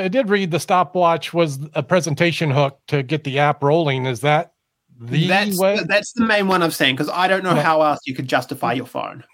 I 0.00 0.08
did 0.08 0.28
read 0.28 0.50
the 0.50 0.60
stopwatch 0.60 1.32
was 1.34 1.58
a 1.74 1.82
presentation 1.82 2.50
hook 2.50 2.78
to 2.88 3.02
get 3.02 3.24
the 3.24 3.38
app 3.38 3.62
rolling. 3.62 4.06
Is 4.06 4.20
that 4.20 4.52
the 5.00 5.28
that's 5.28 5.58
way? 5.58 5.76
the, 5.78 5.84
that's 5.84 6.12
the 6.12 6.24
main 6.24 6.46
one 6.48 6.62
I've 6.62 6.74
seen 6.74 6.94
because 6.94 7.08
I 7.08 7.28
don't 7.28 7.42
know 7.44 7.54
Yeah. 7.54 7.62
how 7.62 7.82
else 7.82 8.00
you 8.06 8.14
could 8.14 8.28
justify 8.28 8.72
your 8.72 8.86
phone. 8.86 9.24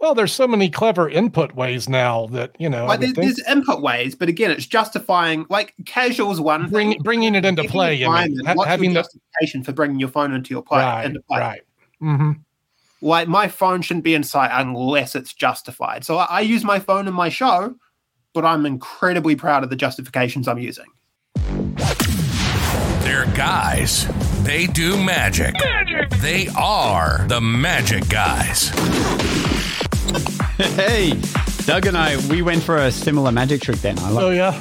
well, 0.00 0.14
there's 0.14 0.32
so 0.32 0.46
many 0.46 0.68
clever 0.68 1.08
input 1.08 1.54
ways 1.54 1.88
now 1.88 2.26
that 2.26 2.56
you 2.58 2.68
know. 2.68 2.86
Like 2.86 3.00
there's, 3.00 3.12
there's 3.14 3.38
input 3.48 3.80
ways, 3.82 4.14
but 4.14 4.28
again, 4.28 4.50
it's 4.50 4.66
justifying 4.66 5.46
like 5.48 5.74
casual's 5.86 6.40
one 6.40 6.68
bring, 6.68 6.92
thing. 6.92 7.02
bringing 7.02 7.34
it 7.34 7.44
into 7.44 7.64
play. 7.64 7.94
You 7.94 8.10
mean, 8.10 8.44
ha- 8.44 8.54
what's 8.54 8.68
having 8.68 8.90
your 8.92 9.02
the 9.02 9.08
justification 9.08 9.62
for 9.62 9.72
bringing 9.72 9.98
your 10.00 10.08
phone 10.10 10.32
into 10.34 10.50
your 10.50 10.62
play? 10.62 10.80
right, 10.80 11.04
into 11.06 11.20
play? 11.20 11.38
right. 11.40 11.62
hmm 12.00 12.32
Like 13.00 13.28
my 13.28 13.48
phone 13.48 13.80
shouldn't 13.82 14.04
be 14.04 14.14
in 14.14 14.24
sight 14.24 14.50
unless 14.52 15.14
it's 15.14 15.32
justified. 15.32 16.04
So 16.04 16.18
I, 16.18 16.24
I 16.24 16.40
use 16.40 16.64
my 16.64 16.78
phone 16.80 17.06
in 17.08 17.14
my 17.14 17.28
show, 17.28 17.74
but 18.34 18.44
I'm 18.44 18.66
incredibly 18.66 19.36
proud 19.36 19.64
of 19.64 19.70
the 19.70 19.76
justifications 19.76 20.46
I'm 20.48 20.58
using. 20.58 20.86
They're 23.04 23.26
guys. 23.34 24.06
They 24.42 24.66
do 24.66 25.02
magic. 25.02 25.54
magic. 25.54 26.10
They 26.20 26.48
are 26.58 27.24
the 27.28 27.40
magic 27.40 28.08
guys. 28.10 28.70
Hey, 30.56 31.20
Doug 31.64 31.86
and 31.86 31.96
I, 31.98 32.16
we 32.30 32.40
went 32.40 32.62
for 32.62 32.76
a 32.76 32.92
similar 32.92 33.32
magic 33.32 33.60
trick 33.62 33.78
then. 33.78 33.98
I 33.98 34.10
Oh 34.12 34.30
yeah. 34.30 34.52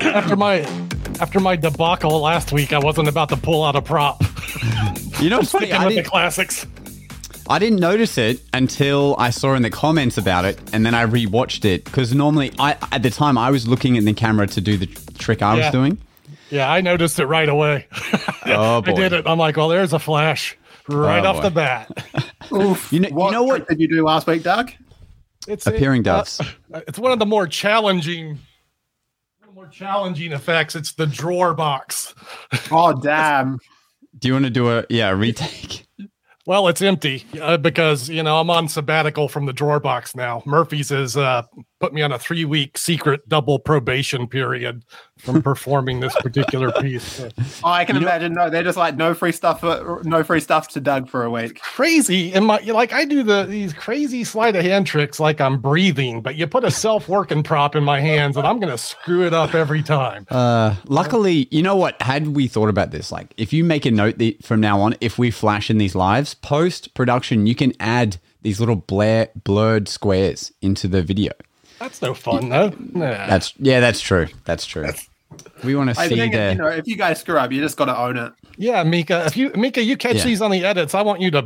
After 0.00 0.36
my 0.36 0.58
after 1.20 1.40
my 1.40 1.56
debacle 1.56 2.20
last 2.20 2.52
week, 2.52 2.72
I 2.72 2.78
wasn't 2.78 3.08
about 3.08 3.30
to 3.30 3.36
pull 3.36 3.64
out 3.64 3.74
a 3.74 3.82
prop. 3.82 4.22
you 5.20 5.28
know, 5.28 5.38
it's 5.40 5.50
funny. 5.50 5.66
Sticking 5.66 5.72
I 5.74 5.84
with 5.86 5.94
the 5.94 6.02
didn't, 6.02 6.06
classics. 6.06 6.66
I 7.48 7.58
didn't 7.58 7.78
notice 7.80 8.18
it 8.18 8.40
until 8.52 9.14
I 9.18 9.30
saw 9.30 9.54
in 9.54 9.62
the 9.62 9.70
comments 9.70 10.18
about 10.18 10.44
it, 10.44 10.58
and 10.72 10.84
then 10.84 10.94
I 10.94 11.06
rewatched 11.06 11.64
it 11.64 11.84
because 11.84 12.12
normally, 12.14 12.52
I 12.58 12.76
at 12.92 13.02
the 13.02 13.10
time 13.10 13.38
I 13.38 13.50
was 13.50 13.68
looking 13.68 13.96
in 13.96 14.04
the 14.04 14.12
camera 14.14 14.46
to 14.48 14.60
do 14.60 14.76
the 14.76 14.86
trick 15.18 15.42
I 15.42 15.56
Yeah. 15.56 15.64
was 15.66 15.72
doing. 15.72 15.98
Yeah, 16.50 16.70
I 16.70 16.80
noticed 16.80 17.18
it 17.20 17.26
right 17.26 17.48
away. 17.48 17.86
Oh 18.48 18.80
boy. 18.80 18.92
I 18.92 18.94
did 18.94 19.12
it. 19.12 19.26
I'm 19.26 19.38
like, 19.38 19.56
well, 19.56 19.68
there's 19.68 19.92
a 19.92 19.98
flash 19.98 20.56
right 20.88 21.24
Oh, 21.24 21.30
off 21.30 21.36
boy. 21.38 21.42
the 21.42 21.50
bat. 21.50 21.90
Oof. 22.52 22.92
You 22.92 23.00
know- 23.00 23.08
you 23.08 23.14
what 23.16 23.32
know 23.32 23.42
what- 23.42 23.66
did 23.68 23.80
you 23.80 23.88
do 23.88 24.04
last 24.04 24.28
week, 24.28 24.44
Doug? 24.44 24.70
It's 25.48 25.66
Appearing 25.66 26.02
it, 26.02 26.06
uh, 26.08 26.24
it's 26.86 26.98
one 26.98 27.10
of 27.10 27.18
the 27.18 27.26
more 27.26 27.46
challenging, 27.48 28.26
one 28.28 28.38
of 29.42 29.48
the 29.48 29.52
more 29.52 29.66
challenging 29.68 30.30
effects. 30.32 30.76
It's 30.76 30.92
the 30.92 31.06
drawer 31.06 31.54
box. 31.54 32.14
Oh 32.70 32.92
damn! 33.00 33.58
Do 34.18 34.28
you 34.28 34.34
want 34.34 34.44
to 34.44 34.50
do 34.50 34.70
a 34.70 34.84
yeah 34.88 35.08
a 35.10 35.16
retake? 35.16 35.85
Well, 36.46 36.68
it's 36.68 36.80
empty 36.80 37.26
uh, 37.40 37.56
because 37.56 38.08
you 38.08 38.22
know 38.22 38.38
I'm 38.38 38.50
on 38.50 38.68
sabbatical 38.68 39.28
from 39.28 39.46
the 39.46 39.52
drawer 39.52 39.80
box 39.80 40.14
now. 40.14 40.44
Murphy's 40.46 40.90
has 40.90 41.16
uh, 41.16 41.42
put 41.80 41.92
me 41.92 42.02
on 42.02 42.12
a 42.12 42.18
three 42.20 42.44
week 42.44 42.78
secret 42.78 43.28
double 43.28 43.58
probation 43.58 44.28
period 44.28 44.84
from 45.18 45.42
performing 45.42 46.00
this 46.00 46.14
particular 46.16 46.70
piece. 46.72 47.24
Oh, 47.64 47.70
I 47.70 47.84
can 47.84 47.96
imagine. 47.96 48.34
No, 48.34 48.50
they're 48.50 48.62
just 48.62 48.76
like 48.76 48.96
no 48.96 49.14
free 49.14 49.32
stuff. 49.32 49.60
For, 49.60 50.00
no 50.04 50.22
free 50.22 50.40
stuff 50.40 50.68
to 50.68 50.80
Doug 50.80 51.08
for 51.08 51.24
a 51.24 51.30
week. 51.30 51.60
crazy, 51.60 52.32
and 52.32 52.44
my 52.46 52.58
like 52.58 52.92
I 52.92 53.04
do 53.04 53.22
the 53.22 53.44
these 53.44 53.72
crazy 53.72 54.24
sleight 54.24 54.54
of 54.54 54.62
hand 54.62 54.86
tricks 54.86 55.18
like 55.18 55.40
I'm 55.40 55.58
breathing, 55.58 56.20
but 56.20 56.36
you 56.36 56.46
put 56.46 56.64
a 56.64 56.70
self 56.70 57.08
working 57.08 57.42
prop 57.42 57.74
in 57.74 57.82
my 57.82 58.00
hands 58.00 58.36
and 58.36 58.46
I'm 58.46 58.60
gonna 58.60 58.78
screw 58.78 59.26
it 59.26 59.32
up 59.32 59.54
every 59.54 59.82
time. 59.82 60.26
Uh, 60.30 60.76
luckily, 60.86 61.48
you 61.50 61.62
know 61.62 61.76
what? 61.76 62.00
Had 62.02 62.28
we 62.28 62.46
thought 62.46 62.68
about 62.68 62.90
this, 62.90 63.10
like 63.10 63.32
if 63.36 63.52
you 63.52 63.64
make 63.64 63.86
a 63.86 63.90
note 63.90 64.18
the, 64.18 64.36
from 64.42 64.60
now 64.60 64.80
on, 64.80 64.96
if 65.00 65.18
we 65.18 65.30
flash 65.30 65.70
in 65.70 65.78
these 65.78 65.94
lives 65.94 66.34
post 66.34 66.94
production, 66.94 67.46
you 67.46 67.54
can 67.54 67.72
add 67.80 68.18
these 68.42 68.60
little 68.60 68.76
blur, 68.76 69.28
blurred 69.34 69.88
squares 69.88 70.52
into 70.62 70.86
the 70.88 71.02
video. 71.02 71.32
That's 71.78 72.00
no 72.02 72.14
fun 72.14 72.48
though. 72.48 72.70
Nah. 72.78 73.26
That's 73.26 73.52
yeah, 73.58 73.80
that's 73.80 74.00
true. 74.00 74.28
That's 74.44 74.64
true. 74.66 74.88
We 75.64 75.74
want 75.74 75.94
to 75.94 76.00
I 76.00 76.08
see 76.08 76.16
think 76.16 76.32
the. 76.34 76.50
you 76.52 76.54
know 76.58 76.68
if 76.68 76.86
you 76.86 76.96
guys 76.96 77.20
screw 77.20 77.36
up, 77.36 77.52
you 77.52 77.60
just 77.60 77.76
got 77.76 77.86
to 77.86 77.98
own 77.98 78.16
it. 78.16 78.32
Yeah, 78.56 78.82
Mika. 78.84 79.24
If 79.26 79.36
you 79.36 79.50
Mika, 79.54 79.82
you 79.82 79.96
catch 79.96 80.16
Yeah. 80.16 80.24
these 80.24 80.40
on 80.40 80.50
the 80.50 80.64
edits, 80.64 80.94
I 80.94 81.02
want 81.02 81.20
you 81.20 81.30
to 81.32 81.42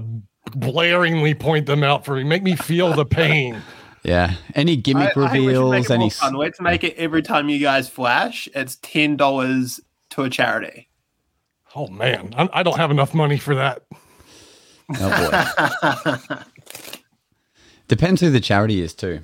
blaringly 0.50 1.38
point 1.38 1.66
them 1.66 1.82
out 1.82 2.04
for 2.04 2.14
me. 2.16 2.24
Make 2.24 2.42
me 2.42 2.54
feel 2.56 2.92
the 2.92 3.04
pain. 3.04 3.60
yeah, 4.04 4.34
any 4.54 4.76
gimmick 4.76 5.16
I- 5.16 5.24
I 5.24 5.28
think 5.30 5.44
make 5.46 5.56
reveals, 5.56 5.86
it 5.86 5.90
any. 5.94 6.04
more 6.04 6.10
fun. 6.10 6.34
Let's 6.34 6.60
make 6.60 6.84
it 6.84 6.94
every 6.96 7.22
time 7.22 7.48
you 7.48 7.58
guys 7.58 7.88
flash. 7.88 8.48
It's 8.54 8.76
ten 8.76 9.16
dollars 9.16 9.80
to 10.10 10.22
a 10.22 10.30
charity. 10.30 10.88
Oh 11.74 11.88
man, 11.88 12.34
I, 12.36 12.48
I 12.52 12.62
don't 12.62 12.76
have 12.76 12.90
enough 12.90 13.14
money 13.14 13.38
for 13.38 13.54
that. 13.56 13.82
Oh 14.98 16.18
boy. 16.28 16.36
Depends 17.88 18.20
who 18.20 18.30
the 18.30 18.40
charity 18.40 18.80
is 18.80 18.94
too. 18.94 19.20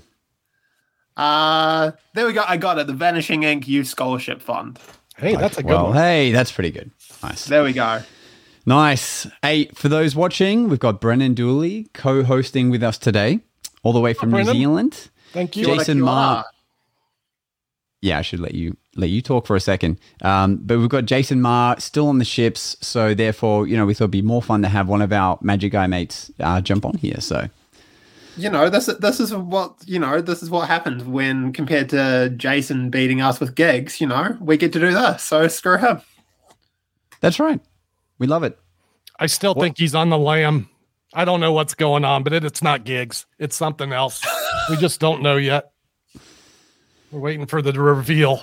Uh 1.16 1.92
there 2.14 2.26
we 2.26 2.32
go. 2.32 2.44
I 2.46 2.56
got 2.56 2.78
it. 2.78 2.86
The 2.86 2.92
Vanishing 2.92 3.42
Inc. 3.42 3.66
Youth 3.66 3.86
Scholarship 3.86 4.42
Fund. 4.42 4.78
Hey, 5.16 5.34
that's 5.36 5.56
a 5.56 5.62
good 5.62 5.70
Well, 5.70 5.86
one. 5.86 5.96
hey, 5.96 6.30
that's 6.30 6.52
pretty 6.52 6.70
good. 6.70 6.90
Nice. 7.22 7.46
There 7.46 7.64
we 7.64 7.72
go. 7.72 8.00
Nice. 8.66 9.26
Hey, 9.42 9.66
for 9.74 9.88
those 9.88 10.14
watching, 10.14 10.68
we've 10.68 10.78
got 10.80 11.00
Brendan 11.00 11.32
Dooley 11.34 11.88
co-hosting 11.94 12.68
with 12.68 12.82
us 12.82 12.98
today, 12.98 13.40
all 13.82 13.92
the 13.92 14.00
way 14.00 14.12
from 14.12 14.30
New 14.30 14.44
Zealand. 14.44 15.08
Thank 15.32 15.56
you. 15.56 15.64
Jason 15.64 15.98
kia 15.98 16.04
Ma- 16.04 16.42
Yeah, 18.02 18.18
I 18.18 18.22
should 18.22 18.40
let 18.40 18.54
you 18.54 18.76
let 18.94 19.08
you 19.10 19.22
talk 19.22 19.46
for 19.46 19.56
a 19.56 19.60
second. 19.60 19.98
Um, 20.22 20.56
but 20.56 20.78
we've 20.78 20.88
got 20.88 21.04
Jason 21.06 21.40
Ma 21.40 21.76
still 21.78 22.08
on 22.08 22.18
the 22.18 22.24
ships, 22.24 22.76
so 22.80 23.14
therefore, 23.14 23.66
you 23.66 23.76
know, 23.76 23.86
we 23.86 23.94
thought 23.94 24.04
it'd 24.04 24.10
be 24.10 24.22
more 24.22 24.42
fun 24.42 24.62
to 24.62 24.68
have 24.68 24.88
one 24.88 25.00
of 25.00 25.12
our 25.12 25.38
Magic 25.40 25.72
Guy 25.72 25.86
mates 25.86 26.30
uh, 26.40 26.60
jump 26.60 26.84
on 26.84 26.98
here. 26.98 27.20
So 27.20 27.48
You 28.36 28.50
know, 28.50 28.68
this 28.68 28.86
this 28.86 29.20
is 29.20 29.34
what 29.34 29.76
you 29.86 29.98
know. 29.98 30.20
This 30.20 30.42
is 30.42 30.50
what 30.50 30.68
happens 30.68 31.04
when 31.04 31.52
compared 31.52 31.88
to 31.90 32.30
Jason 32.36 32.90
beating 32.90 33.20
us 33.20 33.40
with 33.40 33.54
gigs. 33.54 34.00
You 34.00 34.06
know, 34.08 34.36
we 34.40 34.56
get 34.56 34.72
to 34.74 34.80
do 34.80 34.92
this. 34.92 35.22
So 35.22 35.48
screw 35.48 35.78
him. 35.78 36.00
that's 37.20 37.40
right. 37.40 37.60
We 38.18 38.26
love 38.26 38.42
it. 38.42 38.58
I 39.18 39.26
still 39.26 39.54
think 39.54 39.78
he's 39.78 39.94
on 39.94 40.10
the 40.10 40.18
lam. 40.18 40.68
I 41.14 41.24
don't 41.24 41.40
know 41.40 41.52
what's 41.52 41.74
going 41.74 42.04
on, 42.04 42.22
but 42.22 42.34
it, 42.34 42.44
it's 42.44 42.62
not 42.62 42.84
gigs. 42.84 43.24
It's 43.38 43.56
something 43.56 43.92
else. 43.92 44.22
we 44.68 44.76
just 44.76 45.00
don't 45.00 45.22
know 45.22 45.36
yet. 45.36 45.72
We're 47.10 47.20
waiting 47.20 47.46
for 47.46 47.62
the 47.62 47.72
reveal. 47.72 48.42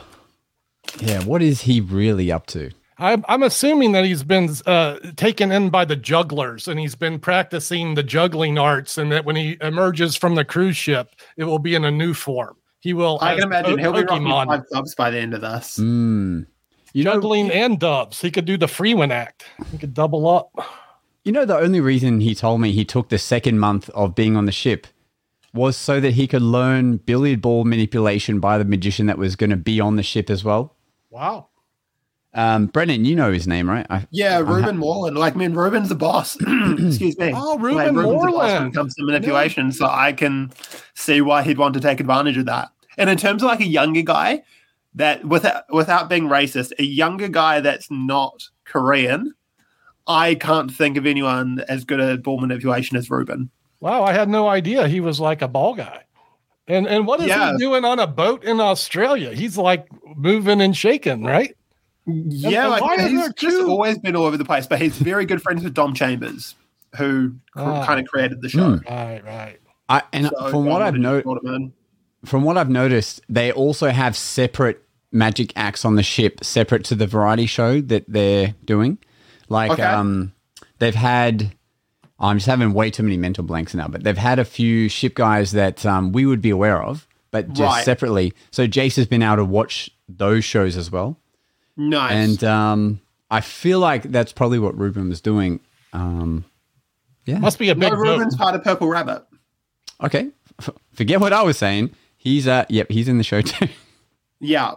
Yeah. 1.00 1.24
What 1.24 1.44
is 1.44 1.62
he 1.62 1.82
really 1.82 2.32
up 2.32 2.48
to? 2.48 2.72
I'm, 3.04 3.26
I'm 3.28 3.44
assuming 3.44 3.92
that 3.92 4.06
he's 4.06 4.24
been 4.24 4.50
uh, 4.66 4.98
taken 5.18 5.52
in 5.52 5.70
by 5.70 5.84
the 5.84 5.98
jugglers 5.98 6.70
and 6.70 6.80
he's 6.80 6.96
been 6.96 7.20
practicing 7.20 7.96
the 7.96 8.04
juggling 8.04 8.58
arts, 8.58 8.98
and 8.98 9.12
that 9.12 9.26
when 9.26 9.36
he 9.36 9.58
emerges 9.60 10.16
from 10.16 10.36
the 10.36 10.46
cruise 10.46 10.78
ship, 10.78 11.10
it 11.36 11.44
will 11.44 11.60
be 11.60 11.76
in 11.76 11.84
a 11.84 11.92
new 11.92 12.14
form. 12.14 12.56
He 12.80 12.94
will. 12.94 13.20
I 13.22 13.36
can 13.36 13.44
imagine 13.44 13.76
Po- 13.76 13.82
he'll 13.82 13.92
be 13.94 14.04
rocking 14.04 14.24
Pokemon, 14.24 14.46
five 14.48 14.64
subs 14.72 14.96
by 14.96 15.10
the 15.12 15.20
end 15.20 15.34
of 15.34 15.42
this. 15.42 15.78
Mm. 15.80 16.46
You 16.94 17.04
know, 17.04 17.14
juggling 17.16 17.52
and 17.52 17.78
dubs. 17.78 18.22
He 18.22 18.32
could 18.32 18.46
do 18.46 18.56
the 18.56 18.70
Freeman 18.70 19.12
act. 19.12 19.46
He 19.72 19.78
could 19.78 19.94
double 19.94 20.28
up. 20.30 20.52
You 21.26 21.34
know, 21.34 21.44
the 21.44 21.58
only 21.58 21.82
reason 21.82 22.22
he 22.22 22.34
told 22.36 22.62
me 22.62 22.72
he 22.72 22.86
took 22.86 23.10
the 23.10 23.18
second 23.18 23.60
month 23.60 23.90
of 23.90 24.16
being 24.16 24.38
on 24.38 24.46
the 24.46 24.52
ship 24.54 24.88
was 25.54 25.76
so 25.76 26.00
that 26.00 26.14
he 26.14 26.26
could 26.26 26.42
learn 26.42 26.98
billiard 26.98 27.42
ball 27.42 27.66
manipulation 27.66 28.40
by 28.40 28.58
the 28.58 28.66
magician 28.66 29.08
that 29.08 29.18
was 29.18 29.36
going 29.36 29.50
to 29.50 29.58
be 29.58 29.80
on 29.82 29.98
the 29.98 30.04
ship 30.04 30.30
as 30.30 30.44
well. 30.44 30.76
Wow. 31.10 31.50
Um, 32.36 32.66
Brendan, 32.68 33.06
you 33.06 33.16
know 33.16 33.32
his 33.32 33.48
name, 33.48 33.70
right? 33.70 33.86
I, 33.90 34.08
Yeah, 34.10 34.40
I'm 34.40 34.46
ha- 34.64 34.72
Moreland. 34.72 35.18
Like, 35.18 35.36
I 35.36 35.38
mean, 35.38 35.54
Ruben's 35.54 35.90
the 35.90 35.96
boss. 35.96 36.36
Excuse 36.42 37.18
me. 37.18 37.32
Oh, 37.36 37.54
Like, 37.54 37.62
Ruben 37.62 37.96
Ruben's 37.96 38.22
the 38.26 38.32
boss 38.32 38.52
when 38.60 38.68
it 38.70 38.74
comes 38.74 38.96
to 38.96 39.04
manipulation, 39.06 39.72
so 39.72 39.86
I 39.86 40.14
can 40.14 40.52
see 40.96 41.22
why 41.22 41.44
he'd 41.44 41.58
want 41.60 41.76
to 41.76 41.80
take 41.80 42.00
advantage 42.00 42.38
of 42.38 42.46
that. 42.48 42.70
And 42.98 43.10
in 43.10 43.18
terms 43.18 43.44
of 43.44 43.48
like 43.48 43.60
a 43.60 43.66
younger 43.68 44.02
guy, 44.02 44.44
that 44.96 45.26
without 45.26 45.64
without 45.74 46.10
being 46.10 46.24
racist, 46.28 46.72
a 46.80 46.84
younger 46.84 47.28
guy 47.28 47.60
that's 47.60 47.90
not 47.92 48.44
Korean, 48.66 49.34
I 50.08 50.36
can't 50.36 50.72
think 50.72 50.98
of 50.98 51.06
anyone 51.06 51.64
as 51.68 51.84
good 51.86 52.00
at 52.00 52.24
ball 52.24 52.40
manipulation 52.40 52.98
as 52.98 53.10
Ruben. 53.10 53.50
Wow, 53.80 54.04
I 54.04 54.14
had 54.14 54.30
no 54.30 54.48
idea 54.48 54.88
he 54.88 55.00
was 55.02 55.20
like 55.20 55.42
a 55.42 55.48
ball 55.48 55.74
guy. 55.76 56.04
And 56.68 56.88
and 56.88 57.06
what 57.08 57.20
is 57.20 57.28
Yeah. 57.28 57.52
he 57.54 57.58
doing 57.58 57.84
on 57.86 58.00
a 58.00 58.08
boat 58.08 58.44
in 58.44 58.60
Australia? 58.60 59.34
He's 59.34 59.58
like 59.58 59.88
moving 60.16 60.62
and 60.62 60.76
shaking, 60.78 61.24
right? 61.24 61.56
Yeah, 62.06 62.64
and 62.64 62.72
like 62.72 62.82
why 62.82 63.08
he's 63.08 63.20
there 63.20 63.34
just 63.36 63.62
always 63.68 63.98
been 63.98 64.16
all 64.16 64.26
over 64.26 64.38
the 64.38 64.46
place, 64.46 64.68
but 64.68 64.82
he's 64.82 64.98
very 64.98 65.26
good 65.26 65.42
friends 65.42 65.64
with 65.64 65.74
Dom 65.74 65.94
Chambers, 65.94 66.56
who 66.98 67.34
Ah. 67.56 67.86
kind 67.86 68.00
of 68.00 68.06
created 68.08 68.42
the 68.42 68.50
show. 68.50 68.80
Right, 68.90 69.24
right. 69.26 69.60
I, 69.90 70.02
and 70.12 70.28
So 70.28 70.50
from 70.50 70.66
what 70.66 70.82
I 70.82 70.88
I've 70.88 70.94
wanted 70.94 71.02
noticed, 71.02 71.24
brought 71.26 71.44
him 71.44 71.54
in. 71.56 71.74
from 72.26 72.44
what 72.44 72.58
I've 72.58 72.70
noticed, 72.70 73.22
they 73.30 73.52
also 73.52 73.90
have 73.90 74.18
separate 74.18 74.82
magic 75.12 75.54
acts 75.56 75.86
on 75.86 75.96
the 75.96 76.04
ship, 76.04 76.44
separate 76.44 76.84
to 76.86 76.96
the 76.96 77.08
variety 77.08 77.46
show 77.46 77.80
that 77.82 78.06
they're 78.08 78.56
doing. 78.66 78.98
Like, 79.50 79.72
Okay. 79.72 79.84
um, 79.84 80.34
they've 80.80 80.96
had. 80.96 81.54
I'm 82.20 82.38
just 82.38 82.48
having 82.48 82.74
way 82.74 82.90
too 82.90 83.04
many 83.04 83.18
mental 83.18 83.44
blanks 83.44 83.74
now, 83.76 83.88
but 83.88 84.04
they've 84.04 84.18
had 84.18 84.40
a 84.40 84.46
few 84.46 84.88
ship 84.88 85.14
guys 85.16 85.52
that 85.52 85.86
um, 85.86 86.12
we 86.14 86.26
would 86.26 86.42
be 86.42 86.52
aware 86.52 86.82
of, 86.82 87.06
but 87.32 87.50
just 87.50 87.60
Right. 87.76 87.84
separately. 87.86 88.34
So 88.52 88.66
Jace 88.68 88.96
has 88.96 89.08
been 89.08 89.22
able 89.22 89.38
to 89.38 89.46
watch 89.46 89.90
those 90.08 90.46
shows 90.46 90.78
as 90.78 90.90
well, 90.92 91.18
Nice. 91.76 92.12
and 92.12 92.44
um, 92.44 93.02
I 93.32 93.42
feel 93.42 93.80
like 93.80 94.04
that's 94.04 94.32
probably 94.34 94.60
what 94.60 94.78
Ruben 94.78 95.10
was 95.10 95.22
doing. 95.22 95.60
Um, 95.94 96.46
yeah. 97.26 97.40
Must 97.40 97.58
be 97.60 97.70
a 97.70 97.76
big 97.76 97.90
boat. 97.92 98.00
Ruben's 98.00 98.36
part 98.36 98.54
of 98.56 98.64
Purple 98.64 98.88
Rabbit. 98.88 99.24
Okay. 100.04 100.30
F- 100.60 100.70
forget 100.94 101.20
what 101.20 101.34
I 101.34 101.42
was 101.44 101.58
saying. 101.58 101.92
He's 102.18 102.48
uh, 102.48 102.66
yep, 102.70 102.92
he's 102.92 103.08
in 103.08 103.18
the 103.18 103.24
show 103.24 103.42
too. 103.42 103.68
Yeah. 104.40 104.74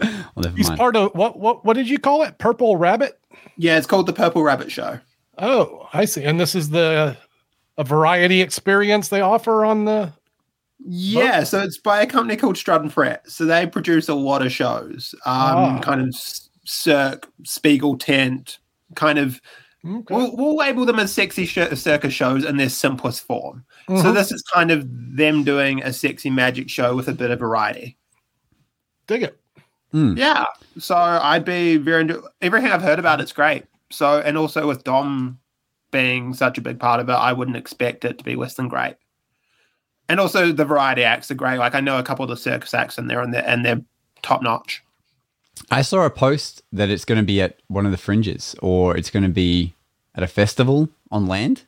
well, 0.00 0.12
never 0.38 0.56
He's 0.56 0.66
mind. 0.68 0.78
part 0.80 0.96
of 0.96 1.14
what? 1.14 1.38
What? 1.38 1.64
What 1.64 1.74
did 1.74 1.88
you 1.88 1.98
call 2.00 2.24
it? 2.24 2.38
Purple 2.38 2.76
Rabbit. 2.76 3.16
Yeah, 3.56 3.78
it's 3.78 3.86
called 3.86 4.06
the 4.06 4.12
Purple 4.12 4.42
Rabbit 4.42 4.72
Show. 4.72 4.98
Oh, 5.38 5.88
I 5.92 6.04
see. 6.04 6.24
And 6.24 6.40
this 6.40 6.56
is 6.56 6.70
the 6.70 7.16
a 7.76 7.84
variety 7.84 8.40
experience 8.42 9.08
they 9.08 9.20
offer 9.20 9.64
on 9.64 9.84
the. 9.84 10.12
Yeah, 10.80 11.44
so 11.44 11.60
it's 11.60 11.78
by 11.78 12.02
a 12.02 12.06
company 12.06 12.36
called 12.36 12.56
Strut 12.56 12.82
and 12.82 12.92
Fret. 12.92 13.28
So 13.30 13.44
they 13.44 13.66
produce 13.66 14.08
a 14.08 14.14
lot 14.14 14.44
of 14.44 14.52
shows, 14.52 15.14
um, 15.26 15.32
Ah. 15.34 15.80
kind 15.82 16.00
of 16.00 16.08
s- 16.08 16.48
Cirque, 16.64 17.28
Spiegel 17.44 17.96
Tent, 17.98 18.58
kind 18.94 19.18
of. 19.18 19.40
Okay. 19.86 20.14
We'll, 20.14 20.36
we'll 20.36 20.56
label 20.56 20.84
them 20.84 20.98
as 20.98 21.12
sexy 21.12 21.46
sh- 21.46 21.58
circus 21.74 22.12
shows 22.12 22.44
in 22.44 22.56
their 22.58 22.68
simplest 22.68 23.24
form. 23.24 23.64
So 23.88 23.94
Mhm. 23.94 24.14
this 24.14 24.30
is 24.32 24.42
kind 24.52 24.70
of 24.70 24.84
them 24.88 25.44
doing 25.44 25.82
a 25.82 25.92
sexy 25.92 26.30
magic 26.30 26.68
show 26.68 26.94
with 26.94 27.08
a 27.08 27.12
bit 27.12 27.30
of 27.30 27.38
variety. 27.38 27.96
Dig 29.06 29.22
it. 29.22 29.38
Yeah. 29.92 30.44
So 30.78 30.94
I'd 30.96 31.44
be 31.44 31.76
very 31.78 32.02
into 32.02 32.22
everything 32.42 32.70
I've 32.70 32.82
heard 32.82 32.98
about 32.98 33.20
it's 33.20 33.32
great. 33.32 33.64
So 33.90 34.20
and 34.20 34.36
also 34.36 34.66
with 34.66 34.84
Dom 34.84 35.38
being 35.92 36.34
such 36.34 36.58
a 36.58 36.60
big 36.60 36.78
part 36.78 37.00
of 37.00 37.08
it, 37.08 37.12
I 37.14 37.32
wouldn't 37.32 37.56
expect 37.56 38.04
it 38.04 38.18
to 38.18 38.24
be 38.24 38.36
less 38.36 38.54
than 38.54 38.68
great. 38.68 38.96
And 40.08 40.20
also 40.20 40.52
the 40.52 40.64
variety 40.64 41.04
acts 41.04 41.30
are 41.30 41.34
great. 41.34 41.58
Like 41.58 41.74
I 41.74 41.80
know 41.80 41.98
a 41.98 42.02
couple 42.02 42.22
of 42.22 42.30
the 42.30 42.36
circus 42.36 42.72
acts 42.74 42.98
in 42.98 43.08
there 43.08 43.20
and 43.20 43.32
they're 43.32 43.46
and 43.46 43.64
they're 43.64 43.80
top 44.22 44.42
notch. 44.42 44.82
I 45.70 45.82
saw 45.82 46.04
a 46.06 46.10
post 46.10 46.62
that 46.72 46.88
it's 46.88 47.04
going 47.04 47.18
to 47.18 47.24
be 47.24 47.42
at 47.42 47.58
one 47.68 47.84
of 47.84 47.92
the 47.92 47.98
fringes 47.98 48.54
or 48.62 48.96
it's 48.96 49.10
going 49.10 49.24
to 49.24 49.28
be 49.28 49.74
at 50.14 50.22
a 50.22 50.26
festival 50.28 50.88
on 51.10 51.26
land. 51.26 51.62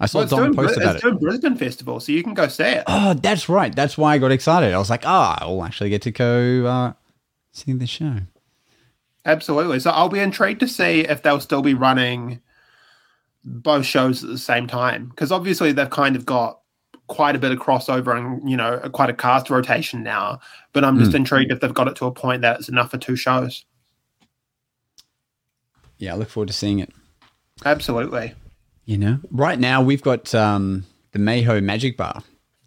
I 0.00 0.06
saw 0.06 0.18
Well, 0.18 0.24
it's 0.24 0.32
Dom 0.32 0.54
post 0.54 0.78
about 0.78 0.96
it's 0.96 1.04
it. 1.04 1.08
doing 1.08 1.18
Brisbane 1.18 1.56
Festival, 1.56 2.00
so 2.00 2.10
you 2.10 2.22
can 2.22 2.32
go 2.32 2.48
see 2.48 2.64
it. 2.64 2.84
Oh, 2.86 3.12
that's 3.12 3.50
right. 3.50 3.74
That's 3.74 3.98
why 3.98 4.14
I 4.14 4.18
got 4.18 4.32
excited. 4.32 4.72
I 4.72 4.78
was 4.78 4.88
like, 4.88 5.04
oh, 5.04 5.36
I'll 5.38 5.62
actually 5.62 5.90
get 5.90 6.00
to 6.02 6.10
go 6.10 6.64
uh, 6.66 6.92
see 7.52 7.72
the 7.74 7.86
show. 7.86 8.16
Absolutely. 9.26 9.78
So 9.80 9.90
I'll 9.90 10.08
be 10.08 10.20
intrigued 10.20 10.60
to 10.60 10.68
see 10.68 11.00
if 11.00 11.22
they'll 11.22 11.40
still 11.40 11.60
be 11.60 11.74
running 11.74 12.40
both 13.44 13.84
shows 13.84 14.24
at 14.24 14.30
the 14.30 14.38
same 14.38 14.66
time 14.66 15.08
because 15.08 15.30
obviously 15.30 15.72
they've 15.72 15.90
kind 15.90 16.16
of 16.16 16.24
got 16.24 16.59
quite 17.10 17.34
a 17.34 17.38
bit 17.38 17.50
of 17.52 17.58
crossover 17.58 18.16
and 18.16 18.48
you 18.48 18.56
know 18.56 18.78
quite 18.92 19.10
a 19.10 19.12
cast 19.12 19.50
rotation 19.50 20.02
now. 20.02 20.38
But 20.72 20.84
I'm 20.84 20.98
just 20.98 21.12
intrigued 21.14 21.50
if 21.52 21.60
they've 21.60 21.74
got 21.74 21.88
it 21.88 21.96
to 21.96 22.06
a 22.06 22.12
point 22.12 22.40
that 22.42 22.60
it's 22.60 22.68
enough 22.68 22.90
for 22.92 22.98
two 22.98 23.16
shows. 23.16 23.64
Yeah, 25.98 26.14
I 26.14 26.16
look 26.16 26.30
forward 26.30 26.46
to 26.48 26.54
seeing 26.54 26.78
it. 26.78 26.90
Absolutely. 27.64 28.34
You 28.86 28.96
know, 28.96 29.18
right 29.30 29.58
now 29.58 29.82
we've 29.82 30.00
got 30.02 30.34
um, 30.34 30.86
the 31.12 31.18
Maho 31.18 31.62
Magic 31.62 31.96
Bar 31.96 32.22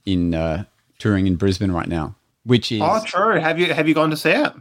in 0.06 0.36
uh, 0.36 0.66
touring 1.00 1.26
in 1.26 1.36
Brisbane 1.36 1.72
right 1.72 1.88
now, 1.88 2.16
which 2.44 2.72
is 2.72 2.82
Oh, 2.84 3.02
true. 3.06 3.40
Have 3.40 3.60
you 3.60 3.74
have 3.74 3.88
you 3.88 3.94
gone 3.96 4.10
to 4.12 4.18
see 4.18 4.32
it? 4.32 4.54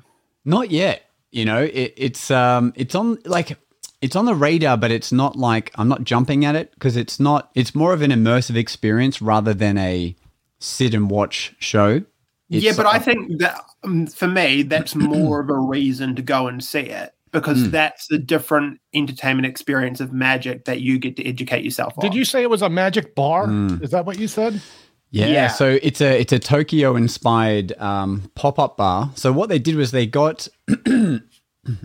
not 0.44 0.70
yet. 0.70 1.02
You 1.30 1.44
know, 1.44 1.62
it, 1.62 1.94
it's 1.96 2.30
um, 2.30 2.72
it's 2.76 2.94
on 2.94 3.18
like 3.24 3.56
it's 4.02 4.16
on 4.16 4.26
the 4.26 4.34
radar, 4.34 4.76
but 4.76 4.90
it's 4.90 5.12
not 5.12 5.36
like 5.36 5.70
I'm 5.76 5.88
not 5.88 6.04
jumping 6.04 6.44
at 6.44 6.54
it 6.56 6.72
because 6.74 6.96
it's 6.96 7.18
not. 7.18 7.50
It's 7.54 7.74
more 7.74 7.92
of 7.94 8.02
an 8.02 8.10
immersive 8.10 8.56
experience 8.56 9.22
rather 9.22 9.54
than 9.54 9.78
a 9.78 10.14
sit 10.58 10.92
and 10.92 11.08
watch 11.10 11.54
show. 11.58 12.02
It's, 12.50 12.64
yeah, 12.64 12.72
but 12.76 12.84
I 12.84 12.96
uh, 12.96 13.00
think 13.00 13.38
that 13.38 13.64
um, 13.84 14.06
for 14.08 14.28
me, 14.28 14.62
that's 14.62 14.94
more 14.96 15.40
of 15.40 15.48
a 15.48 15.56
reason 15.56 16.16
to 16.16 16.22
go 16.22 16.48
and 16.48 16.62
see 16.62 16.80
it 16.80 17.14
because 17.30 17.62
Hmm. 17.62 17.70
that's 17.70 18.10
a 18.12 18.18
different 18.18 18.78
entertainment 18.92 19.46
experience 19.46 20.00
of 20.00 20.12
magic 20.12 20.66
that 20.66 20.82
you 20.82 20.98
get 20.98 21.16
to 21.16 21.26
educate 21.26 21.64
yourself 21.64 21.94
on. 21.96 22.02
Did 22.02 22.14
you 22.14 22.26
say 22.26 22.42
it 22.42 22.50
was 22.50 22.60
a 22.60 22.68
magic 22.68 23.14
bar? 23.14 23.46
Hmm. 23.46 23.82
Is 23.82 23.90
that 23.92 24.04
what 24.04 24.18
you 24.18 24.28
said? 24.28 24.60
Yeah, 25.10 25.26
Yeah. 25.26 25.48
so 25.48 25.78
it's 25.82 26.00
a 26.00 26.20
it's 26.20 26.32
a 26.32 26.38
Tokyo 26.38 26.96
inspired 26.96 27.72
um, 27.78 28.30
pop 28.34 28.58
up 28.58 28.76
bar. 28.76 29.10
So 29.14 29.32
what 29.32 29.48
they 29.48 29.58
did 29.58 29.76
was 29.76 29.90
they 29.90 30.06
got 30.06 30.48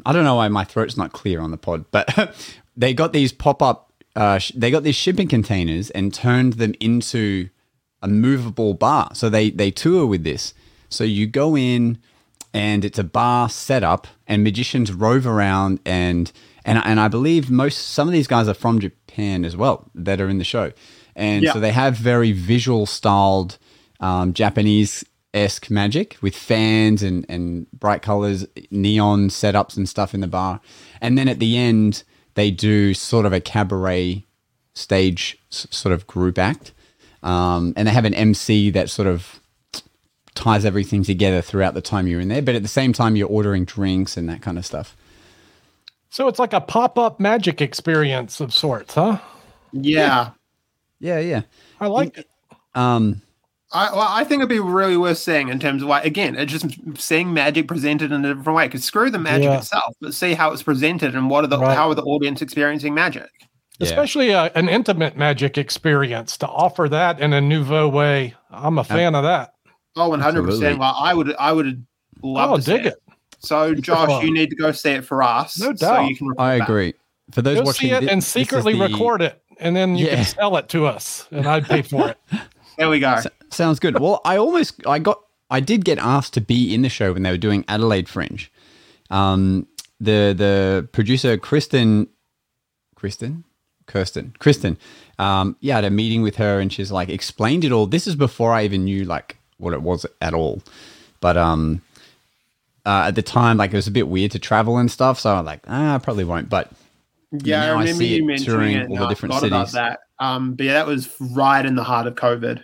I 0.06 0.13
don't 0.13 0.24
know 0.24 0.35
why 0.35 0.47
my 0.47 0.63
throat's 0.63 0.97
not 0.97 1.12
clear 1.13 1.39
on 1.39 1.51
the 1.51 1.57
pod, 1.57 1.85
but 1.91 2.35
they 2.75 2.94
got 2.94 3.13
these 3.13 3.31
pop 3.31 3.62
up 3.62 3.91
uh, 4.15 4.39
sh- 4.39 4.51
they 4.56 4.71
got 4.71 4.81
these 4.83 4.95
shipping 4.95 5.27
containers 5.27 5.91
and 5.91 6.12
turned 6.13 6.53
them 6.53 6.74
into 6.79 7.50
a 8.01 8.07
movable 8.07 8.74
bar. 8.74 9.09
So 9.13 9.29
they 9.29 9.51
they 9.51 9.69
tour 9.71 10.06
with 10.07 10.24
this. 10.24 10.53
So 10.89 11.03
you 11.03 11.27
go 11.27 11.56
in 11.56 12.00
and 12.53 12.83
it's 12.83 12.97
a 12.97 13.03
bar 13.03 13.50
setup 13.50 14.07
and 14.25 14.44
magicians 14.44 14.91
rove 14.91 15.27
around 15.27 15.80
and 15.85 16.31
and 16.65 16.80
and 16.83 17.00
I 17.00 17.07
believe 17.09 17.51
most 17.51 17.77
some 17.89 18.07
of 18.07 18.13
these 18.13 18.27
guys 18.27 18.47
are 18.47 18.53
from 18.56 18.80
Japan 18.80 19.45
as 19.45 19.56
well 19.56 19.89
that 19.94 20.19
are 20.19 20.30
in 20.30 20.39
the 20.39 20.44
show. 20.44 20.71
And 21.15 21.44
Yeah. 21.44 21.53
so 21.53 21.59
they 21.59 21.71
have 21.71 21.95
very 21.95 22.31
visual 22.31 22.85
styled 22.88 23.57
um, 24.00 24.33
Japanese 24.33 25.03
esque 25.38 25.69
magic 25.69 26.18
with 26.22 26.36
fans 26.36 27.04
and, 27.04 27.25
and 27.30 27.69
bright 27.72 28.01
colors, 28.01 28.45
neon 28.72 29.30
setups 29.30 29.78
and 29.78 29.88
stuff 29.88 30.13
in 30.13 30.22
the 30.22 30.28
bar. 30.28 30.60
And 31.01 31.18
then 31.18 31.28
at 31.28 31.39
the 31.39 31.57
end, 31.57 32.04
they 32.36 32.51
do 32.51 32.94
sort 32.94 33.25
of 33.25 33.34
a 33.34 33.39
cabaret 33.39 34.24
stage 34.74 35.38
s- 35.51 35.68
sort 35.72 35.94
of 35.94 36.07
group 36.07 36.38
act. 36.38 36.74
Um, 37.24 37.74
and 37.75 37.88
they 37.88 37.92
have 37.92 38.06
an 38.06 38.13
MC 38.13 38.69
that 38.72 38.89
sort 38.89 39.07
of 39.07 39.39
ties 40.36 40.66
everything 40.66 41.04
together 41.04 41.42
throughout 41.42 41.74
the 41.74 41.81
time 41.81 42.07
you're 42.07 42.22
in 42.22 42.28
there. 42.28 42.42
But 42.42 42.56
at 42.56 42.62
the 42.62 42.68
same 42.68 42.94
time, 42.94 43.16
you're 43.16 43.28
ordering 43.28 43.66
drinks 43.66 44.18
and 44.18 44.30
that 44.30 44.42
kind 44.42 44.57
of 44.57 44.66
stuff. 44.66 44.95
So 46.10 46.28
it's 46.28 46.40
like 46.40 46.54
a 46.54 46.62
pop 46.62 46.98
up 46.98 47.19
magic 47.19 47.62
experience 47.62 48.40
of 48.40 48.54
sorts, 48.54 48.94
huh? 48.94 49.19
Yeah. 49.74 50.31
Yeah, 51.00 51.19
yeah. 51.19 51.42
I 51.80 51.88
like 51.88 52.18
it. 52.18 52.30
Um, 52.75 53.22
I, 53.74 53.92
well, 53.92 54.08
I 54.10 54.24
think 54.24 54.40
it'd 54.40 54.50
be 54.50 54.60
really 54.60 54.96
worth 54.96 55.18
seeing 55.18 55.50
in 55.50 55.60
terms 55.60 55.81
of 55.81 55.90
like 55.90 56.06
again, 56.06 56.36
it's 56.36 56.52
just 56.52 56.66
seeing 57.02 57.34
magic 57.34 57.68
presented 57.68 58.12
in 58.14 58.24
a 58.24 58.34
different 58.36 58.56
way. 58.56 58.68
Because 58.68 58.84
screw 58.86 59.10
the 59.10 59.19
magic 59.19 59.44
Yeah. 59.46 59.58
itself, 59.58 59.94
but 60.00 60.14
see 60.14 60.34
how 60.34 60.52
it's 60.54 60.64
presented 60.64 61.16
and 61.16 61.30
what 61.30 61.44
are 61.44 61.48
the 61.48 61.60
Right. 61.60 61.75
how 61.75 61.90
are 61.90 61.96
the 61.96 62.04
audience 62.04 62.42
experiencing 62.42 62.94
magic. 62.94 63.30
yeah. 63.80 63.88
Especially 63.88 64.30
a, 64.30 64.52
an 64.56 64.69
intimate 64.69 65.18
magic 65.18 65.58
experience 65.58 66.38
to 66.38 66.48
offer 66.48 66.88
that 66.90 67.19
in 67.19 67.34
a 67.34 67.42
nouveau 67.42 67.88
way. 67.90 68.36
I'm 68.52 68.78
a 68.80 68.84
fan 68.86 69.16
of 69.16 69.24
that. 69.24 69.54
Oh, 69.98 70.10
100 70.10 70.44
percent. 70.46 70.80
Well, 70.80 70.96
I 70.98 71.14
would 71.14 71.36
I 71.36 71.52
would 71.52 71.86
love 72.24 72.52
Oh, 72.52 72.56
to 72.58 72.62
see 72.62 72.72
dig 72.78 72.86
it. 72.86 72.94
it. 72.94 73.04
So, 73.40 73.75
Josh, 73.75 74.24
you 74.24 74.34
need 74.34 74.50
to 74.50 74.56
go 74.56 74.72
see 74.72 74.92
it 74.92 75.06
for 75.06 75.22
us. 75.22 75.60
No 75.60 75.68
So 75.75 75.88
doubt. 75.88 76.08
you 76.10 76.16
can 76.16 76.28
report 76.28 76.48
I 76.48 76.60
back. 76.60 76.69
agree. 76.69 76.94
For 77.31 77.42
those 77.42 77.58
Go 77.58 77.64
watching 77.66 77.90
see 77.90 77.96
it 77.96 78.00
thi- 78.04 78.10
and 78.10 78.24
secretly 78.24 78.74
the- 78.74 78.80
record 78.88 79.22
it, 79.22 79.42
and 79.60 79.75
then 79.75 79.98
you 79.98 80.08
Yeah. 80.08 80.16
can 80.16 80.24
sell 80.25 80.56
it 80.58 80.69
to 80.69 80.86
us, 80.88 81.28
and 81.31 81.46
I'd 81.46 81.66
pay 81.66 81.81
for 81.81 82.08
it. 82.10 82.18
There 82.78 82.90
we 82.92 83.00
go. 83.00 83.19
Sounds 83.49 83.79
good. 83.79 83.99
Well, 83.99 84.21
I 84.25 84.38
almost 84.38 84.85
I 84.85 84.99
got 84.99 85.21
I 85.49 85.59
did 85.59 85.85
get 85.85 85.97
asked 85.97 86.33
to 86.33 86.41
be 86.41 86.73
in 86.73 86.81
the 86.81 86.89
show 86.89 87.13
when 87.13 87.23
they 87.23 87.31
were 87.31 87.38
doing 87.38 87.63
Adelaide 87.67 88.09
Fringe. 88.09 88.51
Um, 89.09 89.67
the 89.99 90.33
the 90.37 90.87
producer 90.92 91.37
Kristen, 91.37 92.07
Kristen, 92.95 93.44
Kirsten, 93.85 94.35
Kristen, 94.39 94.77
um, 95.18 95.56
yeah, 95.61 95.75
I 95.75 95.77
had 95.77 95.85
a 95.85 95.89
meeting 95.89 96.21
with 96.21 96.35
her 96.35 96.59
and 96.59 96.71
she's 96.71 96.92
like 96.92 97.09
explained 97.09 97.63
it 97.63 97.71
all. 97.71 97.87
This 97.87 98.06
is 98.07 98.16
before 98.16 98.51
I 98.54 98.63
even 98.66 98.83
knew 98.85 99.06
like 99.06 99.37
what 99.57 99.73
it 99.73 99.81
was 99.81 100.06
at 100.21 100.33
all, 100.33 100.61
but 101.21 101.37
um, 101.37 101.81
uh, 102.85 103.06
at 103.07 103.16
the 103.16 103.21
time 103.21 103.57
like 103.57 103.71
it 103.73 103.77
was 103.77 103.87
a 103.87 103.92
bit 103.92 104.07
weird 104.07 104.31
to 104.31 104.39
travel 104.39 104.77
and 104.77 104.92
stuff, 104.92 105.19
so 105.19 105.33
I'm 105.35 105.45
like 105.45 105.61
ah, 105.68 105.95
I 105.95 105.97
probably 105.99 106.25
won't. 106.25 106.49
But 106.49 106.69
Yeah, 107.31 107.63
I 107.63 107.68
I 107.68 107.71
remember 107.71 107.94
see 107.94 108.16
you 108.16 108.25
mentioning 108.25 108.73
it. 108.73 108.89
all 108.89 108.97
the 108.97 109.06
I 109.06 109.09
different 109.09 109.35
about 109.42 109.69
cities. 109.69 109.71
that. 109.73 109.99
Um, 110.19 110.56
but 110.56 110.66
yeah, 110.66 110.73
that 110.73 110.87
was 110.87 111.09
right 111.19 111.66
in 111.66 111.75
the 111.75 111.83
heart 111.83 112.07
of 112.07 112.16
COVID. 112.16 112.63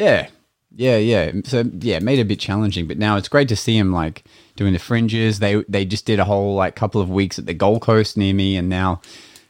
Yeah. 0.00 0.28
Yeah, 0.74 0.96
yeah. 0.98 1.32
So 1.44 1.64
yeah, 1.80 1.96
it 1.96 2.02
made 2.02 2.18
it 2.18 2.22
a 2.22 2.24
bit 2.24 2.38
challenging, 2.40 2.86
but 2.86 2.96
now 2.96 3.16
it's 3.16 3.28
great 3.28 3.48
to 3.48 3.56
see 3.56 3.76
him 3.76 3.92
like 3.92 4.24
doing 4.56 4.72
the 4.72 4.78
fringes. 4.78 5.40
They 5.40 5.64
they 5.68 5.84
just 5.84 6.06
did 6.06 6.20
a 6.20 6.24
whole 6.24 6.54
like 6.54 6.76
couple 6.76 7.00
of 7.00 7.10
weeks 7.10 7.38
at 7.38 7.46
the 7.46 7.54
Gold 7.54 7.82
Coast 7.82 8.16
near 8.16 8.32
me, 8.32 8.56
and 8.56 8.68
now 8.68 9.00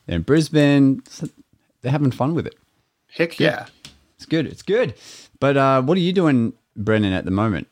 they're 0.07 0.16
in 0.16 0.23
Brisbane. 0.23 1.02
So 1.09 1.28
they're 1.83 1.92
having 1.92 2.11
fun 2.11 2.35
with 2.35 2.47
it. 2.47 2.54
Heck 3.12 3.38
yeah. 3.38 3.66
It's 4.16 4.25
good. 4.26 4.47
It's 4.47 4.62
good. 4.62 4.95
But 5.40 5.57
uh, 5.57 5.83
what 5.83 5.97
are 5.99 6.00
you 6.00 6.12
doing, 6.12 6.52
Brendan, 6.76 7.12
at 7.12 7.25
the 7.26 7.30
moment? 7.30 7.69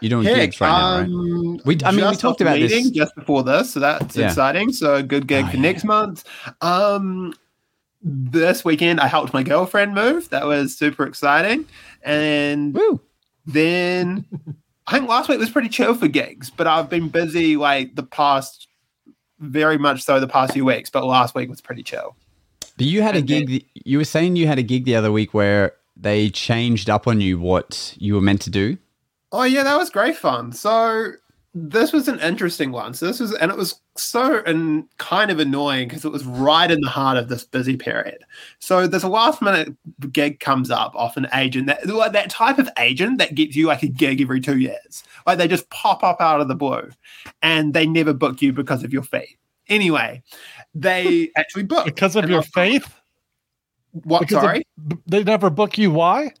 You're 0.00 0.10
doing 0.10 0.24
Heck, 0.26 0.36
gigs 0.36 0.60
right 0.60 0.68
now, 0.70 0.96
right? 0.98 1.04
um, 1.04 1.60
We- 1.64 1.78
I 1.84 1.90
mean, 1.90 2.08
we 2.08 2.14
talked 2.16 2.40
about 2.40 2.58
meeting 2.58 2.84
this- 2.84 2.90
just 2.92 3.14
before 3.16 3.42
this, 3.42 3.72
so 3.72 3.80
that's 3.80 4.16
Yeah. 4.16 4.26
exciting. 4.28 4.72
So 4.72 5.02
good 5.02 5.26
gig 5.26 5.44
Oh, 5.46 5.50
for 5.50 5.56
yeah. 5.56 5.62
next 5.62 5.84
month. 5.84 6.24
Um, 6.60 7.34
this 8.02 8.64
weekend 8.64 9.00
I 9.00 9.06
helped 9.08 9.32
my 9.32 9.42
girlfriend 9.42 9.94
move. 9.94 10.30
That 10.30 10.46
was 10.46 10.76
super 10.76 11.04
exciting. 11.06 11.66
And 12.02 12.74
Woo! 12.74 13.00
then 13.46 14.24
I 14.86 14.92
think 14.92 15.08
last 15.08 15.28
week 15.28 15.38
was 15.38 15.50
pretty 15.50 15.68
chill 15.68 15.94
for 15.94 16.08
gigs, 16.08 16.50
but 16.50 16.66
I've 16.66 16.88
been 16.88 17.08
busy 17.08 17.56
like 17.56 17.94
the 17.94 18.02
past, 18.04 18.68
very 19.40 19.78
much 19.78 20.02
so 20.02 20.20
the 20.20 20.28
past 20.28 20.52
few 20.52 20.64
weeks. 20.64 20.90
But 20.90 21.04
last 21.04 21.34
week 21.34 21.48
was 21.48 21.60
pretty 21.60 21.82
chill. 21.82 22.16
But 22.76 22.86
you 22.86 23.02
had 23.02 23.16
a 23.16 23.18
And 23.18 23.28
then- 23.28 23.46
gig. 23.46 23.66
You 23.84 23.98
were 23.98 24.04
saying 24.04 24.36
you 24.36 24.46
had 24.46 24.58
a 24.58 24.62
gig 24.62 24.84
the 24.84 24.94
other 24.96 25.10
week 25.10 25.34
where 25.34 25.72
they 25.96 26.30
changed 26.30 26.88
up 26.88 27.08
on 27.08 27.20
you 27.20 27.38
what 27.40 27.94
you 27.98 28.14
were 28.14 28.20
meant 28.20 28.40
to 28.42 28.50
do. 28.50 28.78
Oh 29.32 29.42
yeah, 29.42 29.64
that 29.64 29.76
was 29.76 29.90
great 29.90 30.16
fun. 30.16 30.52
So 30.52 31.12
this 31.54 31.92
was 31.92 32.08
an 32.08 32.20
interesting 32.20 32.72
one. 32.72 32.94
So 32.94 33.06
this 33.06 33.20
was, 33.20 33.34
and 33.34 33.50
it 33.50 33.56
was 33.56 33.80
so 33.96 34.42
and 34.44 34.84
kind 34.98 35.30
of 35.30 35.38
annoying 35.38 35.88
because 35.88 36.04
it 36.04 36.12
was 36.12 36.24
right 36.24 36.70
in 36.70 36.80
the 36.80 36.88
heart 36.88 37.16
of 37.16 37.28
this 37.28 37.44
busy 37.44 37.76
period. 37.76 38.24
So 38.58 38.86
there's 38.86 39.02
a 39.02 39.08
last 39.08 39.40
minute 39.40 39.74
gig 40.12 40.40
comes 40.40 40.70
up 40.70 40.94
off 40.94 41.16
an 41.16 41.26
agent 41.34 41.66
that 41.66 41.86
like 41.86 42.12
that 42.12 42.30
type 42.30 42.58
of 42.58 42.68
agent 42.78 43.18
that 43.18 43.34
gets 43.34 43.56
you 43.56 43.66
like 43.66 43.82
a 43.82 43.88
gig 43.88 44.20
every 44.20 44.40
two 44.40 44.58
years. 44.58 45.02
Like 45.26 45.38
they 45.38 45.48
just 45.48 45.68
pop 45.70 46.04
up 46.04 46.20
out 46.20 46.40
of 46.40 46.48
the 46.48 46.54
blue, 46.54 46.90
and 47.42 47.72
they 47.74 47.86
never 47.86 48.12
book 48.12 48.42
you 48.42 48.52
because 48.52 48.84
of 48.84 48.92
your 48.92 49.02
fee. 49.02 49.38
Anyway, 49.68 50.22
they 50.74 51.30
actually 51.36 51.64
book 51.64 51.86
Because 51.86 52.14
of 52.16 52.28
your 52.28 52.42
faith? 52.42 52.94
What? 53.92 54.20
Because 54.20 54.42
sorry. 54.42 54.66
b- 54.86 54.98
they 55.06 55.24
never 55.24 55.50
book 55.50 55.78
you. 55.78 55.90
Why? 55.90 56.32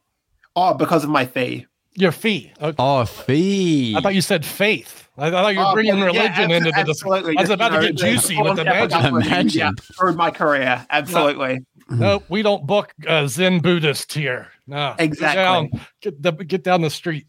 oh, 0.58 0.74
because 0.74 1.04
of 1.04 1.10
my 1.10 1.24
fee. 1.24 1.66
Your 1.98 2.12
fee. 2.12 2.52
Okay. 2.62 2.76
Oh, 2.78 3.04
fee. 3.04 3.94
I 3.96 4.00
thought 4.00 4.14
you 4.14 4.20
said 4.22 4.44
faith. 4.46 5.08
I 5.18 5.30
thought 5.30 5.52
you 5.52 5.58
were 5.58 5.66
Oh, 5.66 5.74
bringing 5.74 5.98
yeah, 5.98 6.04
religion 6.04 6.32
abso- 6.50 6.56
into 6.56 6.70
the 6.70 6.84
discussion. 6.84 6.90
absolutely. 6.90 7.38
I 7.38 7.40
was 7.40 7.50
about 7.50 7.72
you 7.72 7.80
to 7.80 7.86
get 7.92 7.96
juicy 7.96 8.40
with 8.40 8.56
the 8.56 8.64
magic. 8.64 8.96
up 8.96 9.12
with 9.12 9.24
you, 9.24 9.30
Imagine. 9.32 9.58
yeah, 9.58 9.70
through 9.98 10.12
my 10.14 10.30
career. 10.30 10.86
Absolutely. 10.90 11.58
No, 11.90 12.22
we 12.28 12.42
don't 12.42 12.66
book 12.66 12.92
uh, 13.06 13.26
Zen 13.26 13.58
Buddhist 13.60 14.12
here. 14.12 14.46
No, 14.68 14.94
Get 14.98 15.04
Exactly. 15.04 15.42
down, 15.42 15.70
get, 16.02 16.22
the, 16.22 16.32
get 16.32 16.62
down 16.62 16.82
the 16.82 16.90
street. 16.90 17.26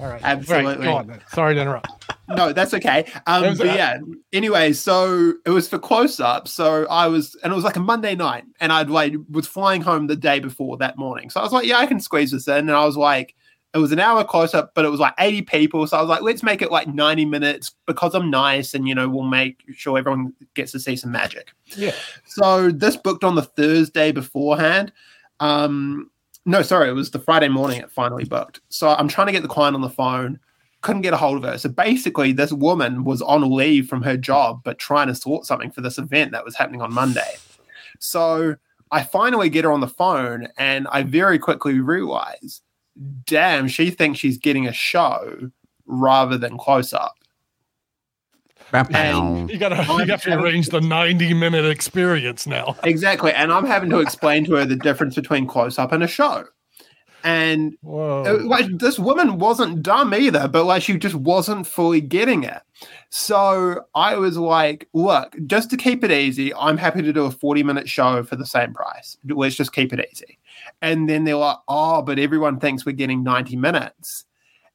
All 0.00 0.08
right. 0.08 0.20
Absolutely. 0.24 0.74
Right, 0.78 0.82
go 0.82 0.94
on. 0.94 1.06
then. 1.06 1.20
Sorry 1.32 1.54
to 1.54 1.60
interrupt. 1.60 1.88
No, 2.28 2.52
that's 2.52 2.74
okay. 2.74 3.04
Um, 3.28 3.42
was- 3.50 3.58
but 3.58 3.66
yeah. 3.68 3.98
Anyway, 4.32 4.72
so 4.72 5.34
it 5.46 5.50
was 5.50 5.68
for 5.68 5.78
close 5.78 6.18
up. 6.18 6.48
So 6.48 6.86
I 6.88 7.06
was, 7.06 7.36
and 7.44 7.52
it 7.52 7.54
was 7.54 7.64
like 7.64 7.76
a 7.76 7.80
Monday 7.80 8.16
night, 8.16 8.44
and 8.58 8.72
I'd 8.72 8.90
like 8.90 9.12
was 9.30 9.46
flying 9.46 9.80
home 9.82 10.08
the 10.08 10.16
day 10.16 10.40
before 10.40 10.76
that 10.78 10.96
morning. 10.98 11.30
So 11.30 11.38
I 11.38 11.44
was 11.44 11.52
like, 11.52 11.66
yeah, 11.66 11.76
I 11.78 11.86
can 11.86 12.00
squeeze 12.00 12.32
this 12.32 12.48
in. 12.48 12.56
And 12.56 12.70
I 12.72 12.84
was 12.84 12.96
like, 12.96 13.36
it 13.74 13.78
was 13.78 13.92
an 13.92 13.98
hour 13.98 14.22
close 14.22 14.54
up, 14.54 14.72
but 14.74 14.84
it 14.84 14.90
was 14.90 15.00
like 15.00 15.14
80 15.18 15.42
people. 15.42 15.86
So 15.86 15.96
I 15.96 16.00
was 16.00 16.08
like, 16.08 16.22
let's 16.22 16.42
make 16.42 16.60
it 16.60 16.70
like 16.70 16.88
90 16.88 17.24
minutes 17.24 17.72
because 17.86 18.14
I'm 18.14 18.30
nice, 18.30 18.74
and 18.74 18.86
you 18.86 18.94
know, 18.94 19.08
we'll 19.08 19.24
make 19.24 19.62
sure 19.74 19.98
everyone 19.98 20.34
gets 20.54 20.72
to 20.72 20.80
see 20.80 20.96
some 20.96 21.12
magic. 21.12 21.52
Yeah. 21.76 21.94
So 22.26 22.70
this 22.70 22.96
booked 22.96 23.24
on 23.24 23.34
the 23.34 23.42
Thursday 23.42 24.12
beforehand. 24.12 24.92
Um, 25.40 26.10
no, 26.44 26.62
sorry, 26.62 26.88
it 26.88 26.92
was 26.92 27.10
the 27.10 27.18
Friday 27.18 27.48
morning 27.48 27.80
it 27.80 27.90
finally 27.90 28.24
booked. 28.24 28.60
So 28.68 28.90
I'm 28.90 29.08
trying 29.08 29.28
to 29.28 29.32
get 29.32 29.42
the 29.42 29.48
client 29.48 29.74
on 29.74 29.80
the 29.80 29.88
phone, 29.88 30.38
couldn't 30.82 31.02
get 31.02 31.14
a 31.14 31.16
hold 31.16 31.38
of 31.38 31.50
her. 31.50 31.56
So 31.56 31.68
basically, 31.68 32.32
this 32.32 32.52
woman 32.52 33.04
was 33.04 33.22
on 33.22 33.50
leave 33.50 33.88
from 33.88 34.02
her 34.02 34.16
job, 34.16 34.60
but 34.64 34.78
trying 34.78 35.06
to 35.06 35.14
sort 35.14 35.46
something 35.46 35.70
for 35.70 35.80
this 35.80 35.98
event 35.98 36.32
that 36.32 36.44
was 36.44 36.56
happening 36.56 36.82
on 36.82 36.92
Monday. 36.92 37.36
So 38.00 38.56
I 38.90 39.02
finally 39.02 39.48
get 39.48 39.64
her 39.64 39.72
on 39.72 39.80
the 39.80 39.88
phone, 39.88 40.48
and 40.58 40.86
I 40.88 41.04
very 41.04 41.38
quickly 41.38 41.80
realize, 41.80 42.60
damn, 43.24 43.68
she 43.68 43.90
thinks 43.90 44.18
she's 44.18 44.38
getting 44.38 44.66
a 44.66 44.72
show 44.72 45.50
rather 45.86 46.38
than 46.38 46.58
close 46.58 46.92
up. 46.92 47.14
Bow. 48.72 49.46
You 49.50 49.58
gotta, 49.58 49.84
you 49.84 50.10
have 50.10 50.22
to 50.22 50.32
arrange 50.32 50.68
the 50.68 50.80
90 50.80 51.34
minute 51.34 51.66
experience 51.66 52.46
now. 52.46 52.76
Exactly. 52.84 53.32
And 53.32 53.52
I'm 53.52 53.66
having 53.66 53.90
to 53.90 54.00
explain 54.00 54.44
to 54.46 54.54
her 54.54 54.64
the 54.64 54.76
difference 54.76 55.14
between 55.14 55.46
close 55.46 55.78
up 55.78 55.92
and 55.92 56.02
a 56.02 56.06
show. 56.06 56.44
And 57.24 57.76
Whoa. 57.82 58.24
Uh, 58.26 58.44
like 58.44 58.66
this 58.78 58.98
woman 58.98 59.38
wasn't 59.38 59.82
dumb 59.82 60.12
either, 60.14 60.48
but 60.48 60.64
like 60.64 60.82
she 60.82 60.96
just 60.96 61.14
wasn't 61.14 61.66
fully 61.66 62.00
getting 62.00 62.42
it. 62.42 62.60
So 63.10 63.84
I 63.94 64.16
was 64.16 64.36
like, 64.36 64.88
look, 64.92 65.36
just 65.46 65.70
to 65.70 65.76
keep 65.76 66.02
it 66.02 66.10
easy, 66.10 66.52
I'm 66.54 66.76
happy 66.76 67.02
to 67.02 67.12
do 67.12 67.24
a 67.26 67.30
40 67.30 67.62
minute 67.62 67.88
show 67.88 68.22
for 68.24 68.36
the 68.36 68.46
same 68.46 68.74
price. 68.74 69.16
Let's 69.24 69.54
just 69.54 69.72
keep 69.72 69.92
it 69.92 70.06
easy. 70.10 70.38
And 70.82 71.08
then 71.08 71.24
they're 71.24 71.36
like, 71.36 71.58
oh, 71.68 72.02
but 72.02 72.18
everyone 72.18 72.58
thinks 72.60 72.84
we're 72.84 72.92
getting 72.92 73.22
90 73.22 73.56
minutes. 73.56 74.24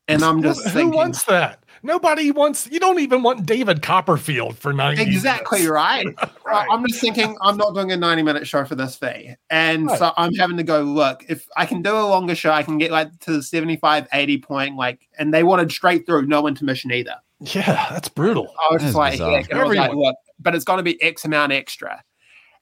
And 0.07 0.23
I'm 0.23 0.41
just 0.41 0.63
Who 0.63 0.69
thinking, 0.69 0.95
wants 0.97 1.25
that? 1.25 1.61
Nobody 1.83 2.31
wants. 2.31 2.65
You 2.71 2.79
don't 2.79 2.99
even 2.99 3.23
want 3.23 3.45
David 3.45 3.81
Copperfield 3.81 4.57
for 4.57 4.71
90 4.71 5.01
exactly 5.01 5.59
minutes. 5.59 5.71
right. 5.71 6.07
Right. 6.47 6.65
I'm 6.71 6.87
just 6.87 7.01
thinking 7.01 7.35
I'm 7.41 7.57
not 7.57 7.73
doing 7.73 7.91
a 7.91 7.97
90 7.97 8.23
minute 8.23 8.47
show 8.47 8.63
for 8.63 8.73
this 8.75 8.95
fee. 8.95 9.35
And 9.49 9.87
Right. 9.87 9.99
so 9.99 10.13
I'm 10.15 10.33
having 10.35 10.55
to 10.55 10.63
go, 10.63 10.81
look, 10.81 11.25
if 11.27 11.45
I 11.57 11.65
can 11.65 11.81
do 11.81 11.91
a 11.91 12.07
longer 12.07 12.35
show, 12.35 12.51
I 12.51 12.63
can 12.63 12.77
get 12.77 12.89
like 12.89 13.19
to 13.19 13.33
the 13.33 13.43
75, 13.43 14.07
80 14.13 14.37
point, 14.37 14.77
like, 14.77 15.09
and 15.19 15.33
they 15.33 15.43
wanted 15.43 15.69
straight 15.73 16.05
through, 16.05 16.25
no 16.25 16.47
intermission 16.47 16.93
either. 16.93 17.15
Yeah, 17.41 17.87
that's 17.91 18.07
brutal. 18.07 18.47
I 18.57 18.73
was 18.73 18.81
That 18.81 18.87
is 18.87 18.93
just 18.93 18.95
like, 18.95 19.11
bizarre. 19.15 19.31
heck, 19.31 19.49
and 19.51 19.59
I 19.59 19.63
was 19.65 19.75
like, 19.77 19.93
look, 19.93 20.15
but 20.39 20.55
it's 20.55 20.63
going 20.63 20.77
to 20.77 20.83
be 20.83 20.99
X 21.03 21.25
amount 21.25 21.51
extra. 21.51 22.01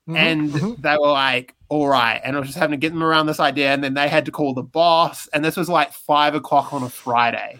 Mhm, 0.08 0.16
And 0.18 0.52
mhm. 0.52 0.82
they 0.82 0.98
were 1.00 1.12
like, 1.12 1.56
all 1.70 1.88
right. 1.88 2.22
And 2.24 2.36
I 2.36 2.40
was 2.40 2.48
just 2.50 2.60
having 2.60 2.80
to 2.80 2.82
get 2.86 2.94
them 2.94 3.04
around 3.04 3.26
this 3.26 3.40
idea. 3.40 3.74
And 3.74 3.84
then 3.84 3.96
they 3.96 4.08
had 4.08 4.26
to 4.26 4.32
call 4.32 4.54
the 4.54 4.62
boss. 4.64 5.28
And 5.34 5.44
this 5.44 5.58
was 5.58 5.68
like 5.68 5.92
five 5.94 6.36
o'clock 6.36 6.74
on 6.74 6.84
a 6.84 6.90
Friday. 6.90 7.60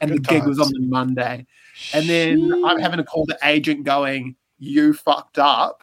And 0.00 0.10
Good 0.10 0.24
the 0.24 0.28
gig 0.28 0.44
was 0.46 0.58
on 0.60 0.70
the 0.72 0.80
Monday. 0.80 1.46
And 1.94 2.08
then 2.08 2.52
I'm 2.66 2.78
having 2.78 2.98
to 2.98 3.04
call 3.04 3.24
the 3.26 3.38
agent 3.42 3.84
going, 3.84 4.36
you 4.58 4.92
fucked 4.92 5.38
up. 5.38 5.82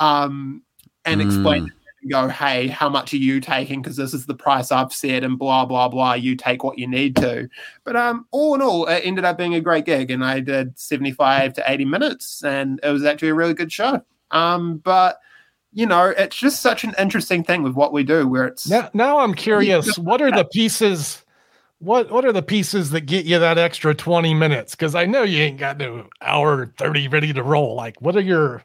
Um, 0.00 0.62
and 1.04 1.20
explain 1.20 1.62
Mm. 1.62 1.66
to 1.66 1.72
them 1.72 1.92
and 2.02 2.10
go, 2.10 2.28
hey, 2.28 2.68
how 2.68 2.88
much 2.88 3.12
are 3.12 3.16
you 3.18 3.40
taking? 3.40 3.82
Because 3.82 3.96
this 3.96 4.14
is 4.14 4.26
the 4.26 4.34
price 4.34 4.70
I've 4.72 4.92
said, 4.92 5.24
and 5.24 5.38
blah, 5.38 5.64
blah, 5.66 5.88
blah. 5.88 6.14
You 6.14 6.36
take 6.36 6.62
what 6.64 6.78
you 6.78 6.86
need 6.86 7.16
to. 7.16 7.48
But 7.84 7.96
um, 7.96 8.26
all 8.30 8.54
in 8.54 8.62
all, 8.62 8.86
it 8.86 9.00
ended 9.04 9.24
up 9.24 9.36
being 9.36 9.54
a 9.54 9.60
great 9.60 9.84
gig. 9.84 10.10
And 10.10 10.24
I 10.24 10.40
did 10.40 10.78
75 10.78 11.52
to 11.54 11.70
80 11.70 11.84
minutes. 11.84 12.42
And 12.44 12.80
it 12.82 12.90
was 12.90 13.04
actually 13.04 13.28
a 13.28 13.34
really 13.34 13.54
good 13.54 13.72
show. 13.72 14.02
Um, 14.30 14.78
but 14.78 15.18
you 15.72 15.86
know, 15.86 16.06
it's 16.06 16.36
just 16.36 16.62
such 16.62 16.84
an 16.84 16.94
interesting 16.98 17.44
thing 17.44 17.62
with 17.62 17.74
what 17.74 17.92
we 17.92 18.02
do 18.02 18.26
where 18.26 18.46
it's 18.46 18.68
Now, 18.68 18.90
now 18.94 19.18
I'm 19.18 19.34
curious. 19.34 19.98
What 19.98 20.22
are 20.22 20.32
the 20.32 20.44
pieces? 20.44 21.24
What 21.78 22.10
What 22.10 22.24
are 22.24 22.32
the 22.32 22.42
pieces 22.42 22.90
that 22.90 23.02
get 23.02 23.26
you 23.26 23.38
that 23.38 23.58
extra 23.58 23.94
20 23.94 24.34
minutes? 24.34 24.74
Because 24.74 24.94
I 24.94 25.06
know 25.06 25.22
you 25.22 25.42
ain't 25.42 25.58
got 25.58 25.78
no 25.78 26.08
hour 26.20 26.72
30 26.78 27.08
ready 27.08 27.32
to 27.32 27.42
roll. 27.42 27.74
Like, 27.74 28.00
what 28.00 28.16
are 28.16 28.20
your? 28.20 28.64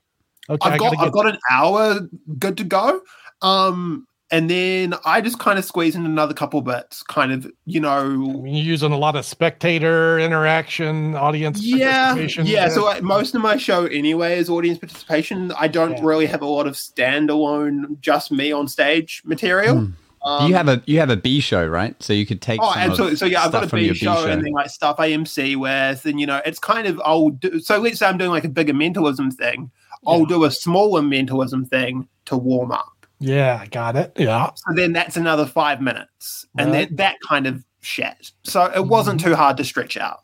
Okay, 0.50 0.70
I 0.70 0.74
I've 0.74 0.80
got. 0.80 1.00
I've 1.00 1.12
got 1.12 1.28
an 1.28 1.38
hour 1.52 2.00
good 2.40 2.58
to 2.58 2.64
go. 2.64 3.02
Um, 3.42 4.08
and 4.32 4.50
then 4.50 4.94
I 5.06 5.22
just 5.22 5.38
kind 5.40 5.60
of 5.60 5.66
squeeze 5.66 5.96
in 5.96 6.06
another 6.06 6.34
couple 6.34 6.62
bits, 6.62 7.04
kind 7.04 7.32
of, 7.32 7.46
you 7.66 7.80
know, 7.80 8.04
You're 8.46 8.48
using 8.48 8.92
a 8.92 8.98
lot 8.98 9.16
of 9.16 9.26
spectator 9.26 10.18
interaction, 10.20 11.16
audience 11.16 11.62
yeah, 11.62 12.14
participation. 12.14 12.46
yeah. 12.48 12.70
So 12.70 12.84
like, 12.84 13.04
most 13.04 13.36
of 13.36 13.42
my 13.42 13.58
show 13.58 13.86
anyway 13.86 14.38
is 14.40 14.50
audience 14.50 14.80
participation. 14.80 15.52
I 15.54 15.68
don't 15.68 15.98
Yeah. 15.98 16.04
really 16.04 16.26
have 16.26 16.42
a 16.42 16.48
lot 16.48 16.66
of 16.68 16.74
standalone, 16.76 18.00
just 18.02 18.32
me 18.32 18.52
on 18.52 18.68
stage 18.68 19.22
material. 19.26 19.78
Hmm. 19.80 19.92
Um, 20.26 20.48
you 20.48 20.56
have 20.56 20.70
a 20.70 20.82
you 20.86 21.00
have 21.00 21.10
a 21.10 21.18
B 21.18 21.42
show, 21.42 21.68
right? 21.68 22.02
So 22.02 22.14
you 22.14 22.26
could 22.26 22.42
take. 22.42 22.62
Oh, 22.64 22.72
some 22.72 22.82
absolutely. 22.82 23.18
So 23.18 23.26
yeah, 23.26 23.44
I've 23.44 23.52
got 23.52 23.58
stuff 23.60 23.64
a 23.66 23.68
from 23.72 23.80
B 23.80 23.94
show, 23.94 24.26
and 24.26 24.42
then 24.42 24.54
like 24.54 24.70
stuff 24.70 24.96
I 24.98 25.10
MC 25.10 25.58
with, 25.58 26.06
and 26.06 26.18
you 26.18 26.26
know, 26.26 26.42
it's 26.46 26.60
kind 26.60 26.88
of 26.88 27.02
I'll 27.04 27.32
do. 27.32 27.60
So 27.60 27.78
let's 27.78 28.00
say 28.00 28.06
I'm 28.06 28.18
doing 28.18 28.30
like 28.32 28.46
a 28.46 28.50
bigger 28.50 28.74
mentalism 28.74 29.32
thing. 29.32 29.70
I'll 30.08 30.26
do 30.26 30.46
a 30.46 30.52
smaller 30.52 31.02
mentalism 31.02 31.66
thing 31.66 32.08
to 32.26 32.38
warm 32.38 32.72
up. 32.72 32.93
Yeah, 33.20 33.60
I 33.62 33.68
got 33.68 33.96
it. 33.96 34.14
Yeah, 34.18 34.52
So 34.56 34.74
then 34.76 34.94
that's 34.94 35.18
another 35.18 35.46
five 35.46 35.82
minutes, 35.82 36.46
and 36.58 36.72
Right. 36.72 36.88
then 36.90 36.96
that 36.98 37.16
kind 37.28 37.48
of 37.48 37.64
shit. 37.82 38.32
So 38.44 38.66
it 38.66 38.72
mm-hmm. 38.74 38.90
wasn't 38.90 39.20
too 39.22 39.36
hard 39.36 39.58
to 39.58 39.64
stretch 39.64 39.98
out. 39.98 40.20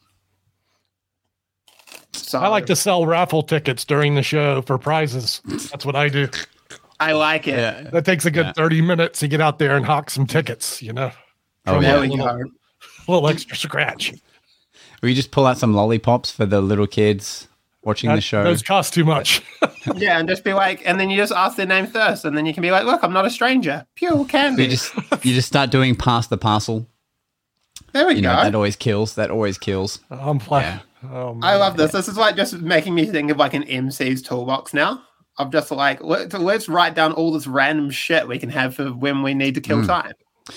So 2.13 2.39
I 2.39 2.48
like 2.48 2.65
to 2.67 2.75
sell 2.75 3.05
raffle 3.05 3.43
tickets 3.43 3.86
during 3.86 4.15
the 4.15 4.24
show 4.24 4.62
for 4.62 4.77
prizes. 4.77 5.41
That's 5.46 5.86
what 5.86 5.96
I 5.96 6.10
do. 6.10 6.27
I 7.00 7.13
like 7.13 7.48
it. 7.48 7.58
Yeah. 7.58 7.89
That 7.91 8.05
takes 8.05 8.25
a 8.25 8.31
good 8.31 8.48
Yeah. 8.48 8.53
30 8.53 8.81
minutes 8.81 9.19
to 9.19 9.27
get 9.27 9.41
out 9.41 9.58
there 9.58 9.75
and 9.77 9.86
hawk 9.86 10.10
some 10.10 10.27
tickets. 10.27 10.81
You 10.81 10.93
know, 10.93 11.12
Oh, 11.65 11.79
yeah. 11.79 11.96
A 11.96 12.01
we 12.01 12.10
little, 12.10 12.25
go. 12.25 12.43
little 13.08 13.27
extra 13.29 13.55
scratch. 13.55 14.13
Or 15.01 15.10
you 15.10 15.15
just 15.15 15.31
pull 15.31 15.46
out 15.46 15.58
some 15.58 15.74
lollipops 15.74 16.29
for 16.31 16.46
the 16.46 16.62
little 16.62 16.88
kids 16.88 17.48
watching 17.83 18.13
the 18.13 18.21
show. 18.21 18.43
Those 18.43 18.62
cost 18.63 18.93
too 18.93 19.05
much. 19.05 19.41
Yeah, 19.95 20.19
and 20.19 20.27
just 20.27 20.43
be 20.43 20.53
like, 20.53 20.81
and 20.86 21.00
then 21.00 21.09
you 21.09 21.17
just 21.17 21.31
ask 21.31 21.55
their 21.55 21.65
name 21.65 21.88
first, 21.88 22.24
and 22.25 22.38
then 22.38 22.45
you 22.45 22.53
can 22.53 22.62
be 22.62 22.69
like, 22.69 22.86
"Look, 22.86 23.01
I'm 23.01 23.13
not 23.13 23.25
a 23.25 23.29
stranger. 23.29 23.88
Pure 23.95 24.12
So 24.12 24.25
candy." 24.25 24.63
you 24.65 24.69
just 24.69 24.93
you 25.25 25.33
just 25.33 25.48
start 25.48 25.71
doing 25.71 25.95
pass 25.95 26.27
the 26.27 26.38
parcel. 26.38 26.86
there 27.93 28.05
we 28.05 28.15
You 28.15 28.21
go. 28.21 28.33
know 28.36 28.43
that 28.43 28.53
always 28.55 28.75
kills. 28.75 29.15
That 29.15 29.31
always 29.31 29.57
kills. 29.57 30.00
I'm 30.12 30.38
like, 30.50 30.65
Yeah. 30.65 30.79
oh, 31.12 31.33
man. 31.33 31.43
I 31.43 31.55
love 31.55 31.77
this. 31.77 31.91
This 31.93 32.07
is 32.07 32.17
like 32.17 32.36
just 32.36 32.53
making 32.62 32.93
me 32.93 33.05
think 33.05 33.31
of 33.31 33.38
like 33.38 33.53
an 33.53 33.63
MC's 33.63 34.21
toolbox 34.21 34.74
now. 34.74 35.01
I'm 35.38 35.50
just 35.50 35.71
like, 35.71 36.03
let's, 36.03 36.33
let's 36.36 36.67
write 36.67 36.93
down 36.93 37.13
all 37.13 37.31
this 37.31 37.48
random 37.48 37.89
shit 37.89 38.27
we 38.27 38.38
can 38.38 38.50
have 38.50 38.75
for 38.75 38.88
when 38.89 39.24
we 39.24 39.33
need 39.33 39.55
to 39.55 39.62
kill 39.62 39.77
Mm. 39.79 39.88
time. 39.88 40.13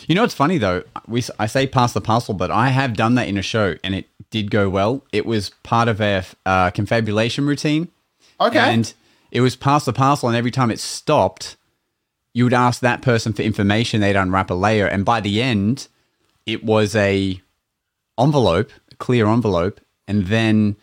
You 0.09 0.15
know 0.15 0.23
what's 0.23 0.35
funny 0.35 0.59
though? 0.59 0.83
We 1.07 1.21
s- 1.21 1.31
I 1.39 1.47
say 1.47 1.67
pass 1.67 1.93
the 1.93 2.01
parcel, 2.01 2.35
but 2.35 2.51
I 2.51 2.69
have 2.71 2.95
done 2.97 3.15
that 3.15 3.29
in 3.29 3.37
a 3.39 3.43
show 3.43 3.77
and 3.85 3.95
it 3.95 4.09
did 4.33 4.51
go 4.51 4.69
well. 4.69 5.05
It 5.13 5.25
was 5.27 5.51
part 5.63 5.87
of 5.87 6.01
a 6.01 6.25
uh, 6.45 6.71
confabulation 6.73 7.47
routine, 7.47 7.89
Okay. 8.41 8.59
and 8.59 8.93
it 9.31 9.41
was 9.41 9.55
pass 9.55 9.85
the 9.85 9.93
parcel. 9.93 10.29
And 10.29 10.37
every 10.37 10.51
time 10.51 10.73
it 10.73 10.81
stopped, 10.81 11.57
you 12.35 12.43
would 12.43 12.53
ask 12.55 12.81
that 12.81 13.03
person 13.03 13.33
for 13.33 13.43
information. 13.43 14.01
They'd 14.01 14.17
unwrap 14.17 14.51
a 14.51 14.55
layer, 14.55 14.87
and 14.87 15.05
by 15.05 15.21
the 15.21 15.41
end, 15.41 15.87
it 16.47 16.65
was 16.65 16.97
a 16.97 17.41
envelope, 18.19 18.71
a 18.91 18.97
clear 18.97 19.27
envelope, 19.29 19.81
and 20.09 20.27
then 20.27 20.75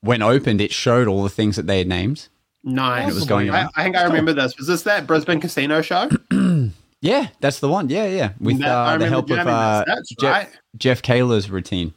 when 0.00 0.22
opened, 0.22 0.60
it 0.60 0.72
showed 0.72 1.06
all 1.08 1.22
the 1.22 1.28
things 1.28 1.56
that 1.56 1.66
they 1.66 1.78
had 1.78 1.86
named. 1.88 2.28
nice. 2.64 3.10
it 3.10 3.14
was 3.14 3.24
going 3.26 3.50
I. 3.50 3.68
I 3.76 3.84
think 3.84 3.96
I 3.96 4.02
remember 4.04 4.32
this. 4.32 4.56
Was 4.58 4.66
this 4.66 4.82
that 4.82 5.06
Brisbane 5.06 5.40
Casino 5.40 5.80
show? 5.82 6.08
Yeah, 7.00 7.28
that's 7.38 7.60
the 7.60 7.68
one. 7.68 7.88
Yeah, 7.90 8.06
yeah, 8.06 8.32
with 8.40 8.58
That- 8.58 8.68
uh, 8.68 8.98
the 8.98 9.08
help 9.08 9.30
of 9.30 9.38
uh. 9.38 9.84
That's 9.86 10.08
Jeff, 10.16 10.32
right. 10.32 10.48
Jeff 10.76 11.00
Kaler's 11.00 11.48
routine. 11.48 11.94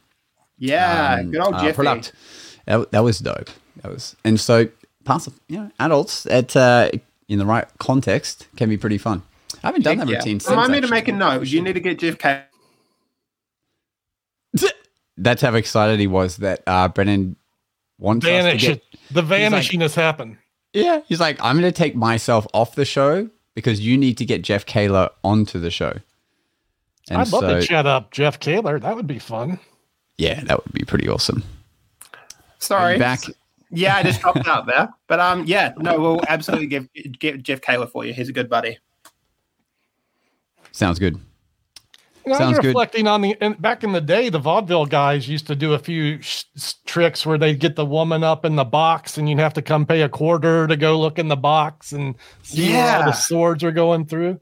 Yeah, 0.62 1.16
um, 1.20 1.30
good 1.32 1.40
old 1.40 1.54
uh, 1.54 1.62
Jeffy. 1.62 1.74
product. 1.74 2.12
That, 2.66 2.90
that 2.92 3.00
was 3.00 3.18
dope. 3.18 3.50
That 3.82 3.90
was 3.90 4.14
and 4.24 4.38
so 4.38 4.68
parts 5.04 5.26
of 5.26 5.38
you 5.48 5.56
know 5.58 5.70
adults 5.80 6.24
at 6.26 6.54
uh, 6.54 6.90
in 7.28 7.38
the 7.40 7.46
right 7.46 7.66
context 7.78 8.46
can 8.56 8.68
be 8.68 8.76
pretty 8.76 8.98
fun. 8.98 9.22
I 9.64 9.68
haven't 9.68 9.82
done 9.82 9.98
that 9.98 10.08
Yeah. 10.08 10.16
routine 10.18 10.38
since. 10.40 10.50
Remind 10.50 10.72
me 10.72 10.80
to 10.80 10.88
make 10.88 11.08
a 11.08 11.12
note. 11.12 11.46
You 11.46 11.62
need 11.62 11.72
to 11.74 11.80
get 11.80 11.98
Jeff 11.98 12.18
K. 12.18 12.42
That's 15.16 15.42
how 15.42 15.54
excited 15.54 16.00
he 16.00 16.06
was 16.06 16.38
that 16.38 16.62
uh, 16.66 16.88
Brendan 16.88 17.36
wants 17.98 18.24
us 18.26 18.30
to 18.30 18.42
Vanish. 18.42 18.62
get. 18.62 18.82
the 19.10 19.22
vanishing 19.22 19.80
has 19.80 19.94
happened. 19.94 20.38
Yeah, 20.72 21.00
he's 21.06 21.20
like, 21.20 21.38
I'm 21.42 21.58
going 21.60 21.70
to 21.70 21.76
take 21.76 21.94
myself 21.94 22.46
off 22.54 22.74
the 22.74 22.84
show 22.86 23.28
because 23.54 23.80
you 23.80 23.98
need 23.98 24.16
to 24.18 24.24
get 24.24 24.42
Jeff 24.42 24.64
Kaler 24.64 25.10
onto 25.22 25.58
the 25.58 25.70
show. 25.70 25.92
And 27.10 27.18
I'd 27.20 27.30
love 27.32 27.42
so, 27.42 27.60
to 27.60 27.66
chat 27.66 27.86
up 27.86 28.10
Jeff 28.10 28.40
Kaler. 28.40 28.78
That 28.78 28.96
would 28.96 29.06
be 29.06 29.18
fun. 29.18 29.58
Yeah, 30.18 30.42
that 30.44 30.64
would 30.64 30.72
be 30.72 30.84
pretty 30.84 31.08
awesome. 31.08 31.42
Sorry. 32.58 32.98
Back. 32.98 33.20
Yeah, 33.70 33.96
I 33.96 34.02
just 34.02 34.20
dropped 34.20 34.46
out 34.46 34.66
there. 34.66 34.88
But 35.08 35.18
um, 35.20 35.44
yeah, 35.46 35.72
no, 35.78 35.98
we'll 35.98 36.20
absolutely 36.28 36.66
give 36.66 36.88
get 37.18 37.42
Jeff 37.42 37.60
Kaler 37.60 37.86
for 37.86 38.04
you. 38.04 38.12
He's 38.12 38.28
a 38.28 38.32
good 38.32 38.48
buddy. 38.50 38.78
Sounds 40.72 40.98
good. 40.98 41.18
You 42.24 42.30
know, 42.30 42.34
I 42.36 42.38
Sounds 42.38 42.50
was 42.52 42.58
good. 42.60 42.68
reflecting 42.68 43.08
on 43.08 43.20
the 43.20 43.36
in, 43.40 43.54
back 43.54 43.82
in 43.82 43.92
the 43.92 44.00
day, 44.00 44.28
the 44.28 44.38
vaudeville 44.38 44.86
guys 44.86 45.28
used 45.28 45.46
to 45.48 45.56
do 45.56 45.72
a 45.72 45.78
few 45.78 46.22
sh- 46.22 46.44
tricks 46.86 47.26
where 47.26 47.36
they'd 47.36 47.58
get 47.58 47.74
the 47.74 47.84
woman 47.84 48.22
up 48.22 48.44
in 48.44 48.54
the 48.54 48.64
box, 48.64 49.18
and 49.18 49.28
you'd 49.28 49.40
have 49.40 49.54
to 49.54 49.62
come 49.62 49.84
pay 49.84 50.02
a 50.02 50.08
quarter 50.08 50.68
to 50.68 50.76
go 50.76 51.00
look 51.00 51.18
in 51.18 51.26
the 51.28 51.36
box 51.36 51.92
and 51.92 52.14
see 52.42 52.70
where 52.70 52.80
all 52.92 53.00
Yeah. 53.00 53.06
the 53.06 53.12
swords 53.12 53.64
are 53.64 53.72
going 53.72 54.06
through. 54.06 54.38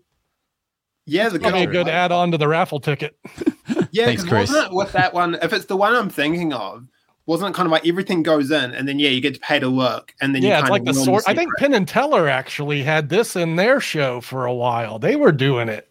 Yeah, 1.11 1.29
the 1.29 1.38
good 1.38 1.43
Probably 1.43 1.62
a 1.62 1.67
old 1.67 1.73
good 1.73 1.88
add-on 1.88 2.31
to 2.31 2.38
the 2.38 2.47
raffle 2.49 2.79
ticket. 2.81 3.17
Yeah, 3.93 4.05
Thanks, 4.07 4.23
'cause 4.23 4.29
Chris. 4.29 4.50
Wasn't 4.50 4.67
it 4.71 4.73
with 4.76 4.93
that 4.93 5.12
one? 5.12 5.35
If 5.43 5.52
it's 5.52 5.64
the 5.64 5.76
one 5.76 5.97
I'm 5.97 6.09
thinking 6.09 6.52
of, 6.52 6.87
wasn't 7.26 7.50
it 7.50 7.57
kind 7.57 7.67
of 7.67 7.73
like 7.73 7.85
everything 7.87 8.23
goes 8.23 8.52
in, 8.52 8.71
and 8.73 8.87
then 8.87 9.00
yeah, 9.00 9.09
you 9.09 9.21
get 9.21 9.35
to 9.35 9.40
pay 9.40 9.59
to 9.59 9.67
look, 9.67 10.14
and 10.21 10.33
then 10.33 10.43
you 10.43 10.49
yeah, 10.49 10.61
it's 10.61 10.71
like 10.71 10.83
of 10.83 10.87
the 10.87 10.93
win 10.93 11.05
sword. 11.05 11.25
I 11.26 11.35
think. 11.35 11.50
Penn 11.59 11.75
and 11.75 11.88
Teller 11.88 12.29
actually 12.29 12.85
had 12.85 13.09
this 13.09 13.35
in 13.35 13.57
their 13.57 13.81
show 13.81 14.21
for 14.21 14.47
a 14.47 14.55
while. 14.55 15.00
They 15.00 15.17
were 15.17 15.33
doing 15.33 15.69
it. 15.69 15.88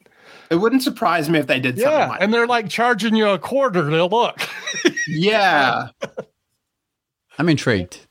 it 0.50 0.56
wouldn't 0.56 0.82
surprise 0.84 1.30
me 1.30 1.40
if 1.40 1.48
they 1.48 1.60
did 1.60 1.78
something 1.78 2.00
Yeah, 2.00 2.08
like 2.08 2.22
and 2.22 2.34
they're 2.34 2.48
like 2.48 2.70
charging 2.70 3.16
you 3.16 3.28
a 3.28 3.38
quarter 3.40 3.90
to 3.90 4.06
look. 4.06 4.40
yeah. 5.10 5.88
I'm 7.38 7.50
intrigued. 7.50 8.08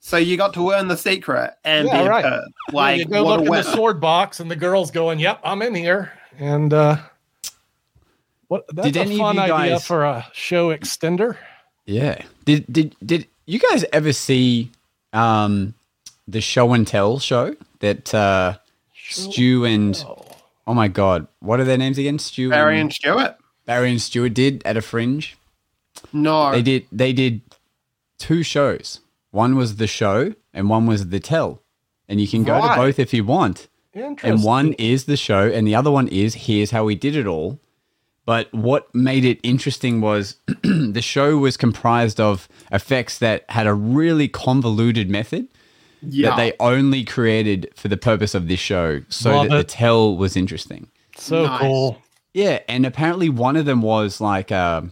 So 0.00 0.16
you 0.18 0.36
got 0.36 0.52
to 0.54 0.62
learn 0.62 0.88
the 0.88 0.96
secret 0.98 1.54
and 1.64 1.86
Yeah, 1.88 2.02
be 2.02 2.08
right. 2.08 2.24
perv. 2.24 2.42
Like 2.72 2.98
you 2.98 3.04
go 3.06 3.24
what 3.24 3.40
look 3.40 3.48
a 3.48 3.52
in 3.52 3.64
the 3.64 3.74
sword 3.74 4.00
box, 4.00 4.40
and 4.40 4.50
the 4.50 4.56
girl's 4.56 4.90
going, 4.90 5.18
"Yep, 5.18 5.40
I'm 5.44 5.62
in 5.62 5.74
here." 5.74 6.12
And 6.40 6.72
uh, 6.72 6.96
what? 8.48 8.64
That's 8.72 8.88
Did 8.88 8.96
a 8.96 9.00
any 9.02 9.14
of 9.14 9.18
fun 9.20 9.36
you 9.36 9.42
idea 9.42 9.72
guys- 9.74 9.86
for 9.86 10.04
a 10.04 10.26
show 10.32 10.74
extender. 10.76 11.36
Yeah. 11.86 12.22
Did 12.44 12.64
did 12.72 12.96
did 13.04 13.26
you 13.46 13.58
guys 13.58 13.84
ever 13.92 14.12
see 14.12 14.70
um 15.12 15.74
the 16.26 16.40
show 16.40 16.72
and 16.72 16.86
tell 16.86 17.18
show 17.18 17.54
that 17.80 18.14
uh 18.14 18.56
Stu 18.94 19.64
and 19.64 20.02
oh 20.66 20.74
my 20.74 20.88
god, 20.88 21.26
what 21.40 21.60
are 21.60 21.64
their 21.64 21.78
names 21.78 21.98
again? 21.98 22.18
Stu 22.18 22.48
Barry 22.50 22.74
and 22.76 22.82
and 22.82 22.92
Stuart. 22.92 23.36
Barry 23.66 23.90
and 23.90 24.00
Stuart 24.00 24.34
did 24.34 24.62
at 24.64 24.76
a 24.76 24.82
fringe. 24.82 25.36
No, 26.12 26.52
They 26.52 26.62
did 26.62 26.86
they 26.90 27.12
did 27.12 27.42
two 28.18 28.42
shows. 28.42 29.00
One 29.32 29.56
was 29.56 29.76
the 29.76 29.86
show 29.86 30.34
and 30.54 30.70
one 30.70 30.86
was 30.86 31.08
the 31.10 31.20
tell. 31.20 31.60
And 32.08 32.20
you 32.20 32.26
can 32.26 32.42
go 32.44 32.60
to 32.60 32.74
both 32.76 32.98
if 32.98 33.12
you 33.14 33.24
want. 33.24 33.68
Interesting. 33.92 34.30
And 34.30 34.44
one 34.44 34.72
is 34.74 35.04
the 35.04 35.16
show, 35.16 35.48
and 35.48 35.66
the 35.66 35.74
other 35.74 35.90
one 35.90 36.08
is 36.08 36.34
here's 36.34 36.70
how 36.70 36.84
we 36.84 36.94
did 36.94 37.16
it 37.16 37.26
all. 37.26 37.58
But 38.26 38.52
what 38.52 38.94
made 38.94 39.24
it 39.24 39.40
interesting 39.42 40.00
was 40.00 40.36
the 40.62 41.02
show 41.02 41.38
was 41.38 41.56
comprised 41.56 42.20
of 42.20 42.48
effects 42.70 43.18
that 43.18 43.44
had 43.48 43.66
a 43.66 43.74
really 43.74 44.28
convoluted 44.28 45.10
method 45.10 45.48
yeah. 46.02 46.30
that 46.30 46.36
they 46.36 46.52
only 46.60 47.04
created 47.04 47.70
for 47.74 47.88
the 47.88 47.96
purpose 47.96 48.34
of 48.34 48.46
this 48.46 48.60
show, 48.60 49.02
so 49.08 49.32
Love 49.32 49.48
that 49.48 49.56
the 49.56 49.64
tell 49.64 50.16
was 50.16 50.36
interesting. 50.36 50.88
so 51.16 51.46
Nice. 51.46 51.60
cool. 51.60 52.02
Yeah, 52.32 52.60
and 52.68 52.86
apparently 52.86 53.28
one 53.28 53.56
of 53.56 53.64
them 53.66 53.82
was 53.82 54.20
like 54.20 54.52
a, 54.52 54.88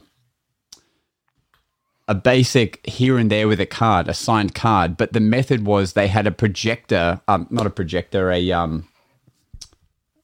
a 2.09 2.15
basic 2.15 2.85
here 2.87 3.19
and 3.19 3.31
there 3.31 3.47
with 3.47 3.61
a 3.61 3.67
card, 3.67 4.09
a 4.09 4.15
signed 4.15 4.55
card, 4.55 4.97
but 4.97 5.13
the 5.13 5.21
method 5.21 5.67
was 5.67 5.93
they 5.93 6.09
had 6.09 6.27
a 6.27 6.31
projector, 6.33 7.21
um, 7.29 7.47
not 7.51 7.67
a 7.67 7.71
projector, 7.71 8.33
a 8.33 8.51
um, 8.51 8.89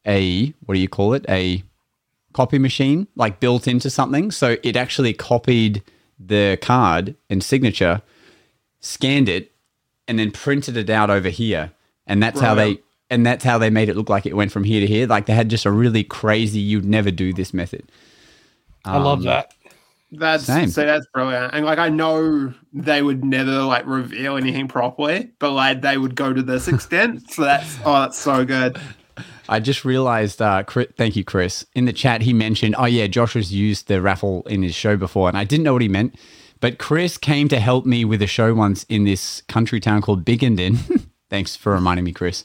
a 0.05 0.47
what 0.65 0.75
do 0.75 0.81
you 0.81 0.89
call 0.89 1.13
it? 1.13 1.25
A 1.29 1.63
copy 2.33 2.57
machine, 2.59 3.07
like 3.15 3.39
built 3.39 3.67
into 3.67 3.89
something, 3.89 4.31
so 4.31 4.57
it 4.63 4.75
actually 4.75 5.13
copied 5.13 5.83
the 6.19 6.57
card 6.61 7.15
and 7.29 7.43
signature, 7.43 8.01
scanned 8.79 9.29
it, 9.29 9.51
and 10.07 10.17
then 10.19 10.31
printed 10.31 10.75
it 10.77 10.89
out 10.89 11.09
over 11.09 11.29
here, 11.29 11.71
and 12.07 12.21
that's 12.21 12.39
how 12.39 12.55
they 12.55 12.79
and 13.09 13.25
that's 13.25 13.43
how 13.43 13.57
they 13.59 13.69
made 13.69 13.89
it 13.89 13.95
look 13.95 14.09
like 14.09 14.25
it 14.25 14.35
went 14.35 14.51
from 14.51 14.63
here 14.63 14.81
to 14.81 14.87
here. 14.87 15.05
Like 15.07 15.27
they 15.27 15.33
had 15.33 15.49
just 15.49 15.65
a 15.65 15.71
really 15.71 16.03
crazy, 16.03 16.59
you'd 16.59 16.85
never 16.85 17.11
do 17.11 17.31
this 17.31 17.53
method. 17.53 17.91
I 18.83 18.97
love 18.97 19.19
Um, 19.19 19.25
that. 19.25 19.53
That's 20.19 20.45
Same. 20.45 20.69
so 20.69 20.85
that's 20.85 21.05
brilliant. 21.13 21.53
And 21.53 21.65
like 21.65 21.79
I 21.79 21.89
know 21.89 22.53
they 22.73 23.01
would 23.01 23.23
never 23.23 23.63
like 23.63 23.85
reveal 23.85 24.37
anything 24.37 24.67
properly, 24.67 25.31
but 25.39 25.51
like 25.51 25.81
they 25.81 25.97
would 25.97 26.15
go 26.15 26.33
to 26.33 26.41
this 26.41 26.67
extent. 26.69 27.31
so 27.31 27.43
that's 27.43 27.77
oh 27.85 28.01
that's 28.01 28.17
so 28.17 28.45
good. 28.45 28.79
I 29.47 29.59
just 29.59 29.85
realized, 29.85 30.41
uh, 30.41 30.63
Chris, 30.63 30.87
thank 30.97 31.15
you, 31.15 31.23
Chris. 31.23 31.65
In 31.75 31.85
the 31.85 31.93
chat, 31.93 32.21
he 32.23 32.33
mentioned, 32.33 32.75
oh, 32.79 32.85
yeah, 32.85 33.05
Josh 33.07 33.33
has 33.35 33.53
used 33.53 33.87
the 33.87 34.01
raffle 34.01 34.41
in 34.47 34.63
his 34.63 34.73
show 34.73 34.97
before. 34.97 35.29
And 35.29 35.37
I 35.37 35.43
didn't 35.43 35.63
know 35.63 35.73
what 35.73 35.83
he 35.83 35.87
meant. 35.87 36.15
But 36.61 36.79
Chris 36.79 37.17
came 37.17 37.47
to 37.49 37.59
help 37.59 37.85
me 37.85 38.05
with 38.05 38.21
a 38.23 38.27
show 38.27 38.55
once 38.55 38.85
in 38.85 39.03
this 39.03 39.41
country 39.41 39.79
town 39.79 40.01
called 40.01 40.25
Biggenden. 40.25 41.07
Thanks 41.29 41.55
for 41.55 41.73
reminding 41.73 42.05
me, 42.05 42.11
Chris. 42.11 42.43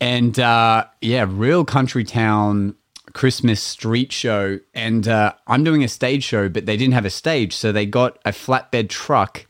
And 0.00 0.38
uh, 0.38 0.86
yeah, 1.00 1.26
real 1.28 1.64
country 1.64 2.04
town 2.04 2.74
Christmas 3.14 3.62
street 3.62 4.12
show. 4.12 4.60
And 4.74 5.08
uh, 5.08 5.32
I'm 5.46 5.64
doing 5.64 5.82
a 5.82 5.88
stage 5.88 6.22
show, 6.22 6.48
but 6.48 6.66
they 6.66 6.76
didn't 6.76 6.94
have 6.94 7.06
a 7.06 7.10
stage. 7.10 7.56
So 7.56 7.72
they 7.72 7.86
got 7.86 8.18
a 8.24 8.30
flatbed 8.30 8.90
truck 8.90 9.46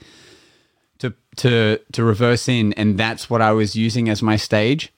to, 0.99 1.13
to, 1.37 1.81
to 1.93 2.05
reverse 2.05 2.49
in. 2.49 2.73
And 2.75 2.97
that's 2.97 3.29
what 3.29 3.43
I 3.43 3.51
was 3.51 3.75
using 3.75 4.09
as 4.09 4.23
my 4.23 4.37
stage. 4.37 4.93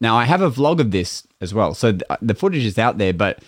Now, 0.00 0.16
I 0.16 0.24
have 0.24 0.42
a 0.42 0.50
vlog 0.50 0.80
of 0.80 0.90
this 0.90 1.26
as 1.40 1.54
well. 1.54 1.72
So 1.72 1.92
th- 1.92 2.02
the 2.20 2.34
footage 2.34 2.64
is 2.64 2.78
out 2.78 2.98
there, 2.98 3.14
but 3.14 3.42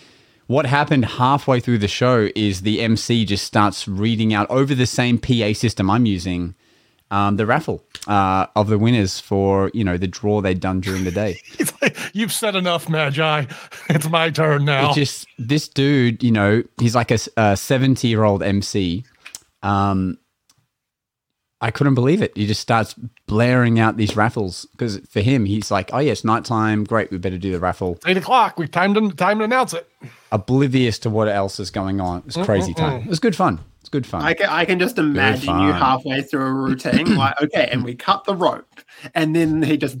what 0.47 0.65
happened 0.65 1.05
halfway 1.05 1.59
through 1.59 1.77
the 1.79 1.87
show 1.87 2.29
is 2.35 2.61
the 2.61 2.81
MC 2.81 3.25
just 3.25 3.45
starts 3.45 3.87
reading 3.87 4.33
out 4.33 4.49
over 4.49 4.73
the 4.73 4.87
same 4.87 5.19
PA 5.19 5.53
system 5.53 5.91
I'm 5.91 6.07
using 6.07 6.55
um, 7.11 7.37
the 7.37 7.45
raffle 7.45 7.83
uh, 8.07 8.47
of 8.55 8.67
the 8.67 8.77
winners 8.77 9.19
for, 9.19 9.71
you 9.73 9.83
know, 9.83 9.97
the 9.97 10.07
draw 10.07 10.41
they'd 10.41 10.59
done 10.59 10.79
during 10.79 11.03
the 11.03 11.11
day. 11.11 11.39
He's 11.57 11.73
like, 11.81 11.97
You've 12.13 12.31
said 12.33 12.55
enough, 12.55 12.89
Magi. 12.89 13.45
It's 13.89 14.07
my 14.07 14.29
turn 14.29 14.65
now. 14.65 14.91
It 14.91 14.95
just, 14.95 15.27
this 15.39 15.67
dude, 15.67 16.21
you 16.21 16.31
know, 16.31 16.63
he's 16.79 16.93
like 16.93 17.09
a 17.09 17.57
70 17.57 18.07
year 18.07 18.23
old 18.23 18.43
MC. 18.43 19.03
Um, 19.63 20.19
I 21.61 21.71
couldn't 21.71 21.95
believe 21.95 22.21
it. 22.21 22.37
He 22.37 22.45
just 22.45 22.61
starts 22.61 22.93
blaring 23.25 23.79
out 23.79 23.97
these 23.97 24.15
raffles 24.15 24.65
because 24.71 24.99
for 25.09 25.21
him, 25.21 25.45
he's 25.45 25.71
like, 25.71 25.89
oh, 25.91 25.99
yeah, 25.99 26.11
it's 26.11 26.23
nighttime. 26.23 26.83
Great. 26.83 27.11
We 27.11 27.17
better 27.17 27.37
do 27.37 27.51
the 27.51 27.59
raffle. 27.59 27.97
Eight 28.05 28.15
o'clock. 28.15 28.57
We've 28.57 28.71
timed 28.71 28.95
to, 28.95 29.09
time 29.15 29.39
to 29.39 29.43
announce 29.45 29.73
it. 29.73 29.89
oblivious 30.31 30.99
to 30.99 31.09
what 31.09 31.27
else 31.27 31.59
is 31.59 31.71
going 31.71 31.99
on. 31.99 32.23
It's 32.27 32.37
crazy 32.37 32.73
time. 32.73 33.01
It 33.01 33.07
was 33.07 33.19
good 33.19 33.35
fun. 33.35 33.59
It's 33.79 33.89
good 33.89 34.05
fun. 34.05 34.21
I 34.23 34.33
can 34.33 34.49
I 34.49 34.65
can 34.65 34.79
just 34.79 34.97
imagine 34.97 35.59
you 35.61 35.71
halfway 35.71 36.21
through 36.21 36.45
a 36.45 36.51
routine, 36.53 37.15
like 37.17 37.41
okay, 37.41 37.69
and 37.71 37.83
we 37.83 37.95
cut 37.95 38.25
the 38.25 38.35
rope, 38.35 38.81
and 39.15 39.35
then 39.35 39.61
he 39.63 39.77
just 39.77 39.97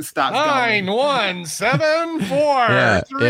starts 0.00 0.34
Nine, 0.34 0.86
going. 0.86 0.96
one, 0.98 1.46
seven, 1.46 2.20
four, 2.20 2.38
Yeah, 2.68 3.00
three. 3.02 3.26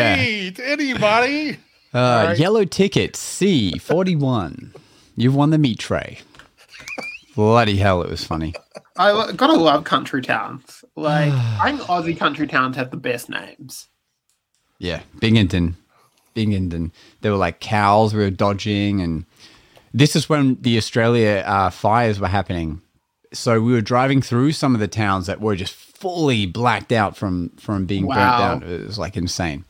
yeah. 0.57 0.65
Anybody. 0.65 1.59
uh, 1.93 2.25
right. 2.29 2.39
Yellow 2.39 2.65
ticket 2.65 3.15
C 3.17 3.79
forty 3.79 4.17
one. 4.17 4.73
You've 5.17 5.35
won 5.35 5.51
the 5.51 5.59
meat 5.59 5.79
tray. 5.79 6.19
Bloody 7.37 7.77
hell, 7.77 8.03
it 8.03 8.11
was 8.11 8.25
funny. 8.25 8.55
I 8.97 9.33
gotta 9.37 9.53
love 9.55 9.85
country 9.85 10.23
towns. 10.23 10.85
Like 10.97 11.33
I 11.35 11.71
think 11.71 11.83
Aussie 11.83 12.17
country 12.19 12.47
towns 12.47 12.77
have 12.77 12.91
the 12.91 12.97
best 12.97 13.29
names. 13.29 13.89
Yeah, 14.79 15.03
Biggenden, 15.19 15.75
Biggenden. 16.35 16.91
There 17.21 17.33
were 17.33 17.39
like 17.39 17.61
cows 17.61 18.15
we 18.15 18.21
were 18.21 18.31
dodging, 18.31 19.01
and 19.03 19.27
this 19.93 20.15
is 20.17 20.29
when 20.29 20.57
the 20.61 20.77
Australia 20.77 21.43
uh, 21.47 21.71
fires 21.71 22.21
were 22.21 22.29
happening. 22.29 22.81
So 23.33 23.61
we 23.61 23.73
were 23.73 23.81
driving 23.81 24.23
through 24.23 24.53
some 24.53 24.75
of 24.75 24.81
the 24.81 24.89
towns 24.89 25.27
that 25.27 25.41
were 25.41 25.55
just 25.57 25.75
fully 25.75 26.47
blacked 26.47 26.91
out 26.93 27.17
from 27.17 27.51
from 27.59 27.87
being 27.87 28.07
Wow. 28.07 28.17
burnt 28.17 28.63
down. 28.63 28.73
It 28.73 28.87
was 28.87 28.99
like 28.99 29.17
insane. 29.17 29.65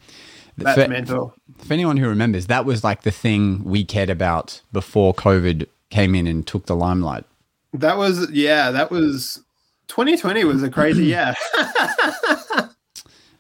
That's 0.56 0.80
For- 0.82 0.88
mental. 0.88 1.34
for 1.58 1.72
anyone 1.72 1.96
who 1.96 2.08
remembers, 2.08 2.46
that 2.48 2.64
was 2.64 2.82
like 2.84 3.02
the 3.02 3.10
thing 3.10 3.62
we 3.64 3.84
cared 3.84 4.10
about 4.10 4.60
before 4.72 5.14
COVID 5.14 5.66
came 5.90 6.14
in 6.14 6.26
and 6.26 6.46
took 6.46 6.66
the 6.66 6.76
limelight. 6.76 7.24
That 7.72 7.96
was 7.98 8.30
yeah, 8.30 8.70
that 8.70 8.90
was 8.90 9.42
2020 9.88 10.44
was 10.44 10.62
a 10.62 10.70
crazy 10.70 11.04
year. 11.06 11.34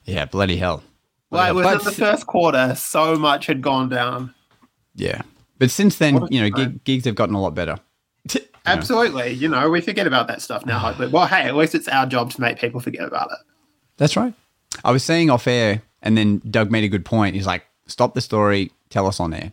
Yeah, 0.04 0.24
bloody 0.24 0.56
hell. 0.56 0.82
But 1.30 1.54
since 5.68 5.98
then, 5.98 6.26
you 6.30 6.40
know, 6.40 6.50
gig, 6.50 6.84
gigs 6.84 7.04
have 7.04 7.14
gotten 7.14 7.34
a 7.34 7.40
lot 7.40 7.54
better. 7.54 7.76
Absolutely. 8.66 9.32
You 9.32 9.48
know, 9.48 9.68
we 9.70 9.80
forget 9.80 10.06
about 10.06 10.28
that 10.28 10.42
stuff 10.42 10.66
now. 10.66 10.78
Hopefully. 10.78 11.08
Well, 11.08 11.26
hey, 11.26 11.42
at 11.42 11.56
least 11.56 11.74
it's 11.74 11.88
our 11.88 12.06
job 12.06 12.30
to 12.32 12.40
make 12.40 12.58
people 12.58 12.80
forget 12.80 13.06
about 13.06 13.30
it. 13.30 13.38
That's 13.96 14.16
right. 14.16 14.34
I 14.84 14.92
was 14.92 15.02
saying 15.02 15.30
off 15.30 15.46
air, 15.46 15.82
and 16.02 16.16
then 16.16 16.40
Doug 16.50 16.70
made 16.70 16.84
a 16.84 16.88
good 16.88 17.04
point. 17.04 17.34
He's 17.34 17.46
like, 17.46 17.64
"Stop 17.86 18.14
the 18.14 18.20
story, 18.20 18.70
tell 18.88 19.06
us 19.06 19.20
on 19.20 19.34
air." 19.34 19.52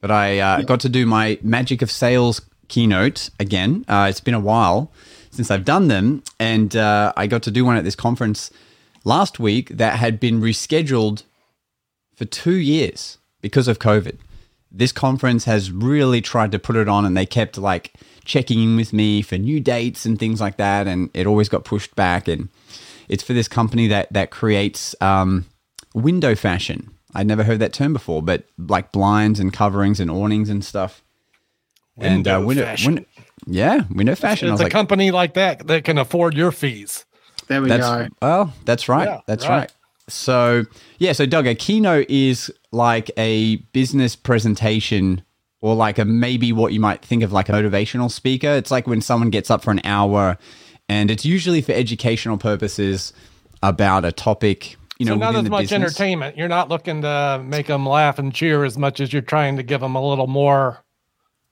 But 0.00 0.10
I 0.10 0.38
uh, 0.38 0.62
got 0.62 0.80
to 0.80 0.88
do 0.88 1.06
my 1.06 1.38
Magic 1.42 1.82
of 1.82 1.90
Sales 1.90 2.40
keynote 2.68 3.30
again. 3.38 3.84
Uh, 3.88 4.06
it's 4.10 4.20
been 4.20 4.34
a 4.34 4.40
while 4.40 4.90
since 5.30 5.50
I've 5.50 5.64
done 5.64 5.88
them, 5.88 6.22
and 6.38 6.74
uh, 6.74 7.12
I 7.16 7.26
got 7.26 7.42
to 7.44 7.50
do 7.50 7.64
one 7.64 7.76
at 7.76 7.84
this 7.84 7.96
conference 7.96 8.50
last 9.04 9.38
week 9.38 9.68
that 9.70 9.98
had 9.98 10.18
been 10.18 10.40
rescheduled 10.40 11.22
for 12.14 12.24
two 12.24 12.56
years 12.56 13.18
because 13.40 13.68
of 13.68 13.78
COVID. 13.78 14.16
This 14.70 14.92
conference 14.92 15.44
has 15.44 15.70
really 15.70 16.20
tried 16.20 16.52
to 16.52 16.58
put 16.58 16.76
it 16.76 16.88
on, 16.88 17.04
and 17.04 17.16
they 17.16 17.26
kept 17.26 17.56
like 17.58 17.94
checking 18.24 18.62
in 18.62 18.76
with 18.76 18.92
me 18.92 19.22
for 19.22 19.38
new 19.38 19.60
dates 19.60 20.04
and 20.04 20.18
things 20.18 20.40
like 20.40 20.56
that, 20.56 20.86
and 20.86 21.10
it 21.14 21.26
always 21.26 21.48
got 21.48 21.64
pushed 21.64 21.94
back. 21.96 22.28
And 22.28 22.48
it's 23.08 23.22
for 23.22 23.32
this 23.32 23.48
company 23.48 23.86
that 23.88 24.12
that 24.12 24.30
creates 24.30 24.94
um, 25.00 25.46
window 25.94 26.34
fashion. 26.34 26.90
I'd 27.14 27.26
never 27.26 27.44
heard 27.44 27.60
that 27.60 27.72
term 27.72 27.92
before, 27.94 28.22
but 28.22 28.44
like 28.58 28.92
blinds 28.92 29.40
and 29.40 29.52
coverings 29.52 30.00
and 30.00 30.10
awnings 30.10 30.50
and 30.50 30.62
stuff. 30.64 31.02
and 31.96 32.26
uh, 32.28 32.32
Window 32.32 32.46
window, 32.46 32.64
fashion. 32.64 32.94
window, 32.94 33.08
yeah, 33.46 33.80
window 33.90 34.14
fashion. 34.14 34.50
It's 34.52 34.60
a 34.60 34.64
like, 34.64 34.72
company 34.72 35.10
like 35.10 35.34
that 35.34 35.66
that 35.68 35.84
can 35.84 35.96
afford 35.96 36.34
your 36.34 36.52
fees. 36.52 37.06
There 37.48 37.62
we 37.62 37.68
That's 37.68 37.86
go. 37.86 38.08
well, 38.20 38.52
that's 38.64 38.88
right. 38.88 39.06
Yeah, 39.06 39.20
that's 39.26 39.44
right. 39.48 39.58
right. 39.60 39.72
So 40.08 40.64
yeah, 40.98 41.12
so 41.12 41.26
Doug, 41.26 41.46
a 41.46 41.54
keynote 41.54 42.08
is 42.08 42.52
like 42.72 43.10
a 43.16 43.56
business 43.72 44.14
presentation 44.16 45.22
or 45.60 45.74
like 45.74 45.98
a 45.98 46.04
maybe 46.04 46.52
what 46.52 46.72
you 46.72 46.80
might 46.80 47.04
think 47.04 47.22
of 47.22 47.32
like 47.32 47.48
a 47.48 47.52
motivational 47.52 48.10
speaker. 48.10 48.48
It's 48.48 48.70
like 48.70 48.86
when 48.86 49.00
someone 49.00 49.30
gets 49.30 49.50
up 49.50 49.64
for 49.64 49.70
an 49.70 49.80
hour 49.84 50.38
and 50.88 51.10
it's 51.10 51.24
usually 51.24 51.60
for 51.60 51.72
educational 51.72 52.38
purposes 52.38 53.12
about 53.62 54.04
a 54.04 54.12
topic, 54.12 54.76
you 54.98 55.06
know, 55.06 55.12
so 55.14 55.18
not 55.18 55.34
as 55.34 55.48
much 55.50 55.62
business. 55.62 55.82
entertainment. 55.82 56.36
You're 56.36 56.48
not 56.48 56.68
looking 56.68 57.02
to 57.02 57.42
make 57.44 57.66
them 57.66 57.86
laugh 57.88 58.18
and 58.18 58.32
cheer 58.32 58.64
as 58.64 58.78
much 58.78 59.00
as 59.00 59.12
you're 59.12 59.22
trying 59.22 59.56
to 59.56 59.62
give 59.62 59.80
them 59.80 59.96
a 59.96 60.08
little 60.08 60.26
more, 60.28 60.84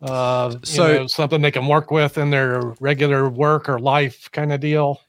uh, 0.02 0.50
you 0.52 0.58
So- 0.62 0.86
know, 0.98 1.06
something 1.08 1.42
they 1.42 1.50
can 1.50 1.66
work 1.66 1.90
with 1.90 2.16
in 2.18 2.30
their 2.30 2.60
regular 2.78 3.28
work 3.28 3.68
or 3.68 3.78
life 3.80 4.30
kind 4.32 4.52
of 4.52 4.60
deal. 4.60 5.00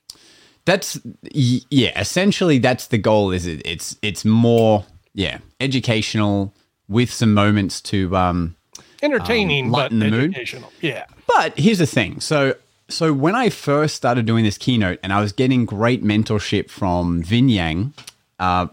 That's 0.66 1.00
yeah, 1.32 2.00
essentially 2.00 2.58
that's 2.58 2.88
the 2.88 2.98
goal 2.98 3.32
is 3.32 3.46
it 3.46 3.62
it's 3.66 3.98
it's 4.02 4.26
more 4.26 4.86
yeah, 5.14 5.40
educational 5.60 6.54
with 6.88 7.12
some 7.12 7.34
moments 7.34 7.82
to 7.82 8.16
um 8.16 8.56
Entertaining, 9.02 9.72
but 9.72 9.78
lighten 9.78 10.00
the 10.00 10.10
mood. 10.10 10.72
Yeah. 10.82 11.06
But 11.28 11.58
here's 11.58 11.80
the 11.80 11.86
thing. 11.86 12.20
So 12.20 12.56
so 12.88 13.14
when 13.14 13.36
I 13.36 13.50
first 13.50 13.96
started 13.96 14.26
doing 14.26 14.44
this 14.44 14.58
keynote 14.58 15.00
and 15.04 15.14
I 15.14 15.22
was 15.22 15.32
getting 15.32 15.66
great 15.66 16.04
mentorship 16.04 16.70
from 16.70 17.24
Vinh 17.24 17.50
Giang, 17.50 17.94
uh, 18.40 18.68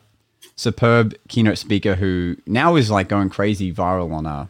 superb 0.57 1.15
keynote 1.29 1.59
speaker 1.59 1.95
who 1.95 2.37
now 2.47 2.77
is 2.77 2.91
like 2.91 3.09
going 3.09 3.31
crazy 3.31 3.73
viral 3.73 4.13
on 4.13 4.27
uh 4.27 4.47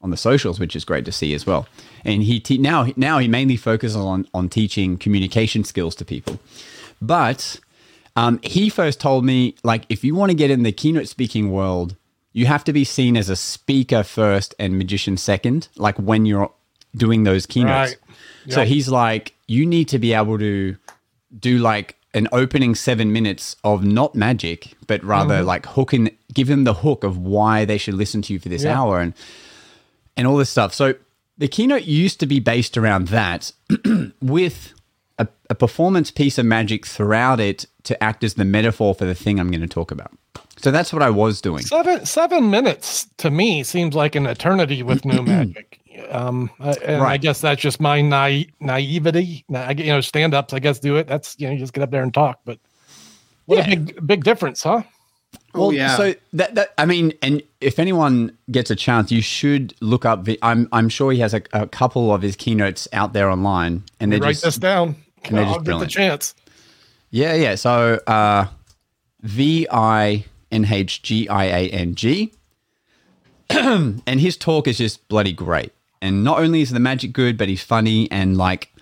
on 0.00 0.10
the 0.10 0.16
socials, 0.16 0.58
which 0.58 0.74
is 0.74 0.84
great 0.84 1.04
to 1.04 1.12
see 1.12 1.32
as 1.32 1.46
well. 1.46 1.66
And 2.04 2.22
he 2.22 2.40
te- 2.40 2.58
now 2.58 2.88
now 2.96 3.18
he 3.18 3.28
mainly 3.28 3.56
focuses 3.56 3.96
on 3.96 4.26
on 4.34 4.48
teaching 4.48 4.98
communication 4.98 5.64
skills 5.64 5.94
to 5.96 6.04
people. 6.04 6.40
But 7.02 7.60
um, 8.16 8.38
he 8.42 8.68
first 8.70 9.00
told 9.00 9.24
me 9.24 9.56
like 9.62 9.84
if 9.90 10.04
you 10.04 10.14
want 10.14 10.30
to 10.30 10.34
get 10.36 10.50
in 10.50 10.62
the 10.62 10.72
keynote 10.72 11.08
speaking 11.08 11.50
world, 11.50 11.96
you 12.32 12.46
have 12.46 12.64
to 12.64 12.72
be 12.72 12.84
seen 12.84 13.16
as 13.16 13.28
a 13.28 13.36
speaker 13.36 14.02
first 14.02 14.54
and 14.58 14.78
magician 14.78 15.16
second. 15.18 15.68
Like 15.76 15.96
when 15.98 16.24
you're 16.24 16.50
doing 16.96 17.24
those 17.24 17.44
keynotes. 17.46 17.96
Right. 18.46 18.52
So 18.52 18.64
he's 18.64 18.88
like, 18.88 19.34
you 19.46 19.66
need 19.66 19.88
to 19.88 19.98
be 19.98 20.12
able 20.14 20.38
to 20.38 20.76
do 21.38 21.58
like 21.58 21.96
an 22.14 22.28
opening 22.32 22.74
seven 22.74 23.12
minutes 23.12 23.56
of 23.64 23.82
not 23.84 24.14
magic, 24.14 24.74
but 24.86 25.02
rather 25.02 25.36
Mm-hmm. 25.36 25.46
like 25.46 25.66
hooking, 25.66 26.10
give 26.34 26.48
them 26.48 26.64
the 26.64 26.74
hook 26.74 27.04
of 27.04 27.16
why 27.18 27.64
they 27.64 27.78
should 27.78 27.94
listen 27.94 28.20
to 28.22 28.32
you 28.34 28.38
for 28.38 28.48
this 28.50 28.64
Yeah. 28.64 28.78
hour 28.80 29.00
and 29.00 29.14
and 30.16 30.26
all 30.26 30.36
this 30.36 30.50
stuff. 30.50 30.74
So 30.74 30.94
the 31.38 31.48
keynote 31.48 31.84
used 31.84 32.20
to 32.20 32.26
be 32.26 32.38
based 32.40 32.76
around 32.76 33.08
that 33.08 33.52
with 34.20 34.74
a, 35.22 35.28
a 35.50 35.54
performance 35.54 36.10
piece 36.10 36.38
of 36.38 36.46
magic 36.46 36.86
throughout 36.86 37.40
it 37.40 37.66
to 37.84 38.02
act 38.02 38.22
as 38.24 38.34
the 38.34 38.44
metaphor 38.44 38.94
for 38.94 39.04
the 39.04 39.14
thing 39.14 39.40
I'm 39.40 39.50
going 39.50 39.60
to 39.62 39.66
talk 39.66 39.90
about. 39.90 40.12
So 40.58 40.70
that's 40.70 40.92
what 40.92 41.02
I 41.02 41.10
was 41.10 41.40
doing. 41.40 41.62
Seven 41.62 42.04
seven 42.06 42.50
minutes 42.50 43.06
to 43.18 43.30
me 43.30 43.62
seems 43.64 43.94
like 43.94 44.14
an 44.14 44.26
eternity 44.26 44.82
with 44.82 45.04
new 45.04 45.22
magic. 45.34 45.78
Um, 46.10 46.50
and 46.60 47.02
I 47.02 47.16
guess 47.16 47.40
that's 47.40 47.60
just 47.60 47.80
my 47.80 48.00
naive, 48.00 48.50
naivety. 48.60 49.44
Na- 49.48 49.70
You 49.70 49.86
know, 49.86 50.00
stand 50.00 50.34
ups, 50.34 50.52
I 50.52 50.58
guess, 50.58 50.78
do 50.78 50.96
it. 50.96 51.06
That's 51.06 51.36
you 51.38 51.46
know, 51.46 51.52
you 51.52 51.58
just 51.58 51.72
get 51.72 51.82
up 51.82 51.90
there 51.90 52.02
and 52.02 52.12
talk. 52.14 52.40
But 52.44 52.58
what 53.46 53.58
Yeah. 53.58 53.64
a 53.72 53.76
big 53.76 54.06
big 54.06 54.24
difference, 54.24 54.62
huh? 54.62 54.82
Oh, 55.54 55.70
yeah. 55.70 55.96
So 55.96 56.14
that, 56.34 56.54
that 56.54 56.72
I 56.78 56.86
mean, 56.86 57.12
and 57.22 57.42
if 57.60 57.78
anyone 57.78 58.36
gets 58.50 58.70
a 58.70 58.76
chance, 58.76 59.10
you 59.12 59.20
should 59.20 59.74
look 59.80 60.04
up. 60.04 60.24
Vi- 60.24 60.38
I'm 60.42 60.68
I'm 60.72 60.88
sure 60.88 61.12
he 61.12 61.18
has 61.20 61.34
a, 61.34 61.42
a 61.52 61.66
couple 61.66 62.12
of 62.14 62.22
his 62.22 62.36
keynotes 62.36 62.88
out 62.92 63.12
there 63.12 63.28
online, 63.30 63.82
and 64.00 64.12
they're 64.12 64.20
Write 64.20 64.32
just 64.32 64.44
this 64.44 64.56
down. 64.58 64.96
They're 65.30 65.44
I'll 65.44 65.54
just 65.54 65.64
get 65.64 65.78
the 65.78 65.86
chance. 65.86 66.34
yeah, 67.10 67.34
yeah. 67.34 67.54
So 67.54 68.00
uh, 68.06 68.46
V 69.20 69.66
I 69.70 70.24
N 70.50 70.64
H 70.64 71.02
G 71.02 71.28
I 71.28 71.44
A 71.44 71.68
N 71.70 71.94
G, 71.94 72.32
and 73.50 74.02
his 74.06 74.36
talk 74.36 74.66
is 74.66 74.78
just 74.78 75.06
bloody 75.08 75.32
great. 75.32 75.72
And 76.00 76.24
not 76.24 76.40
only 76.40 76.62
is 76.62 76.70
the 76.70 76.80
magic 76.80 77.12
good, 77.12 77.38
but 77.38 77.48
he's 77.48 77.62
funny 77.62 78.10
and 78.10 78.36
like 78.36 78.72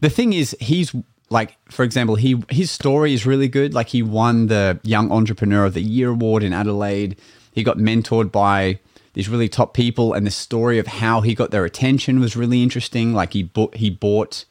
the 0.00 0.10
thing 0.10 0.32
is 0.32 0.56
he's 0.60 0.94
like 1.30 1.56
for 1.70 1.82
example 1.82 2.16
he 2.16 2.42
his 2.50 2.70
story 2.70 3.14
is 3.14 3.24
really 3.24 3.48
good 3.48 3.72
like 3.72 3.88
he 3.88 4.02
won 4.02 4.48
the 4.48 4.78
young 4.82 5.10
entrepreneur 5.10 5.64
of 5.64 5.74
the 5.74 5.80
year 5.80 6.10
award 6.10 6.42
in 6.42 6.52
adelaide 6.52 7.16
he 7.52 7.62
got 7.62 7.78
mentored 7.78 8.30
by 8.30 8.78
these 9.14 9.28
really 9.28 9.48
top 9.48 9.72
people 9.72 10.12
and 10.12 10.26
the 10.26 10.30
story 10.30 10.78
of 10.78 10.86
how 10.86 11.22
he 11.22 11.34
got 11.34 11.50
their 11.50 11.64
attention 11.64 12.20
was 12.20 12.36
really 12.36 12.62
interesting 12.62 13.14
like 13.14 13.32
he 13.32 13.42
bought 13.42 13.74
he 13.76 13.88
bought 13.88 14.44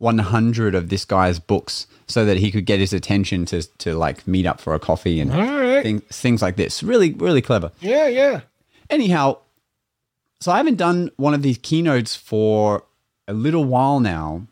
100 0.00 0.74
of 0.74 0.88
this 0.88 1.04
guy's 1.04 1.38
books 1.38 1.86
so 2.06 2.24
that 2.24 2.38
he 2.38 2.50
could 2.50 2.66
get 2.66 2.80
his 2.80 2.92
attention 2.92 3.44
to 3.46 3.62
to 3.78 3.94
like 3.94 4.26
meet 4.26 4.46
up 4.46 4.60
for 4.60 4.74
a 4.74 4.80
coffee 4.80 5.20
and 5.20 5.32
right. 5.32 5.82
things, 5.82 6.02
things 6.10 6.42
like 6.42 6.56
this 6.56 6.82
really 6.82 7.12
really 7.12 7.42
clever 7.42 7.70
Yeah, 7.80 8.08
yeah. 8.08 8.40
anyhow, 8.88 9.38
so 10.40 10.50
I 10.52 10.56
haven't 10.56 10.76
done 10.76 11.10
one 11.16 11.34
of 11.34 11.42
these 11.42 11.58
keynotes 11.58 12.16
for 12.16 12.84
a 13.28 13.34
little 13.34 13.64
while 13.64 14.00
now, 14.00 14.46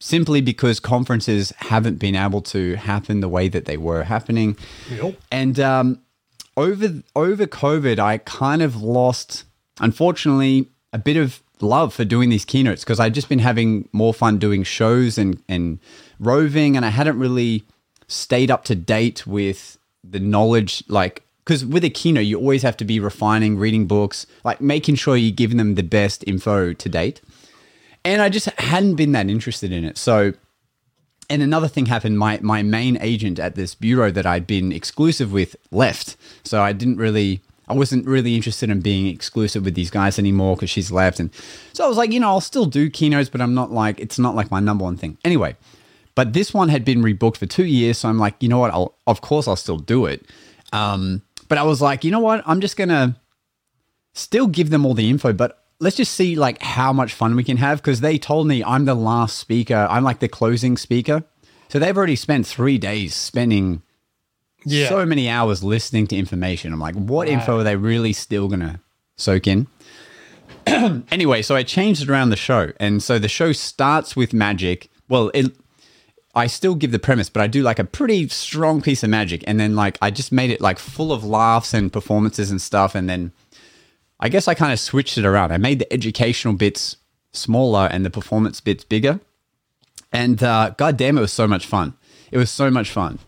simply 0.00 0.40
because 0.40 0.80
conferences 0.80 1.52
haven't 1.58 1.98
been 1.98 2.16
able 2.16 2.40
to 2.40 2.74
happen 2.76 3.20
the 3.20 3.28
way 3.28 3.48
that 3.48 3.66
they 3.66 3.76
were 3.76 4.04
happening. 4.04 4.56
Yep. 4.90 5.20
And 5.30 5.60
um, 5.60 6.00
over 6.56 7.02
over 7.14 7.46
COVID, 7.46 7.98
I 7.98 8.18
kind 8.18 8.62
of 8.62 8.82
lost, 8.82 9.44
unfortunately, 9.80 10.70
a 10.92 10.98
bit 10.98 11.16
of 11.18 11.42
love 11.64 11.92
for 11.92 12.04
doing 12.04 12.28
these 12.28 12.44
keynotes 12.44 12.84
because 12.84 13.00
I'd 13.00 13.14
just 13.14 13.28
been 13.28 13.40
having 13.40 13.88
more 13.92 14.14
fun 14.14 14.38
doing 14.38 14.62
shows 14.62 15.18
and 15.18 15.42
and 15.48 15.78
roving, 16.18 16.76
and 16.76 16.84
I 16.84 16.90
hadn't 16.90 17.18
really 17.18 17.64
stayed 18.06 18.50
up 18.50 18.64
to 18.64 18.74
date 18.74 19.26
with 19.26 19.78
the 20.02 20.20
knowledge 20.20 20.84
like 20.88 21.22
because 21.44 21.64
with 21.64 21.84
a 21.84 21.90
keynote 21.90 22.24
you 22.24 22.38
always 22.38 22.62
have 22.62 22.76
to 22.76 22.84
be 22.84 23.00
refining 23.00 23.56
reading 23.56 23.86
books 23.86 24.26
like 24.44 24.60
making 24.60 24.94
sure 24.94 25.16
you're 25.16 25.30
giving 25.30 25.56
them 25.56 25.74
the 25.74 25.82
best 25.82 26.24
info 26.26 26.72
to 26.72 26.88
date. 26.88 27.20
And 28.04 28.20
i 28.20 28.28
just 28.28 28.46
hadn't 28.58 28.96
been 28.96 29.12
that 29.12 29.28
interested 29.28 29.72
in 29.72 29.84
it. 29.84 29.96
So 29.98 30.34
and 31.30 31.40
another 31.42 31.68
thing 31.68 31.86
happened 31.86 32.18
my 32.18 32.38
my 32.42 32.62
main 32.62 32.98
agent 33.00 33.38
at 33.38 33.54
this 33.54 33.74
bureau 33.74 34.10
that 34.10 34.26
i'd 34.26 34.46
been 34.46 34.72
exclusive 34.72 35.32
with 35.32 35.56
left. 35.70 36.16
So 36.44 36.60
i 36.62 36.72
didn't 36.72 36.98
really 36.98 37.40
i 37.68 37.74
wasn't 37.74 38.06
really 38.06 38.34
interested 38.34 38.70
in 38.70 38.80
being 38.80 39.06
exclusive 39.06 39.64
with 39.64 39.74
these 39.74 39.90
guys 39.90 40.18
anymore 40.18 40.56
because 40.56 40.70
she's 40.70 40.90
left. 40.90 41.20
And 41.20 41.30
so 41.72 41.84
i 41.84 41.88
was 41.88 41.96
like 41.96 42.12
you 42.12 42.20
know 42.20 42.28
i'll 42.28 42.40
still 42.40 42.66
do 42.66 42.90
keynotes 42.90 43.28
but 43.28 43.40
i'm 43.40 43.54
not 43.54 43.72
like 43.72 44.00
it's 44.00 44.18
not 44.18 44.34
like 44.34 44.50
my 44.50 44.60
number 44.60 44.84
one 44.84 44.96
thing. 44.96 45.18
Anyway 45.24 45.56
but 46.14 46.32
this 46.32 46.54
one 46.54 46.68
had 46.68 46.84
been 46.84 47.02
rebooked 47.02 47.36
for 47.36 47.46
two 47.46 47.64
years. 47.64 47.98
So 47.98 48.08
i'm 48.08 48.18
like 48.18 48.34
you 48.40 48.48
know 48.48 48.58
what? 48.58 48.72
I'll 48.72 48.96
of 49.06 49.20
course 49.20 49.48
i'll 49.48 49.56
still 49.56 49.78
do 49.78 50.06
it. 50.06 50.26
Um, 50.72 51.22
but 51.48 51.58
i 51.58 51.62
was 51.62 51.80
like 51.80 52.04
you 52.04 52.10
know 52.10 52.20
what? 52.20 52.42
I'm 52.46 52.60
just 52.60 52.76
gonna 52.76 53.20
still 54.14 54.46
give 54.46 54.70
them 54.70 54.86
all 54.86 54.94
the 54.94 55.10
info 55.10 55.32
but 55.32 55.64
let's 55.80 55.96
just 55.96 56.14
see 56.14 56.36
like 56.36 56.62
how 56.62 56.92
much 56.92 57.12
fun 57.12 57.36
we 57.36 57.44
can 57.44 57.56
have. 57.56 57.78
Because 57.78 58.00
they 58.00 58.18
told 58.18 58.46
me 58.46 58.62
i'm 58.64 58.84
the 58.84 58.94
last 58.94 59.38
speaker. 59.38 59.86
I'm 59.90 60.04
like 60.04 60.20
the 60.20 60.28
closing 60.28 60.76
speaker. 60.76 61.24
So 61.68 61.78
they've 61.78 61.96
already 61.96 62.16
spent 62.16 62.46
three 62.46 62.78
days 62.78 63.14
spending 63.14 63.82
Yeah. 64.64 64.88
so 64.88 65.04
many 65.04 65.28
hours 65.28 65.62
listening 65.62 66.06
to 66.08 66.16
information 66.16 66.72
i'm 66.72 66.80
like 66.80 66.94
what 66.94 67.28
info 67.28 67.58
are 67.58 67.64
they 67.64 67.76
really 67.76 68.12
still 68.12 68.48
gonna 68.48 68.80
soak 69.16 69.46
in 69.46 69.66
anyway 70.66 71.42
so 71.42 71.54
i 71.54 71.62
changed 71.62 72.02
it 72.02 72.08
around 72.08 72.30
the 72.30 72.36
show 72.36 72.72
and 72.80 73.02
so 73.02 73.18
the 73.18 73.28
show 73.28 73.52
starts 73.52 74.16
with 74.16 74.32
magic 74.32 74.88
well 75.08 75.30
it 75.34 75.54
I 76.36 76.48
still 76.48 76.74
give 76.74 76.90
the 76.90 76.98
premise, 76.98 77.30
but 77.30 77.42
I 77.42 77.46
do 77.46 77.62
like 77.62 77.78
a 77.78 77.84
pretty 77.84 78.26
strong 78.28 78.82
piece 78.82 79.04
of 79.04 79.10
magic, 79.10 79.44
and 79.46 79.60
then 79.60 79.76
like 79.76 79.96
I 80.02 80.10
just 80.10 80.32
made 80.32 80.50
it 80.50 80.60
like 80.60 80.80
full 80.80 81.12
of 81.12 81.22
laughs 81.22 81.72
and 81.72 81.92
performances 81.92 82.50
and 82.50 82.60
stuff, 82.60 82.96
and 82.96 83.08
then 83.08 83.30
I 84.18 84.28
guess 84.28 84.48
I 84.48 84.54
kind 84.54 84.72
of 84.72 84.80
switched 84.80 85.16
it 85.16 85.24
around. 85.24 85.52
I 85.52 85.58
made 85.58 85.78
the 85.78 85.92
educational 85.92 86.54
bits 86.54 86.96
smaller 87.32 87.88
and 87.90 88.04
the 88.04 88.10
performance 88.10 88.60
bits 88.60 88.84
bigger. 88.84 89.20
And 90.12 90.42
uh, 90.42 90.70
god 90.76 90.96
damn, 90.96 91.18
it 91.18 91.20
was 91.20 91.32
so 91.32 91.46
much 91.46 91.66
fun. 91.66 91.94
It 92.30 92.38
was 92.38 92.50
so 92.50 92.70
much 92.70 92.90
fun. 92.90 93.18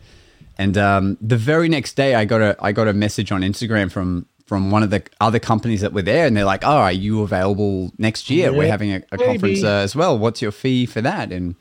And 0.59 0.79
um, 0.79 1.19
the 1.21 1.37
very 1.37 1.69
next 1.69 1.97
day, 1.97 2.15
I 2.15 2.25
got 2.25 2.41
a 2.41 2.57
I 2.61 2.73
got 2.73 2.89
a 2.89 2.93
message 2.93 3.31
on 3.33 3.43
Instagram 3.43 3.91
from 3.91 4.27
from 4.47 4.71
one 4.71 4.83
of 4.83 4.91
the 4.91 5.03
other 5.21 5.39
companies 5.39 5.81
that 5.81 5.93
were 5.93 6.03
there, 6.03 6.27
and 6.27 6.37
they're 6.37 6.45
like, 6.45 6.65
"Oh, 6.65 6.77
are 6.79 6.93
you 6.93 7.23
available 7.23 7.93
next 7.99 8.31
year? 8.31 8.53
We're 8.53 8.69
having 8.69 8.93
a, 8.93 9.03
a 9.13 9.19
conference 9.19 9.63
uh, 9.65 9.69
as 9.85 9.95
well. 9.95 10.19
What's 10.19 10.41
your 10.41 10.53
fee 10.53 10.87
for 10.87 11.01
that?" 11.03 11.31
And 11.33 11.57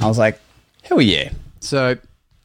I 0.00 0.08
was 0.08 0.18
like, 0.18 0.38
"Hell 0.82 1.00
yeah!" 1.00 1.30
So, 1.60 1.90
I'm 1.90 1.98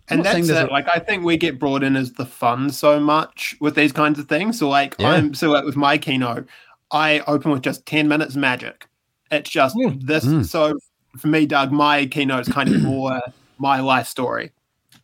And 0.10 0.24
not 0.24 0.36
that's 0.36 0.50
it. 0.50 0.70
a- 0.70 0.72
Like 0.72 0.88
I 0.94 1.00
think 1.00 1.26
we 1.26 1.36
get 1.38 1.60
brought 1.60 1.84
in 1.84 1.96
as 1.98 2.14
the 2.14 2.26
fun 2.26 2.70
so 2.70 3.00
much 3.00 3.56
with 3.60 3.76
these 3.76 3.92
kinds 3.92 4.20
of 4.20 4.30
things. 4.30 4.60
So 4.60 4.70
like 4.70 4.96
Yeah. 5.00 5.10
I'm 5.12 5.34
so 5.34 5.50
like 5.52 5.66
with 5.66 5.76
my 5.76 5.98
keynote, 5.98 6.48
I 6.92 7.20
open 7.28 7.52
with 7.52 7.62
just 7.64 7.86
ten 7.86 8.08
minutes 8.08 8.36
magic. 8.36 8.88
It's 9.32 9.50
just 9.50 9.76
Mm. 9.76 10.02
this. 10.04 10.24
Mm. 10.24 10.46
So 10.46 10.78
for 11.18 11.28
me, 11.28 11.46
Doug, 11.46 11.72
my 11.74 12.06
keynote 12.06 12.48
is 12.48 12.54
kind 12.54 12.70
of 12.74 12.82
more 12.84 13.20
my 13.58 13.80
life 13.82 14.08
story, 14.08 14.52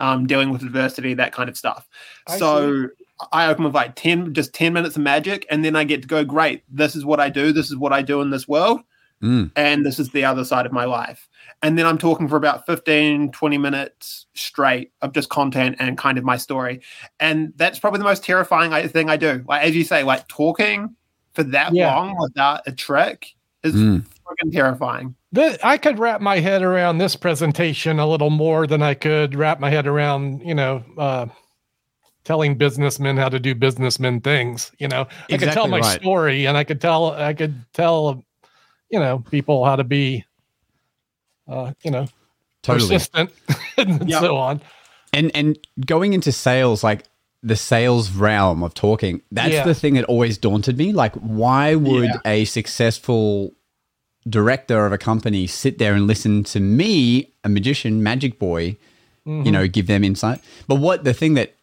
um, 0.04 0.28
dealing 0.28 0.50
with 0.52 0.62
adversity, 0.64 1.14
that 1.14 1.32
kind 1.32 1.50
of 1.50 1.58
stuff. 1.58 1.88
I 2.28 2.38
so 2.38 2.88
I 3.32 3.48
open 3.48 3.64
with 3.64 3.76
like 3.76 3.96
ten, 3.96 4.34
just 4.34 4.54
ten 4.54 4.74
minutes 4.74 4.96
of 4.98 5.02
magic, 5.02 5.46
and 5.50 5.64
then 5.64 5.76
I 5.76 5.84
get 5.86 6.02
to 6.02 6.08
go. 6.08 6.24
Great, 6.26 6.64
this 6.70 6.96
is 6.96 7.06
what 7.06 7.20
I 7.20 7.30
do. 7.30 7.52
This 7.54 7.70
is 7.70 7.78
what 7.78 7.94
I 7.94 8.02
do 8.02 8.22
in 8.22 8.30
this 8.30 8.48
world 8.48 8.82
Mm. 9.22 9.52
and 9.56 9.86
this 9.86 10.00
is 10.00 10.10
the 10.10 10.26
other 10.26 10.44
side 10.44 10.66
of 10.66 10.74
my 10.74 10.84
life. 10.84 11.30
And 11.62 11.78
then 11.80 11.86
I'm 11.86 11.98
talking 11.98 12.28
for 12.28 12.36
about 12.36 12.66
15, 12.66 13.32
20 13.32 13.58
minutes 13.58 14.26
straight 14.34 14.92
of 15.02 15.14
just 15.14 15.30
content 15.30 15.78
and 15.80 15.98
kind 15.98 16.18
of 16.18 16.26
my 16.26 16.36
story. 16.36 16.82
And 17.22 17.54
that's 17.56 17.80
probably 17.80 18.00
the 18.00 18.04
most 18.04 18.26
terrifying 18.26 18.90
thing 18.90 19.10
I 19.10 19.16
do. 19.16 19.46
Like, 19.48 19.64
as 19.64 19.78
you 19.78 19.86
say, 19.86 20.04
like 20.04 20.28
talking 20.28 20.94
for 21.36 21.44
that 21.44 21.74
Yeah. 21.74 21.96
long 21.96 22.18
without 22.20 22.64
a 22.68 22.74
trick 22.74 23.28
is 23.64 23.74
Mm. 23.76 24.04
freaking 24.28 24.52
terrifying. 24.52 25.16
Th- 25.34 25.58
I 25.64 25.78
could 25.78 25.98
wrap 26.00 26.22
my 26.22 26.40
head 26.40 26.62
around 26.62 26.98
this 27.00 27.16
presentation 27.16 28.00
a 28.00 28.08
little 28.08 28.30
more 28.30 28.68
than 28.68 28.82
I 28.84 28.94
could 28.94 29.36
wrap 29.36 29.60
my 29.60 29.70
head 29.70 29.88
around, 29.88 30.42
you 30.46 30.54
know, 30.54 30.84
uh, 30.98 31.26
telling 32.24 32.56
businessmen 32.56 33.18
how 33.18 33.30
to 33.30 33.40
do 33.40 33.56
businessmen 33.56 34.22
things. 34.22 34.72
You 34.78 34.88
know, 34.88 35.08
I 35.32 35.38
could 35.38 35.52
tell 35.52 35.68
my 35.68 35.80
right. 35.80 36.00
story, 36.02 36.46
and 36.46 36.56
I 36.58 36.64
could 36.64 36.80
tell, 36.80 37.12
I 37.12 37.34
could 37.34 37.56
tell, 37.74 38.24
you 38.90 39.00
know, 39.00 39.20
people 39.32 39.66
how 39.66 39.76
to 39.76 39.84
be, 39.84 40.24
uh, 41.48 41.74
you 41.84 41.92
know, 41.92 42.06
Totally. 42.62 42.88
persistent 42.90 43.32
and 43.78 44.08
Yeah. 44.10 44.20
so 44.22 44.38
on. 44.38 44.62
and 45.12 45.32
and 45.36 45.58
going 45.86 46.14
into 46.14 46.32
sales 46.32 46.84
like 46.84 47.04
the 47.46 47.58
sales 47.58 48.10
realm 48.12 48.64
of 48.64 48.74
talking 48.74 49.22
that's 49.34 49.52
Yeah. 49.54 49.66
the 49.66 49.76
thing 49.76 49.96
that 49.96 50.06
always 50.06 50.38
daunted 50.38 50.78
me 50.78 50.94
like 50.94 51.14
why 51.16 51.76
would 51.76 52.06
Yeah. 52.06 52.18
a 52.24 52.46
successful 52.46 53.52
director 54.30 54.86
of 54.86 54.94
a 54.94 54.98
company 54.98 55.48
sit 55.48 55.78
there 55.78 55.94
and 55.94 56.08
listen 56.08 56.44
to 56.44 56.60
me 56.60 57.32
a 57.44 57.50
magician 57.50 58.02
magic 58.02 58.40
boy 58.40 58.78
you 59.26 59.52
know 59.52 59.68
give 59.68 59.88
them 59.88 60.04
insight. 60.04 60.42
But 60.68 60.76
what 60.76 61.06
the 61.06 61.14
thing 61.14 61.36
that 61.36 61.56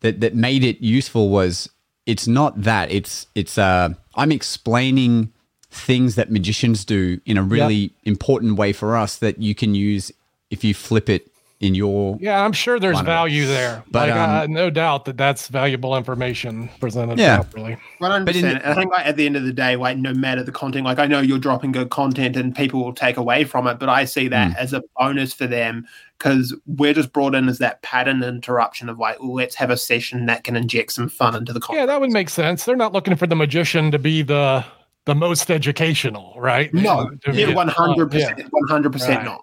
that 0.00 0.20
that 0.20 0.34
made 0.34 0.64
it 0.64 0.80
useful 0.80 1.28
was 1.28 1.68
it's 2.04 2.26
not 2.26 2.62
that. 2.62 2.90
It's 2.90 3.26
it's 3.36 3.58
uh 3.58 3.90
i'm 4.16 4.32
explaining 4.32 5.32
things 5.70 6.16
that 6.16 6.30
magicians 6.32 6.84
do 6.84 7.20
in 7.24 7.36
a 7.36 7.42
really 7.42 7.92
important 8.04 8.56
way 8.56 8.72
for 8.72 8.96
us 8.96 9.16
that 9.18 9.40
you 9.40 9.54
can 9.54 9.74
use 9.74 10.10
if 10.50 10.64
you 10.64 10.74
flip 10.74 11.08
it 11.08 11.30
in 11.60 11.74
your 11.74 12.16
Yeah, 12.20 12.42
I'm 12.42 12.52
sure 12.52 12.80
there's 12.80 12.94
Wonderful. 12.94 13.14
value 13.14 13.46
there. 13.46 13.84
But, 13.90 14.08
like, 14.08 14.18
um, 14.18 14.30
uh, 14.30 14.46
no 14.46 14.70
doubt 14.70 15.04
that 15.04 15.18
that's 15.18 15.48
valuable 15.48 15.94
information 15.96 16.70
presented 16.80 17.18
Yeah. 17.18 17.36
properly. 17.36 17.76
One 17.98 18.10
hundred 18.10 18.24
But 18.24 18.36
in- 18.36 18.42
percent. 18.42 18.64
I 18.66 18.74
think 18.74 18.90
like 18.90 19.06
at 19.06 19.16
the 19.16 19.26
end 19.26 19.36
of 19.36 19.44
the 19.44 19.52
day, 19.52 19.76
like 19.76 19.98
no 19.98 20.14
matter 20.14 20.42
the 20.42 20.52
content, 20.52 20.86
like 20.86 20.98
I 20.98 21.06
know 21.06 21.20
you're 21.20 21.38
dropping 21.38 21.72
good 21.72 21.90
content 21.90 22.34
and 22.36 22.56
people 22.56 22.82
will 22.82 22.94
take 22.94 23.18
away 23.18 23.44
from 23.44 23.66
it, 23.66 23.78
but 23.78 23.90
I 23.90 24.06
see 24.06 24.26
that 24.28 24.56
as 24.56 24.72
a 24.72 24.82
bonus 24.98 25.34
for 25.34 25.46
them 25.46 25.86
because 26.16 26.54
we're 26.66 26.94
just 26.94 27.12
brought 27.12 27.34
in 27.34 27.46
as 27.48 27.58
that 27.58 27.82
pattern 27.82 28.22
interruption 28.22 28.88
of 28.88 28.98
like, 28.98 29.16
let's 29.20 29.54
have 29.56 29.68
a 29.70 29.76
session 29.76 30.26
that 30.26 30.44
can 30.44 30.56
inject 30.56 30.92
some 30.92 31.08
fun 31.10 31.34
into 31.36 31.52
the 31.52 31.60
content. 31.60 31.80
Yeah, 31.82 31.86
that 31.86 32.00
would 32.00 32.10
make 32.10 32.30
sense. 32.30 32.64
They're 32.64 32.76
not 32.76 32.92
looking 32.94 33.16
for 33.16 33.26
the 33.26 33.36
magician 33.36 33.90
to 33.90 33.98
be 33.98 34.22
the 34.22 34.64
the 35.06 35.14
most 35.14 35.50
educational, 35.50 36.34
right? 36.38 36.72
No, 36.74 37.10
yeah, 37.32 37.46
100% 37.46 37.54
one 37.54 37.68
hundred 37.68 38.92
percent 38.92 39.16
Right. 39.18 39.24
not. 39.24 39.40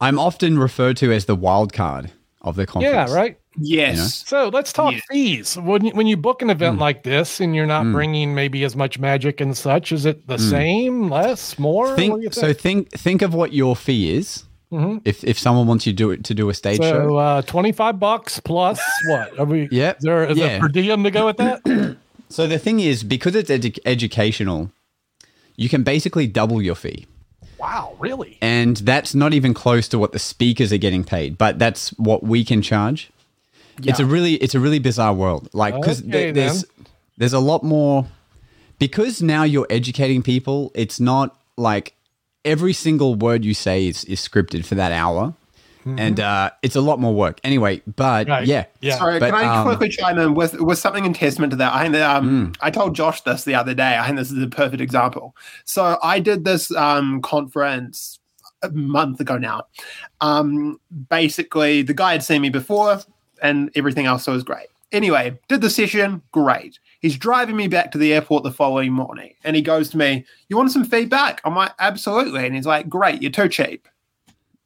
I'm 0.00 0.18
often 0.18 0.58
referred 0.58 0.96
to 0.98 1.12
as 1.12 1.24
the 1.26 1.34
wild 1.34 1.72
card 1.72 2.12
of 2.42 2.56
the 2.56 2.66
conference. 2.66 3.10
Yeah, 3.10 3.14
right. 3.14 3.36
Yes, 3.60 4.22
So 4.24 4.48
let's 4.52 4.72
talk 4.72 4.92
Yeah. 4.94 5.00
fees. 5.10 5.56
When 5.56 5.86
you, 5.86 5.90
when 5.92 6.06
you 6.06 6.16
book 6.16 6.42
an 6.42 6.50
event 6.50 6.76
Mm. 6.76 6.80
like 6.80 7.02
this 7.02 7.40
and 7.40 7.56
you're 7.56 7.66
not 7.66 7.84
Mm. 7.84 7.92
bringing 7.92 8.32
maybe 8.32 8.62
as 8.62 8.76
much 8.76 9.00
magic 9.00 9.40
and 9.40 9.56
such, 9.56 9.90
is 9.90 10.06
it 10.06 10.28
the 10.28 10.36
Mm. 10.36 10.50
same, 10.50 11.10
less, 11.10 11.58
more? 11.58 11.88
What 11.88 11.96
do 11.96 12.02
you 12.04 12.18
Think 12.30 12.34
so. 12.34 12.52
Think 12.52 12.90
think 12.92 13.22
of 13.22 13.34
what 13.34 13.52
your 13.52 13.74
fee 13.74 14.14
is. 14.16 14.44
Mhm. 14.72 15.00
If 15.04 15.24
if 15.24 15.36
someone 15.38 15.66
wants 15.66 15.86
you 15.86 15.92
to 15.92 15.96
do 15.96 16.10
it 16.12 16.22
to 16.24 16.34
do 16.34 16.48
a 16.50 16.54
stage 16.54 16.76
So 16.78 16.84
show. 16.90 17.16
uh, 17.16 17.42
twenty 17.42 17.72
five 17.72 17.98
bucks 17.98 18.38
plus 18.38 18.78
what? 19.08 19.36
Are 19.40 19.44
we? 19.46 19.66
Yeah, 19.72 19.94
Is 19.98 20.02
there 20.04 20.24
is 20.30 20.38
yeah. 20.38 20.46
it 20.56 20.60
per 20.60 20.68
diem 20.68 21.02
to 21.02 21.10
go 21.10 21.26
with 21.26 21.38
that? 21.38 21.96
So 22.30 22.46
the 22.46 22.58
thing 22.58 22.78
is, 22.78 23.02
because 23.04 23.34
it's 23.34 23.50
edu- 23.50 23.78
educational, 23.86 24.70
you 25.56 25.70
can 25.70 25.82
basically 25.82 26.26
double 26.26 26.60
your 26.60 26.74
fee, 26.74 27.06
wow, 27.58 27.96
really? 27.98 28.38
and 28.40 28.76
that's 28.78 29.14
not 29.14 29.34
even 29.34 29.54
close 29.54 29.88
to 29.88 29.98
what 29.98 30.12
the 30.12 30.18
speakers 30.18 30.72
are 30.72 30.78
getting 30.78 31.04
paid. 31.04 31.38
But 31.38 31.58
that's 31.58 31.90
what 31.90 32.22
we 32.22 32.44
can 32.44 32.62
charge. 32.62 33.10
It's 33.82 34.00
a 34.00 34.06
really 34.06 34.34
it's 34.34 34.54
a 34.54 34.60
really 34.60 34.78
bizarre 34.78 35.14
world. 35.14 35.48
Like 35.52 35.74
because 35.74 36.02
Okay, 36.02 36.30
there's 36.32 36.64
there's 37.16 37.32
a 37.32 37.38
lot 37.38 37.62
more 37.62 38.06
because 38.78 39.22
now 39.22 39.44
you're 39.44 39.66
educating 39.70 40.22
people. 40.22 40.72
It's 40.74 40.98
not 41.00 41.36
like 41.56 41.94
every 42.44 42.72
single 42.72 43.14
word 43.14 43.44
you 43.44 43.54
say 43.54 43.86
is, 43.86 44.04
is 44.04 44.20
scripted 44.20 44.64
for 44.64 44.74
that 44.76 44.92
hour. 44.92 45.34
And 45.96 46.18
uh, 46.18 46.50
it's 46.62 46.74
a 46.76 46.80
lot 46.80 46.98
more 46.98 47.14
work. 47.14 47.40
Anyway, 47.44 47.82
but 47.96 48.24
Mm-hmm. 48.26 48.30
Right. 48.30 48.46
yeah. 48.46 48.64
Yeah. 48.80 48.98
Sorry, 48.98 49.20
But, 49.20 49.30
can 49.30 49.34
I 49.44 49.58
um, 49.60 49.66
quickly 49.66 49.88
chime 49.88 50.18
in 50.18 50.34
with, 50.34 50.60
with 50.60 50.78
something 50.78 51.04
in 51.04 51.12
testament 51.12 51.50
to 51.52 51.56
that? 51.56 51.72
I 51.72 51.82
think 51.82 51.92
that, 51.94 52.16
um, 52.16 52.28
Mm. 52.52 52.56
I 52.60 52.70
told 52.70 52.94
Josh 52.96 53.20
this 53.22 53.44
the 53.44 53.54
other 53.54 53.74
day. 53.74 53.96
I 53.96 54.06
think 54.06 54.18
this 54.18 54.32
is 54.32 54.42
a 54.42 54.48
perfect 54.48 54.80
example. 54.82 55.36
So 55.64 55.98
I 56.02 56.18
did 56.20 56.44
this 56.44 56.74
um, 56.74 57.22
conference 57.22 58.18
a 58.62 58.70
month 58.70 59.20
ago 59.20 59.38
now. 59.38 59.64
Um, 60.20 60.80
basically, 61.08 61.82
the 61.82 61.94
guy 61.94 62.12
had 62.12 62.24
seen 62.24 62.42
me 62.42 62.48
before, 62.50 62.98
and 63.40 63.70
everything 63.76 64.06
else 64.06 64.24
so 64.24 64.32
was 64.32 64.42
great. 64.42 64.66
Anyway, 64.90 65.38
did 65.48 65.60
the 65.60 65.70
session, 65.70 66.22
great. 66.32 66.78
He's 67.00 67.16
driving 67.16 67.56
me 67.56 67.68
back 67.68 67.92
to 67.92 67.98
the 67.98 68.12
airport 68.14 68.42
the 68.42 68.50
following 68.50 68.92
morning, 68.92 69.34
and 69.44 69.54
he 69.54 69.62
goes 69.62 69.90
to 69.90 69.98
me, 69.98 70.24
"You 70.48 70.56
want 70.56 70.72
some 70.72 70.82
feedback?" 70.84 71.40
I'm 71.44 71.54
like, 71.54 71.72
"Absolutely," 71.78 72.46
and 72.46 72.54
he's 72.56 72.66
like, 72.66 72.88
"Great, 72.88 73.20
you're 73.22 73.30
too 73.30 73.48
cheap." 73.48 73.86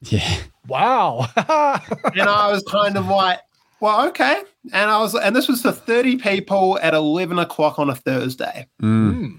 Yeah. 0.03 0.39
Wow. 0.69 1.27
and 1.37 2.23
I 2.23 2.51
was 2.51 2.63
kind 2.71 2.97
of 2.97 3.07
like, 3.07 3.41
well, 3.81 4.09
okay. 4.09 4.43
And 4.73 4.91
I 4.91 4.99
was, 4.99 5.15
and 5.15 5.35
this 5.35 5.49
was 5.49 5.63
for 5.63 5.73
30 5.73 6.17
people 6.19 6.79
at 6.83 6.95
11 6.95 7.39
o'clock 7.39 7.79
on 7.79 7.91
a 7.91 7.95
Thursday. 7.95 8.67
Mm. 8.81 9.15
Hmm. 9.17 9.37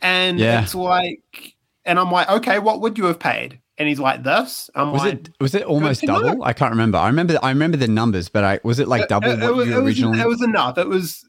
And 0.00 0.38
Yeah. 0.38 0.62
it's 0.62 0.74
like, 0.74 1.54
and 1.84 1.98
I'm 1.98 2.10
like, 2.10 2.28
okay, 2.28 2.58
what 2.58 2.80
would 2.80 2.98
you 2.98 3.04
have 3.06 3.18
paid? 3.18 3.60
And 3.78 3.88
he's 3.88 3.98
like, 4.00 4.22
this. 4.22 4.70
I'm 4.74 4.92
Was 4.92 5.02
like, 5.02 5.14
it 5.14 5.30
was 5.40 5.54
it 5.54 5.62
almost 5.64 6.00
to 6.00 6.06
know. 6.06 6.22
double? 6.22 6.44
I 6.44 6.52
can't 6.52 6.70
remember. 6.70 6.98
I 6.98 7.06
remember 7.06 7.38
I 7.42 7.48
remember 7.50 7.76
the 7.76 7.88
numbers, 7.88 8.28
but 8.28 8.44
I 8.44 8.60
was 8.62 8.78
it 8.78 8.86
like 8.86 9.08
double 9.08 9.30
it, 9.30 9.38
it 9.38 9.42
what 9.42 9.54
was, 9.56 9.66
you 9.68 9.72
it 9.72 9.76
was- 9.76 9.84
originally? 9.86 10.20
it 10.20 10.28
was 10.28 10.42
enough. 10.42 10.78
It 10.78 10.88
was, 10.88 11.24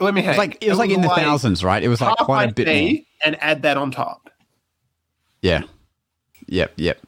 let 0.00 0.12
me 0.12 0.22
It 0.24 0.28
was 0.28 0.38
like 0.38 0.58
it 0.62 0.68
was 0.70 0.78
like 0.78 0.90
in 0.90 1.00
the 1.02 1.08
thousands, 1.08 1.62
right? 1.64 1.82
It 1.82 1.88
was 1.88 2.00
like 2.00 2.16
quite 2.18 2.44
my 2.46 2.50
a 2.50 2.52
bit 2.52 2.66
more. 2.66 3.00
And 3.24 3.42
add 3.42 3.62
that 3.62 3.76
on 3.76 3.90
top. 3.90 4.28
Yeah. 5.40 5.62
Yep. 6.48 6.72
Yep. 6.76 6.98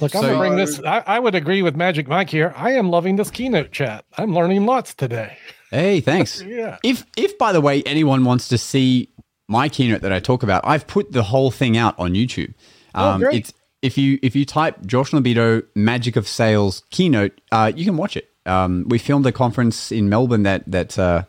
Look, 0.00 0.14
I'm 0.14 0.22
So- 0.22 0.28
gonna 0.28 0.38
bring 0.38 0.56
this. 0.56 0.80
I, 0.82 1.02
I 1.06 1.18
would 1.18 1.34
agree 1.34 1.62
with 1.62 1.76
Magic 1.76 2.08
Mike 2.08 2.30
here. 2.30 2.54
I 2.56 2.72
am 2.72 2.88
loving 2.90 3.16
this 3.16 3.30
keynote 3.30 3.70
chat. 3.72 4.04
I'm 4.16 4.34
learning 4.34 4.64
lots 4.66 4.94
today. 4.94 5.36
Hey, 5.70 6.00
thanks. 6.00 6.42
Yeah. 6.46 6.78
If 6.82 7.04
if 7.16 7.36
by 7.38 7.52
the 7.52 7.60
way 7.60 7.82
anyone 7.84 8.24
wants 8.24 8.48
to 8.48 8.58
see 8.58 9.08
my 9.48 9.68
keynote 9.68 10.02
that 10.02 10.12
I 10.12 10.20
talk 10.20 10.42
about, 10.42 10.62
I've 10.66 10.86
put 10.86 11.12
the 11.12 11.22
whole 11.24 11.50
thing 11.50 11.76
out 11.76 11.94
on 11.98 12.12
YouTube. 12.14 12.54
Oh, 12.94 13.18
great. 13.18 13.34
It's 13.40 13.52
if 13.82 13.96
you 13.98 14.18
if 14.22 14.34
you 14.34 14.44
type 14.44 14.84
Josh 14.86 15.10
Norbido 15.12 15.62
Magic 15.74 16.16
of 16.16 16.26
Sales 16.28 16.82
keynote, 16.90 17.38
uh, 17.52 17.70
you 17.74 17.84
can 17.84 17.96
watch 17.96 18.16
it. 18.16 18.28
Um, 18.46 18.86
we 18.88 18.98
filmed 18.98 19.26
a 19.26 19.32
conference 19.32 19.92
in 19.92 20.08
Melbourne 20.08 20.42
that 20.44 20.64
that 20.70 20.98
uh, 20.98 21.24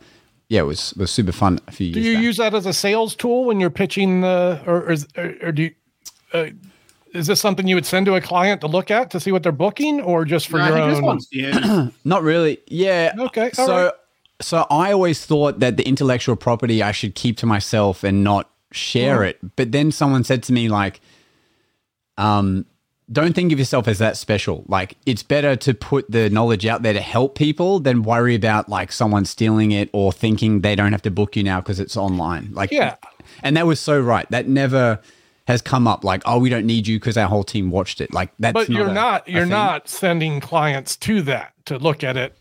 yeah 0.48 0.62
was 0.62 0.94
was 0.94 1.10
super 1.10 1.32
fun 1.32 1.58
a 1.68 1.72
few 1.72 1.92
Do 1.92 2.00
you 2.00 2.14
back. 2.14 2.22
use 2.24 2.36
that 2.38 2.54
as 2.54 2.64
a 2.66 2.72
sales 2.72 3.14
tool 3.14 3.44
when 3.44 3.60
you're 3.60 3.70
pitching 3.70 4.22
the, 4.22 4.60
or, 4.66 4.82
or, 4.90 4.96
or, 5.16 5.34
or 5.42 5.52
do 5.52 5.62
you, 5.64 5.70
uh, 6.32 6.46
is 7.14 7.26
this 7.26 7.40
something 7.40 7.66
you 7.66 7.74
would 7.74 7.86
send 7.86 8.06
to 8.06 8.14
a 8.14 8.20
client 8.20 8.60
to 8.62 8.66
look 8.66 8.90
at 8.90 9.10
to 9.10 9.20
see 9.20 9.32
what 9.32 9.42
they're 9.42 9.52
booking, 9.52 10.00
or 10.00 10.24
just 10.24 10.48
for 10.48 10.58
No, 10.58 10.66
your 10.68 10.78
I 10.78 10.80
think 10.80 10.90
this 10.90 10.98
own? 11.32 11.86
one's. 11.86 11.94
Not 12.04 12.22
really. 12.22 12.58
Yeah. 12.68 13.12
Okay, 13.18 13.50
all 13.58 13.66
So 13.66 13.84
right. 13.84 13.92
so 14.40 14.66
I 14.70 14.92
always 14.92 15.24
thought 15.24 15.60
that 15.60 15.76
the 15.76 15.86
intellectual 15.86 16.36
property 16.36 16.82
I 16.82 16.92
should 16.92 17.14
keep 17.14 17.36
to 17.38 17.46
myself 17.46 18.02
and 18.04 18.24
not 18.24 18.50
share 18.72 19.18
Hmm. 19.18 19.24
it. 19.24 19.56
But 19.56 19.72
then 19.72 19.92
someone 19.92 20.24
said 20.24 20.42
to 20.44 20.52
me 20.52 20.68
like, 20.68 21.00
um, 22.18 22.66
don't 23.10 23.34
think 23.34 23.52
of 23.52 23.58
yourself 23.58 23.88
as 23.88 23.98
that 23.98 24.16
special. 24.16 24.64
Like 24.68 24.96
it's 25.04 25.22
better 25.22 25.54
to 25.56 25.74
put 25.74 26.10
the 26.10 26.30
knowledge 26.30 26.64
out 26.64 26.82
there 26.82 26.92
to 26.94 27.00
help 27.00 27.36
people 27.36 27.78
than 27.80 28.02
worry 28.04 28.34
about 28.34 28.68
like 28.68 28.90
someone 28.92 29.24
stealing 29.26 29.70
it 29.70 29.90
or 29.92 30.12
thinking 30.12 30.60
they 30.60 30.74
don't 30.74 30.92
have 30.92 31.02
to 31.02 31.10
book 31.10 31.36
you 31.36 31.42
now 31.42 31.60
because 31.60 31.78
it's 31.78 31.96
online. 31.96 32.50
Like 32.52 32.70
Yeah. 32.70 32.94
and 33.42 33.56
that 33.56 33.66
was 33.66 33.80
so 33.80 34.00
right. 34.00 34.26
That 34.30 34.48
never 34.48 34.98
has 35.46 35.60
come 35.62 35.88
up 35.88 36.04
like, 36.04 36.22
oh, 36.24 36.38
we 36.38 36.48
don't 36.48 36.66
need 36.66 36.86
you 36.86 36.98
because 36.98 37.16
our 37.16 37.28
whole 37.28 37.44
team 37.44 37.70
watched 37.70 38.00
it. 38.00 38.12
Like 38.12 38.30
that's 38.38 38.52
but 38.54 38.68
you're 38.68 38.88
a- 38.88 38.94
not 38.94 39.28
you're 39.28 39.46
not 39.46 39.88
sending 39.88 40.40
clients 40.40 40.96
to 40.96 41.22
that 41.22 41.52
to 41.66 41.78
look 41.78 42.04
at 42.04 42.16
it. 42.16 42.36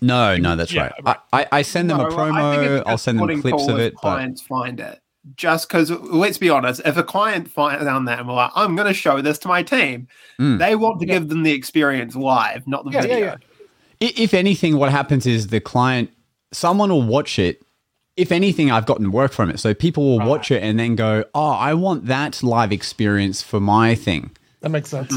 No, 0.00 0.36
no, 0.36 0.54
that's 0.54 0.72
Yeah, 0.72 0.90
right. 1.04 1.16
I, 1.32 1.40
I, 1.40 1.46
I 1.52 1.62
send 1.62 1.90
them 1.90 1.98
a 1.98 2.02
No, 2.04 2.08
I 2.08 2.56
think 2.56 2.70
promo. 2.70 2.82
I'll 2.86 2.98
send 2.98 3.18
them 3.18 3.40
clips 3.40 3.62
of 3.62 3.66
forward 3.66 3.80
it. 3.80 3.94
But 3.94 4.00
Clients 4.00 4.42
find 4.42 4.78
it 4.78 5.00
just 5.34 5.68
because. 5.68 5.90
Let's 5.90 6.38
be 6.38 6.50
honest. 6.50 6.80
If 6.84 6.96
a 6.96 7.02
client 7.02 7.50
finds 7.50 7.84
down 7.84 8.04
that 8.04 8.20
and 8.20 8.28
we're 8.28 8.34
like, 8.34 8.52
"I'm 8.54 8.76
going 8.76 8.86
to 8.86 8.94
show 8.94 9.20
this 9.20 9.38
to 9.40 9.48
my 9.48 9.62
team," 9.62 10.06
Mm. 10.38 10.58
they 10.58 10.76
want 10.76 11.00
to 11.00 11.06
give 11.06 11.28
them 11.28 11.42
the 11.42 11.52
experience 11.52 12.14
live, 12.14 12.66
not 12.68 12.84
the 12.84 12.92
Yeah, 12.92 12.98
yeah, 13.00 13.02
video. 13.08 13.26
yeah. 13.26 13.34
I- 14.08 14.12
if 14.16 14.34
anything, 14.34 14.76
what 14.76 14.90
happens 14.92 15.26
is 15.26 15.48
the 15.48 15.58
client, 15.60 16.10
someone 16.52 16.90
will 16.90 17.02
watch 17.02 17.38
it. 17.40 17.60
If 18.18 18.32
anything, 18.32 18.70
I've 18.70 18.84
gotten 18.84 19.12
work 19.12 19.32
from 19.32 19.48
it. 19.48 19.60
So 19.60 19.74
people 19.74 20.04
will 20.04 20.26
watch 20.26 20.50
it 20.50 20.62
and 20.62 20.78
then 20.78 20.96
go, 20.96 21.24
oh, 21.34 21.52
I 21.52 21.74
want 21.74 22.06
that 22.06 22.42
live 22.42 22.72
experience 22.72 23.42
for 23.42 23.60
my 23.60 23.94
thing. 23.94 24.32
That 24.60 24.70
makes 24.70 24.90
sense. 24.90 25.14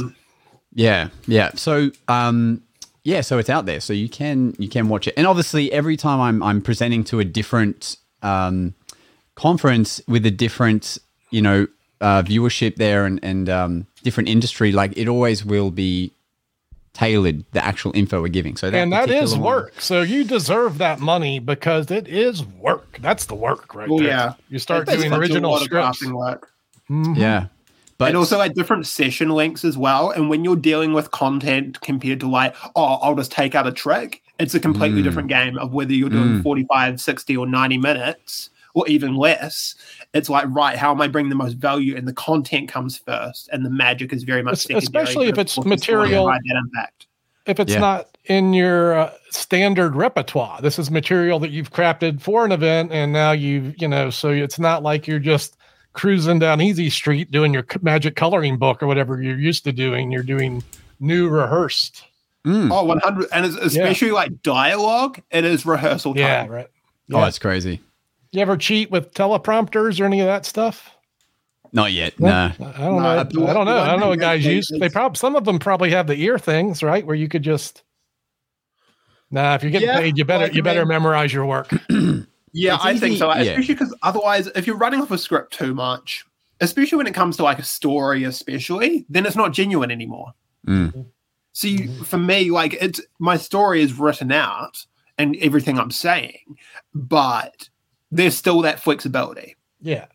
Yeah, 0.74 1.10
yeah. 1.26 1.52
So, 1.56 1.92
um, 2.08 2.62
yeah, 3.04 3.22
so 3.22 3.40
it's 3.40 3.50
out 3.50 3.66
there, 3.66 3.80
so 3.80 3.94
you 3.94 4.08
can 4.08 4.54
you 4.60 4.70
can 4.70 4.88
watch 4.88 5.08
it. 5.08 5.16
And 5.18 5.26
obviously, 5.26 5.72
every 5.72 5.98
time 5.98 6.22
I'm 6.22 6.44
I'm 6.44 6.62
presenting 6.62 7.04
to 7.06 7.20
a 7.20 7.26
different 7.26 7.98
um, 8.22 8.76
conference 9.36 10.02
with 10.08 10.26
a 10.28 10.32
different 10.32 11.00
you 11.32 11.42
know 11.42 11.68
uh, 12.00 12.22
viewership 12.22 12.76
there 12.76 13.06
and 13.06 13.20
and 13.24 13.50
um, 13.50 13.88
different 14.04 14.30
industry, 14.30 14.72
like 14.72 14.96
it 14.96 15.08
always 15.08 15.44
will 15.44 15.72
be 15.72 16.14
tailored 16.94 17.46
the 17.54 17.64
actual 17.64 17.92
info 17.96 18.22
we're 18.22 18.28
giving. 18.28 18.58
So 18.58 18.70
that 18.70 18.78
and 18.78 18.92
that 18.92 19.10
is 19.10 19.32
one- 19.34 19.42
work. 19.42 19.74
So 19.82 20.02
you 20.02 20.24
deserve 20.24 20.78
that 20.80 21.00
money 21.00 21.40
because 21.40 21.90
it 21.90 22.08
is 22.08 22.44
work. 22.46 22.98
That's 23.02 23.26
the 23.26 23.36
work 23.36 23.74
right 23.74 23.88
Well, 23.90 24.00
there. 24.00 24.08
yeah. 24.08 24.34
You 24.50 24.60
start 24.60 24.88
It's 24.90 24.98
doing 25.02 25.14
original 25.14 25.52
lot 25.52 25.62
of 25.62 25.66
scripts. 25.66 26.04
crafting 26.04 26.12
work. 26.14 26.50
Yeah, 27.18 27.46
but 27.98 28.10
and 28.10 28.18
also 28.18 28.42
at 28.42 28.54
different 28.54 28.86
session 28.86 29.30
lengths 29.30 29.64
as 29.64 29.78
well. 29.78 30.10
And 30.12 30.30
when 30.30 30.44
you're 30.44 30.58
dealing 30.58 30.92
with 30.92 31.12
content 31.12 31.80
compared 31.82 32.20
to 32.20 32.28
like, 32.30 32.54
oh, 32.76 32.84
I'll 33.02 33.16
just 33.16 33.32
take 33.32 33.56
out 33.56 33.66
a 33.66 33.72
trick, 33.72 34.22
it's 34.40 34.54
a 34.56 34.60
completely 34.60 35.00
Mm. 35.02 35.04
different 35.06 35.30
game 35.30 35.58
of 35.58 35.72
whether 35.72 35.94
you're 35.94 36.10
doing 36.10 36.40
Mm. 36.40 36.44
45, 36.44 37.00
60, 37.00 37.38
or 37.38 37.48
90 37.48 37.78
minutes 37.78 38.50
or 38.74 38.88
even 38.88 39.16
less. 39.16 39.76
It's 40.14 40.30
like, 40.30 40.46
right, 40.50 40.78
how 40.78 40.92
am 40.92 41.02
I 41.02 41.08
bringing 41.08 41.30
the 41.30 41.36
most 41.36 41.58
value? 41.58 41.96
And 41.96 42.08
the 42.08 42.14
content 42.14 42.70
comes 42.70 42.98
first, 42.98 43.50
and 43.52 43.66
the 43.66 43.70
magic 43.70 44.14
is 44.14 44.24
very 44.24 44.44
much 44.44 44.54
Es- 44.54 44.62
secondary. 44.64 44.84
especially 44.86 45.28
if 45.30 45.38
it's 45.38 45.58
of 45.58 45.64
course, 45.64 45.82
still 45.82 45.98
material- 46.00 46.26
that 46.28 46.42
impact. 46.46 47.08
If 47.48 47.60
it's 47.60 47.74
Yeah. 47.74 47.80
not 47.80 48.08
in 48.26 48.54
your 48.54 48.94
uh, 48.98 49.12
standard 49.32 49.96
repertoire, 49.96 50.62
this 50.62 50.78
is 50.78 50.92
material 50.92 51.40
that 51.40 51.50
you've 51.50 51.72
crafted 51.72 52.22
for 52.22 52.46
an 52.46 52.52
event, 52.52 52.92
and 52.92 53.12
now 53.12 53.32
you 53.32 53.74
you 53.80 53.88
know, 53.88 54.10
so 54.12 54.30
it's 54.30 54.60
not 54.60 54.84
like 54.84 55.08
you're 55.08 55.18
just 55.20 55.58
cruising 55.94 56.40
down 56.40 56.62
Easy 56.62 56.90
Street 56.90 57.32
doing 57.32 57.52
your 57.54 57.66
magic 57.82 58.16
coloring 58.16 58.58
book 58.58 58.82
or 58.84 58.88
whatever 58.88 59.22
you're 59.22 59.38
used 59.40 59.64
to 59.66 59.72
doing. 59.72 60.12
You're 60.12 60.24
doing 60.24 60.64
new 61.00 61.28
rehearsed. 61.30 62.04
Mm. 62.46 62.72
Oh, 62.72 62.84
100. 62.86 63.28
And 63.34 63.46
it's 63.46 63.56
especially 63.56 64.12
like 64.12 64.42
dialogue, 64.44 65.20
it 65.32 65.44
is 65.44 65.66
rehearsal 65.66 66.14
time. 66.14 66.22
Yeah, 66.24 66.48
right. 66.48 66.68
oh, 67.12 67.20
Yeah. 67.20 67.28
it's 67.28 67.40
crazy. 67.40 67.82
You 68.32 68.42
ever 68.42 68.56
cheat 68.58 68.92
with 68.92 69.14
teleprompters 69.14 70.00
or 70.00 70.06
any 70.06 70.22
of 70.22 70.28
that 70.28 70.46
stuff? 70.46 70.96
Not 71.74 71.92
yet. 71.92 72.20
Nah. 72.20 72.52
I 72.60 72.64
don't 72.80 72.98
No, 72.98 73.00
know. 73.00 73.24
the 73.24 73.46
I 73.48 73.54
don't 73.54 73.66
know. 73.66 73.78
I 73.78 73.88
don't 73.92 74.00
know 74.00 74.10
what 74.10 74.20
guys 74.20 74.46
use. 74.46 74.70
They 74.80 74.90
probably 74.90 75.18
some 75.18 75.36
of 75.36 75.46
them 75.46 75.60
probably 75.60 75.92
have 75.92 76.08
the 76.08 76.16
ear 76.16 76.38
things, 76.40 76.84
right? 76.84 77.06
Where 77.06 77.16
you 77.16 77.28
could 77.30 77.44
just. 77.44 77.84
Nah, 79.30 79.56
if 79.56 79.64
you're 79.64 79.72
getting 79.72 79.88
Yeah, 79.88 80.00
paid, 80.00 80.18
you 80.18 80.26
better 80.26 80.46
like, 80.46 80.54
you 80.54 80.62
I 80.62 80.64
better 80.64 80.82
mean- 80.82 80.90
memorize 80.90 81.34
your 81.34 81.46
work. 81.46 81.70
Yeah, 82.54 82.76
It's 82.76 82.84
I 82.84 82.98
think 82.98 83.18
so. 83.18 83.30
yeah. 83.34 83.44
Especially 83.44 83.76
because 83.76 83.96
otherwise, 84.04 84.48
if 84.56 84.68
you're 84.68 84.76
running 84.76 85.00
off 85.02 85.10
a 85.12 85.18
script 85.18 85.54
too 85.54 85.74
much, 85.74 86.26
especially 86.60 86.98
when 86.98 87.08
it 87.08 87.14
comes 87.14 87.38
to 87.38 87.44
like 87.44 87.60
a 87.60 87.64
story, 87.64 88.26
especially, 88.26 89.06
then 89.08 89.26
it's 89.26 89.38
not 89.38 89.54
genuine 89.54 89.90
anymore. 89.90 90.34
Mm. 90.68 91.06
So 91.54 91.70
you, 91.70 92.04
for 92.04 92.18
me, 92.18 92.52
like 92.52 92.74
it's 92.82 93.00
my 93.20 93.38
story 93.38 93.82
is 93.82 93.94
written 93.98 94.34
out 94.34 94.86
and 95.18 95.38
everything 95.38 95.80
I'm 95.80 95.92
saying, 95.92 96.58
but 96.94 97.70
there's 98.12 98.38
still 98.38 98.62
that 98.62 98.80
flexibility. 98.80 99.56
Yeah. 99.80 100.06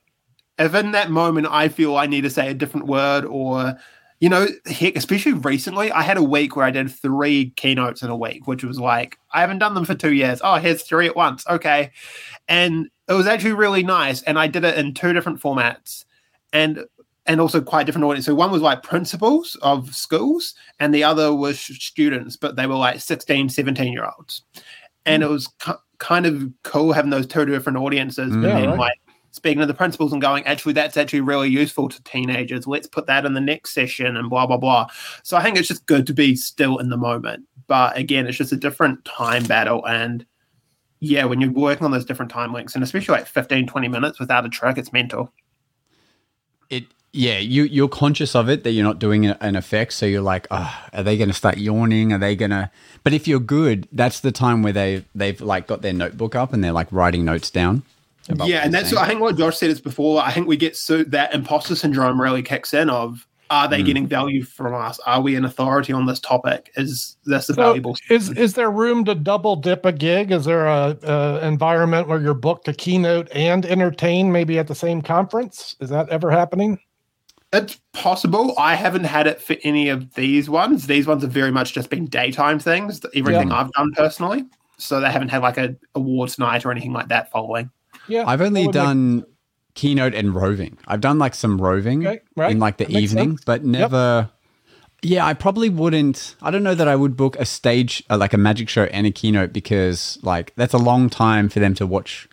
If 0.58 0.74
in 0.74 0.92
that 0.92 1.10
moment 1.10 1.48
I 1.50 1.68
feel 1.68 1.96
I 1.96 2.06
need 2.06 2.22
to 2.22 2.30
say 2.30 2.50
a 2.50 2.54
different 2.54 2.86
word 2.86 3.24
or 3.24 3.76
you 4.20 4.30
know, 4.30 4.46
heck, 4.64 4.96
especially 4.96 5.34
recently, 5.34 5.92
I 5.92 6.02
had 6.02 6.16
a 6.16 6.22
week 6.22 6.56
where 6.56 6.64
I 6.64 6.70
did 6.70 6.90
three 6.90 7.50
keynotes 7.50 8.02
in 8.02 8.08
a 8.08 8.16
week, 8.16 8.46
which 8.46 8.64
was 8.64 8.80
like, 8.80 9.18
I 9.32 9.40
haven't 9.40 9.58
done 9.58 9.74
them 9.74 9.84
for 9.84 9.94
two 9.94 10.14
years. 10.14 10.40
Oh, 10.42 10.54
here's 10.56 10.82
three 10.82 11.06
at 11.06 11.16
once. 11.16 11.46
Okay. 11.46 11.90
And 12.48 12.88
it 13.08 13.12
was 13.12 13.26
actually 13.26 13.52
really 13.52 13.82
nice. 13.82 14.22
And 14.22 14.38
I 14.38 14.46
did 14.46 14.64
it 14.64 14.78
in 14.78 14.94
two 14.94 15.12
different 15.12 15.40
formats 15.40 16.04
and 16.52 16.84
and 17.26 17.40
also 17.40 17.60
quite 17.60 17.86
different 17.86 18.04
audience. 18.04 18.24
So 18.24 18.36
one 18.36 18.52
was 18.52 18.62
like 18.62 18.84
principals 18.84 19.56
of 19.60 19.92
schools 19.94 20.54
and 20.78 20.94
the 20.94 21.02
other 21.02 21.34
was 21.34 21.58
students, 21.58 22.36
but 22.36 22.54
they 22.54 22.68
were 22.68 22.76
like 22.76 23.00
16, 23.00 23.48
17 23.48 23.92
year 23.92 24.08
olds. 24.16 24.42
And 25.04 25.22
hmm. 25.22 25.28
it 25.28 25.32
was 25.32 25.48
kind 25.98 26.26
of 26.26 26.50
cool 26.62 26.92
having 26.92 27.10
those 27.10 27.26
two 27.26 27.44
different 27.44 27.78
audiences. 27.78 28.32
Mm. 28.32 28.42
But 28.42 28.48
Yeah, 28.48 28.60
then 28.60 28.68
right. 28.70 28.78
like 28.78 28.98
speaking 29.36 29.60
to 29.60 29.66
the 29.66 29.74
principals 29.74 30.12
and 30.12 30.22
going, 30.22 30.44
actually, 30.46 30.72
that's 30.72 30.96
actually 30.96 31.20
really 31.20 31.48
useful 31.48 31.88
to 31.88 32.02
teenagers. 32.04 32.66
Let's 32.66 32.86
put 32.86 33.06
that 33.06 33.26
in 33.26 33.34
the 33.34 33.40
next 33.40 33.74
session 33.74 34.16
and 34.16 34.30
blah, 34.30 34.46
blah, 34.46 34.56
blah. 34.56 34.86
So 35.22 35.36
I 35.36 35.42
think 35.42 35.58
it's 35.58 35.68
just 35.68 35.86
good 35.86 36.06
to 36.06 36.14
be 36.14 36.36
still 36.36 36.78
in 36.78 36.88
the 36.88 36.96
moment. 36.96 37.44
But 37.66 37.96
again, 37.96 38.26
it's 38.26 38.38
just 38.38 38.52
a 38.52 38.56
different 38.56 39.04
time 39.04 39.44
battle. 39.44 39.84
And 39.84 40.24
yeah, 41.00 41.24
when 41.24 41.40
you're 41.40 41.50
working 41.50 41.84
on 41.84 41.90
those 41.90 42.06
different 42.06 42.30
time 42.30 42.52
links, 42.52 42.74
and 42.74 42.82
especially 42.82 43.12
like 43.12 43.26
15, 43.26 43.66
20 43.66 43.88
minutes 43.88 44.18
without 44.18 44.46
a 44.46 44.48
track, 44.48 44.78
it's 44.78 44.92
mental. 44.92 45.32
It 46.70 46.84
yeah, 47.16 47.38
you 47.38 47.64
you're 47.64 47.88
conscious 47.88 48.34
of 48.34 48.48
it 48.48 48.62
that 48.64 48.72
you're 48.72 48.84
not 48.84 48.98
doing 48.98 49.26
an 49.26 49.56
effect, 49.56 49.94
so 49.94 50.04
you're 50.06 50.20
like, 50.20 50.46
oh, 50.50 50.84
are 50.92 51.02
they 51.02 51.16
going 51.16 51.28
to 51.30 51.34
start 51.34 51.56
yawning? 51.56 52.12
Are 52.12 52.18
they 52.18 52.36
going 52.36 52.50
to? 52.50 52.70
But 53.04 53.14
if 53.14 53.26
you're 53.26 53.40
good, 53.40 53.88
that's 53.90 54.20
the 54.20 54.32
time 54.32 54.62
where 54.62 54.72
they 54.72 55.04
they've 55.14 55.40
like 55.40 55.66
got 55.66 55.82
their 55.82 55.94
notebook 55.94 56.34
up 56.34 56.52
and 56.52 56.62
they're 56.62 56.72
like 56.72 56.88
writing 56.90 57.24
notes 57.24 57.50
down. 57.50 57.82
about 58.28 58.48
yeah, 58.48 58.58
and 58.58 58.72
that's 58.72 58.90
saying. 58.90 59.02
I 59.02 59.06
think 59.06 59.20
what 59.20 59.36
Josh 59.36 59.56
said 59.56 59.70
is 59.70 59.80
before. 59.80 60.22
I 60.22 60.30
think 60.30 60.46
we 60.46 60.56
get 60.56 60.76
so 60.76 61.04
that 61.04 61.34
imposter 61.34 61.74
syndrome 61.74 62.20
really 62.20 62.42
kicks 62.42 62.74
in. 62.74 62.90
Of 62.90 63.26
are 63.48 63.68
they 63.68 63.80
mm. 63.80 63.86
getting 63.86 64.06
value 64.06 64.42
from 64.42 64.74
us? 64.74 64.98
Are 65.06 65.20
we 65.22 65.36
an 65.36 65.44
authority 65.44 65.92
on 65.92 66.06
this 66.06 66.20
topic? 66.20 66.70
Is 66.76 67.16
this 67.24 67.48
a 67.48 67.54
So 67.54 67.62
valuable? 67.62 67.96
is 68.10 68.30
is 68.30 68.54
there 68.54 68.70
room 68.70 69.04
to 69.06 69.14
double 69.14 69.56
dip 69.56 69.86
a 69.86 69.92
gig? 69.92 70.32
Is 70.32 70.44
there 70.44 70.66
a, 70.66 70.98
a 71.02 71.46
environment 71.46 72.08
where 72.08 72.20
you're 72.20 72.34
booked 72.34 72.66
to 72.66 72.74
keynote 72.74 73.28
and 73.32 73.64
entertain 73.64 74.32
maybe 74.32 74.58
at 74.58 74.66
the 74.66 74.74
same 74.74 75.00
conference? 75.00 75.76
Is 75.80 75.88
that 75.88 76.08
ever 76.10 76.30
happening? 76.30 76.78
It's 77.52 77.78
possible. 77.92 78.54
I 78.58 78.74
haven't 78.74 79.04
had 79.04 79.26
it 79.26 79.40
for 79.40 79.56
any 79.62 79.88
of 79.88 80.14
these 80.14 80.50
ones. 80.50 80.86
These 80.86 81.06
ones 81.06 81.22
have 81.22 81.32
very 81.32 81.52
much 81.52 81.72
just 81.72 81.90
been 81.90 82.06
daytime 82.06 82.58
things. 82.58 83.00
Everything 83.14 83.52
I've 83.52 83.70
done 83.72 83.92
personally, 83.92 84.44
so 84.78 85.00
they 85.00 85.10
haven't 85.10 85.28
had 85.28 85.42
like 85.42 85.56
a 85.56 85.76
awards 85.94 86.38
night 86.38 86.64
or 86.66 86.70
anything 86.72 86.92
like 86.92 87.08
that 87.08 87.30
following. 87.30 87.70
Yeah, 88.08 88.24
I've 88.26 88.40
only 88.40 88.62
would 88.66 88.74
make- 88.74 88.84
done 88.84 89.24
keynote 89.74 90.14
and 90.14 90.34
roving. 90.34 90.76
I've 90.86 91.00
done 91.00 91.18
like 91.18 91.34
some 91.34 91.60
roving 91.60 92.06
Okay, 92.06 92.20
right. 92.36 92.50
in 92.50 92.58
like 92.58 92.78
the 92.78 92.86
That 92.86 92.98
evening, 92.98 93.38
but 93.46 93.64
never. 93.64 94.30
Yeah, 95.02 95.24
I 95.24 95.34
probably 95.34 95.68
wouldn't. 95.68 96.34
I 96.42 96.50
don't 96.50 96.62
know 96.64 96.74
that 96.74 96.88
I 96.88 96.96
would 96.96 97.16
book 97.16 97.36
a 97.38 97.44
stage 97.44 98.02
uh, 98.10 98.16
like 98.16 98.32
a 98.32 98.38
magic 98.38 98.68
show 98.68 98.84
and 98.84 99.06
a 99.06 99.10
keynote 99.12 99.52
because 99.52 100.18
like 100.22 100.52
that's 100.56 100.74
a 100.74 100.78
long 100.78 101.10
time 101.10 101.48
for 101.48 101.60
them 101.60 101.74
to 101.74 101.86
watch. 101.86 102.28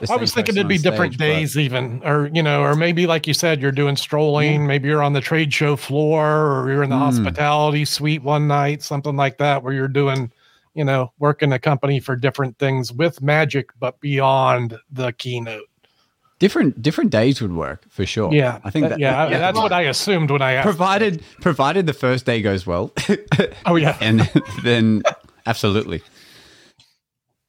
The 0.00 0.12
I 0.12 0.16
was 0.16 0.32
thinking 0.34 0.56
it'd 0.56 0.68
be 0.68 0.78
different 0.78 1.14
stage, 1.14 1.18
but- 1.18 1.24
days, 1.38 1.58
even, 1.58 2.02
or 2.04 2.30
you 2.32 2.42
know, 2.42 2.62
or 2.62 2.74
maybe 2.74 3.06
like 3.06 3.26
you 3.26 3.34
said, 3.34 3.60
you're 3.62 3.72
doing 3.72 3.96
strolling. 3.96 4.66
Maybe 4.66 4.88
you're 4.88 5.02
on 5.02 5.12
the 5.12 5.20
trade 5.20 5.52
show 5.54 5.76
floor, 5.76 6.24
or 6.60 6.70
you're 6.70 6.82
in 6.82 6.90
the 6.90 6.96
Hmm. 6.96 7.02
hospitality 7.04 7.84
suite 7.84 8.22
one 8.22 8.46
night, 8.48 8.82
something 8.82 9.16
like 9.16 9.38
that, 9.38 9.62
where 9.62 9.72
you're 9.72 9.88
doing, 9.88 10.30
you 10.74 10.84
know, 10.84 11.12
working 11.18 11.52
a 11.52 11.58
company 11.58 11.98
for 12.00 12.14
different 12.16 12.58
things 12.58 12.92
with 12.92 13.22
magic, 13.22 13.70
but 13.78 13.98
beyond 14.00 14.78
the 14.90 15.12
keynote. 15.12 15.64
different 16.38 16.82
different 16.82 17.10
days 17.10 17.40
would 17.40 17.54
work 17.54 17.82
for 17.88 18.04
sure. 18.04 18.30
Yeah, 18.30 18.58
I 18.62 18.68
think 18.68 18.82
that- 18.82 18.88
that 18.90 18.98
yeah, 18.98 19.24
I- 19.24 19.30
yeah, 19.30 19.38
that's 19.38 19.56
what 19.58 19.72
I 19.72 19.82
assumed 19.82 20.30
when 20.30 20.42
I 20.42 20.52
asked. 20.52 20.66
provided 20.66 21.22
provided 21.40 21.86
the 21.86 21.94
first 21.94 22.26
day 22.26 22.42
goes 22.42 22.66
well, 22.66 22.92
oh 23.64 23.76
yeah, 23.76 23.96
and 24.02 24.20
then 24.62 25.02
absolutely. 25.46 26.02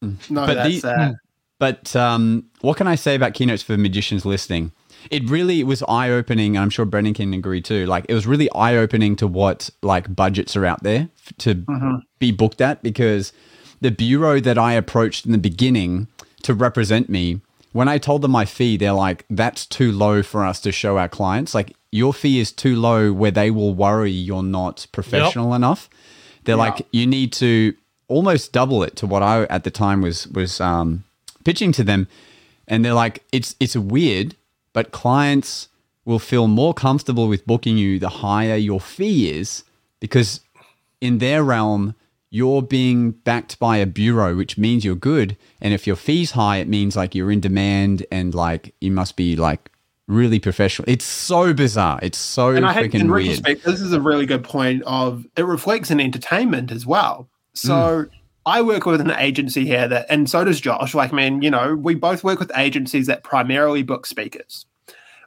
No, 0.02 0.46
But 0.46 0.54
that's 0.54 0.82
the- 0.84 0.90
uh, 0.94 1.12
But 1.60 1.96
um, 1.96 2.46
what 2.62 2.78
can 2.78 2.88
I 2.88 2.96
say 2.96 3.16
about 3.16 3.34
keynotes 3.34 3.64
for 3.64 3.78
magicians 3.78 4.26
listening? 4.26 4.72
It 5.10 5.30
really 5.30 5.64
was 5.64 5.84
eye 5.88 6.10
opening. 6.10 6.56
and 6.56 6.64
I'm 6.64 6.70
sure 6.70 6.86
Brendan 6.86 7.14
can 7.14 7.34
agree 7.34 7.62
too. 7.62 7.86
Like 7.86 8.06
it 8.10 8.14
was 8.14 8.28
really 8.28 8.50
eye 8.54 8.76
opening 8.76 9.16
to 9.18 9.28
what 9.28 9.70
like 9.82 10.14
budgets 10.16 10.56
are 10.56 10.66
out 10.66 10.84
there 10.84 11.10
f- 11.26 11.34
to 11.40 11.56
Mm-hmm. 11.56 11.96
be 12.20 12.32
booked 12.32 12.62
at 12.62 12.84
because 12.84 13.32
the 13.82 13.92
bureau 13.92 14.40
that 14.40 14.58
I 14.58 14.74
approached 14.74 15.26
in 15.26 15.32
the 15.32 15.38
beginning 15.38 16.08
to 16.44 16.54
represent 16.54 17.10
me 17.10 17.42
when 17.74 17.88
I 17.88 17.98
told 18.00 18.22
them 18.24 18.32
my 18.32 18.46
fee, 18.46 18.76
they're 18.78 18.92
like, 18.94 19.26
"That's 19.30 19.66
too 19.66 19.92
low 19.92 20.24
for 20.24 20.44
us 20.44 20.60
to 20.62 20.72
show 20.72 20.98
our 20.98 21.08
clients. 21.10 21.54
Like 21.54 21.76
your 21.92 22.12
fee 22.14 22.40
is 22.40 22.52
too 22.52 22.76
low, 22.76 23.14
where 23.14 23.30
they 23.32 23.52
will 23.52 23.74
worry 23.76 24.12
you're 24.12 24.42
not 24.44 24.88
professional 24.92 25.54
enough." 25.54 25.90
They're 26.46 26.56
Yeah. 26.56 26.62
like, 26.72 26.88
"You 26.92 27.06
need 27.06 27.34
to 27.34 27.74
almost 28.08 28.52
double 28.52 28.82
it 28.84 28.96
to 28.98 29.06
what 29.06 29.22
I 29.22 29.44
at 29.44 29.64
the 29.64 29.70
time 29.72 30.02
was 30.02 30.28
was 30.30 30.60
um, 30.60 31.04
pitching 31.48 31.72
to 31.80 31.84
them." 31.84 32.02
And 32.68 32.78
they're 32.84 33.00
like, 33.06 33.16
"It's 33.38 33.56
it's 33.64 33.76
weird, 33.76 34.36
but 34.74 34.92
clients 35.04 35.70
will 36.06 36.20
feel 36.20 36.48
more 36.48 36.74
comfortable 36.74 37.28
with 37.28 37.46
booking 37.52 37.78
you 37.78 38.00
the 38.00 38.14
higher 38.26 38.56
your 38.70 38.80
fee 38.80 39.20
is 39.40 39.64
because 40.00 40.30
in 41.02 41.14
their 41.20 41.44
realm." 41.44 41.96
You're 42.30 42.62
being 42.62 43.12
backed 43.12 43.58
by 43.58 43.78
a 43.78 43.86
bureau, 43.86 44.36
which 44.36 44.58
means 44.58 44.84
you're 44.84 44.96
good. 45.14 45.38
And 45.62 45.74
if 45.74 45.88
your 45.88 45.96
fee's 45.96 46.32
high, 46.32 46.58
it 46.58 46.68
means 46.68 46.94
like 46.94 47.16
you're 47.16 47.32
in 47.32 47.40
demand 47.40 48.06
and 48.12 48.36
like 48.36 48.64
you 48.82 48.92
must 48.92 49.16
be 49.16 49.38
like 49.38 49.72
really 50.08 50.38
professional. 50.38 50.86
It's 50.90 51.06
so 51.06 51.54
bizarre. 51.54 52.00
It's 52.02 52.18
so 52.18 52.50
and 52.50 52.66
I 52.66 52.74
think 52.74 52.94
freaking 52.94 53.00
in 53.00 53.12
weird. 53.12 53.44
this 53.64 53.80
is 53.80 53.94
a 53.94 54.02
really 54.02 54.26
good 54.26 54.44
point 54.44 54.84
of 54.84 55.26
it 55.38 55.46
reflects 55.46 55.90
in 55.90 56.02
entertainment 56.02 56.70
as 56.70 56.86
well. 56.86 57.30
So 57.54 57.74
Mm. 57.74 58.10
I 58.48 58.62
work 58.62 58.86
with 58.86 59.02
an 59.02 59.12
agency 59.12 59.66
here 59.66 59.90
that, 59.90 60.06
and 60.10 60.30
so 60.30 60.46
does 60.46 60.62
Josh. 60.62 60.96
Like, 60.96 61.12
I 61.12 61.16
mean, 61.16 61.42
you 61.42 61.52
know, 61.52 61.76
we 61.76 61.96
both 61.96 62.24
work 62.24 62.40
with 62.40 62.50
agencies 62.56 63.06
that 63.08 63.24
primarily 63.24 63.84
book 63.84 64.06
speakers. 64.06 64.66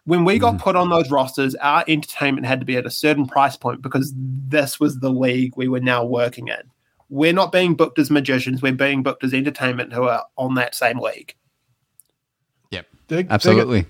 When 0.04 0.24
we 0.24 0.38
Mm. 0.38 0.40
got 0.40 0.58
put 0.58 0.74
on 0.74 0.88
those 0.88 1.10
rosters, 1.10 1.54
our 1.56 1.84
entertainment 1.86 2.46
had 2.46 2.60
to 2.60 2.66
be 2.66 2.76
at 2.78 2.86
a 2.86 2.90
certain 2.90 3.26
price 3.26 3.56
point 3.56 3.82
because 3.82 4.14
this 4.16 4.80
was 4.80 5.00
the 5.00 5.10
league 5.10 5.52
we 5.54 5.68
were 5.68 5.80
now 5.80 6.02
working 6.02 6.48
in. 6.48 6.62
We're 7.10 7.34
not 7.34 7.52
being 7.52 7.74
booked 7.74 7.98
as 7.98 8.10
magicians, 8.10 8.62
we're 8.62 8.72
being 8.72 9.02
booked 9.02 9.22
as 9.22 9.34
entertainment 9.34 9.92
who 9.92 10.04
are 10.04 10.24
on 10.38 10.54
that 10.54 10.74
same 10.74 10.98
league. 10.98 11.34
Yep. 12.70 12.86
Dig- 13.08 13.16
dig. 13.26 13.26
Absolutely. 13.30 13.84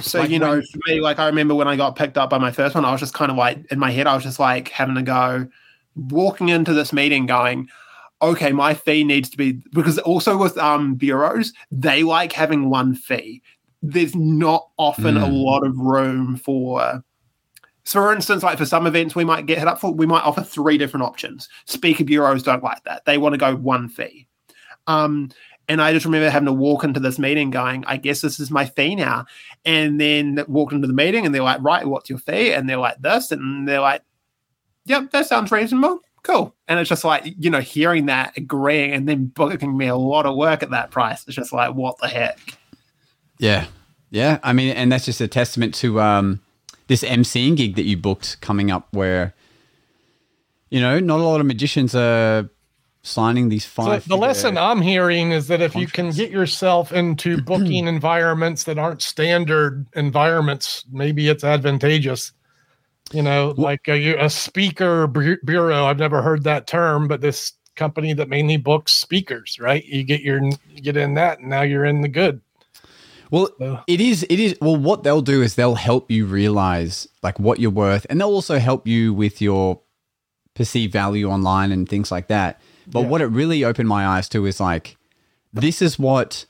So 0.00 0.20
Like 0.20 0.28
you 0.30 0.38
know, 0.38 0.50
when- 0.50 0.62
for 0.62 0.78
me, 0.88 1.00
like 1.00 1.18
I 1.18 1.26
remember 1.26 1.54
when 1.54 1.68
I 1.68 1.76
got 1.76 1.96
picked 1.96 2.18
up 2.18 2.28
by 2.28 2.36
my 2.36 2.50
first 2.50 2.74
one, 2.74 2.84
I 2.84 2.92
was 2.92 3.00
just 3.00 3.14
kind 3.14 3.30
of 3.30 3.38
like 3.38 3.64
in 3.70 3.78
my 3.78 3.90
head, 3.90 4.06
I 4.06 4.14
was 4.14 4.24
just 4.24 4.38
like 4.38 4.68
having 4.68 4.96
to 4.96 5.02
go, 5.02 5.46
walking 5.96 6.50
into 6.50 6.74
this 6.74 6.92
meeting, 6.92 7.24
going, 7.24 7.68
okay, 8.22 8.52
my 8.52 8.74
fee 8.74 9.04
needs 9.04 9.30
to 9.30 9.36
be 9.36 9.52
because 9.72 9.98
also 9.98 10.36
with 10.36 10.56
um 10.58 10.94
bureaus, 10.94 11.52
they 11.70 12.02
like 12.02 12.32
having 12.32 12.70
one 12.70 12.94
fee. 12.94 13.42
There's 13.82 14.14
not 14.14 14.68
often 14.76 15.16
a 15.16 15.26
Mm. 15.26 15.44
lot 15.44 15.64
of 15.64 15.78
room 15.78 16.36
for. 16.36 17.02
So, 17.84 18.00
for 18.00 18.12
instance, 18.12 18.42
like 18.42 18.58
for 18.58 18.66
some 18.66 18.86
events, 18.86 19.14
we 19.14 19.24
might 19.24 19.46
get 19.46 19.58
hit 19.58 19.66
up 19.68 19.80
for, 19.80 19.92
we 19.92 20.04
might 20.04 20.24
offer 20.24 20.42
three 20.42 20.76
different 20.76 21.04
options. 21.04 21.48
Speaker 21.64 22.04
bureaus 22.04 22.42
don't 22.42 22.62
like 22.62 22.84
that; 22.84 23.04
they 23.06 23.16
want 23.18 23.32
to 23.34 23.38
go 23.38 23.56
one 23.56 23.88
fee. 23.88 24.26
Um, 24.86 25.30
and 25.68 25.82
I 25.82 25.92
just 25.92 26.06
remember 26.06 26.30
having 26.30 26.46
to 26.46 26.52
walk 26.52 26.82
into 26.82 26.98
this 26.98 27.18
meeting 27.18 27.50
going, 27.50 27.84
I 27.86 27.98
guess 27.98 28.22
this 28.22 28.40
is 28.40 28.50
my 28.50 28.64
fee 28.64 28.94
now. 28.94 29.26
And 29.66 30.00
then 30.00 30.42
walked 30.48 30.72
into 30.72 30.86
the 30.86 30.94
meeting 30.94 31.26
and 31.26 31.34
they're 31.34 31.42
like, 31.42 31.62
right, 31.62 31.86
what's 31.86 32.08
your 32.08 32.18
fee? 32.18 32.52
And 32.52 32.68
they're 32.68 32.78
like, 32.78 32.96
this. 33.02 33.30
And 33.32 33.68
they're 33.68 33.80
like, 33.82 34.02
yep, 34.86 35.10
that 35.10 35.26
sounds 35.26 35.52
reasonable. 35.52 36.00
Cool. 36.28 36.54
And 36.68 36.78
it's 36.78 36.90
just 36.90 37.04
like, 37.04 37.24
you 37.38 37.48
know, 37.48 37.60
hearing 37.60 38.06
that, 38.06 38.36
agreeing, 38.36 38.92
and 38.92 39.08
then 39.08 39.26
booking 39.26 39.74
me 39.76 39.86
a 39.86 39.96
lot 39.96 40.26
of 40.26 40.36
work 40.36 40.62
at 40.62 40.70
that 40.70 40.90
price. 40.90 41.24
It's 41.26 41.34
just 41.34 41.54
like, 41.54 41.74
what 41.74 41.96
the 41.98 42.08
heck? 42.08 42.38
Yeah. 43.38 43.66
Yeah. 44.10 44.38
I 44.42 44.52
mean, 44.52 44.76
and 44.76 44.92
that's 44.92 45.06
just 45.06 45.22
a 45.22 45.28
testament 45.28 45.74
to 45.76 46.00
um, 46.02 46.40
this 46.88 47.02
MCing 47.02 47.56
gig 47.56 47.76
that 47.76 47.84
you 47.84 47.96
booked 47.96 48.40
coming 48.42 48.70
up 48.70 48.88
where, 48.90 49.32
you 50.68 50.80
know, 50.82 51.00
not 51.00 51.18
a 51.18 51.22
lot 51.22 51.40
of 51.40 51.46
magicians 51.46 51.94
are 51.94 52.50
signing 53.02 53.48
these 53.48 53.64
So 53.64 53.84
five. 53.84 54.06
the 54.06 54.16
lesson 54.18 54.58
I'm 54.58 54.82
hearing 54.82 55.30
is 55.32 55.48
that 55.48 55.62
if 55.62 55.74
you 55.74 55.86
can 55.86 56.10
get 56.10 56.30
yourself 56.30 56.92
into 56.92 57.40
booking 57.40 57.86
environments 57.94 58.64
that 58.64 58.76
aren't 58.78 59.00
standard 59.00 59.86
environments, 59.94 60.84
maybe 60.92 61.28
it's 61.28 61.42
advantageous. 61.42 62.32
You 63.12 63.22
know, 63.22 63.54
like 63.56 63.88
a, 63.88 64.16
a 64.16 64.28
speaker 64.28 65.06
bureau. 65.06 65.86
I've 65.86 65.98
never 65.98 66.20
heard 66.20 66.44
that 66.44 66.66
term, 66.66 67.08
but 67.08 67.20
this 67.20 67.52
company 67.74 68.12
that 68.12 68.28
mainly 68.28 68.58
books 68.58 68.92
speakers, 68.92 69.58
right? 69.58 69.84
You 69.84 70.04
get 70.04 70.20
your 70.20 70.44
you 70.44 70.82
get 70.82 70.96
in 70.96 71.14
that, 71.14 71.38
and 71.38 71.48
now 71.48 71.62
you're 71.62 71.84
in 71.84 72.02
the 72.02 72.08
good. 72.08 72.40
Well, 73.30 73.48
So- 73.58 73.80
it 73.86 74.00
is. 74.00 74.24
It 74.28 74.38
is. 74.38 74.56
Well, 74.60 74.76
what 74.76 75.04
they'll 75.04 75.22
do 75.22 75.42
is 75.42 75.54
they'll 75.54 75.74
help 75.76 76.10
you 76.10 76.26
realize 76.26 77.08
like 77.22 77.38
what 77.38 77.60
you're 77.60 77.70
worth, 77.70 78.06
and 78.10 78.20
they'll 78.20 78.28
also 78.28 78.58
help 78.58 78.86
you 78.86 79.14
with 79.14 79.40
your 79.40 79.80
perceived 80.54 80.92
value 80.92 81.30
online 81.30 81.72
and 81.72 81.88
things 81.88 82.10
like 82.10 82.26
that. 82.28 82.60
But 82.86 83.00
Yeah. 83.00 83.08
what 83.08 83.20
it 83.20 83.26
really 83.26 83.64
opened 83.64 83.88
my 83.88 84.06
eyes 84.06 84.28
to 84.30 84.44
is 84.44 84.58
like, 84.60 84.96
this 85.52 85.80
is 85.80 85.98
what 85.98 86.46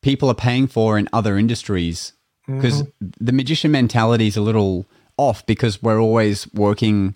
people 0.00 0.30
are 0.30 0.34
paying 0.34 0.66
for 0.66 0.98
in 0.98 1.08
other 1.12 1.36
industries 1.36 2.12
because 2.46 2.82
mm-hmm. 2.82 3.08
the 3.20 3.32
magician 3.32 3.72
mentality 3.72 4.28
is 4.28 4.36
a 4.36 4.40
little 4.40 4.86
off 5.16 5.44
because 5.46 5.82
we're 5.82 6.00
always 6.00 6.52
working 6.52 7.14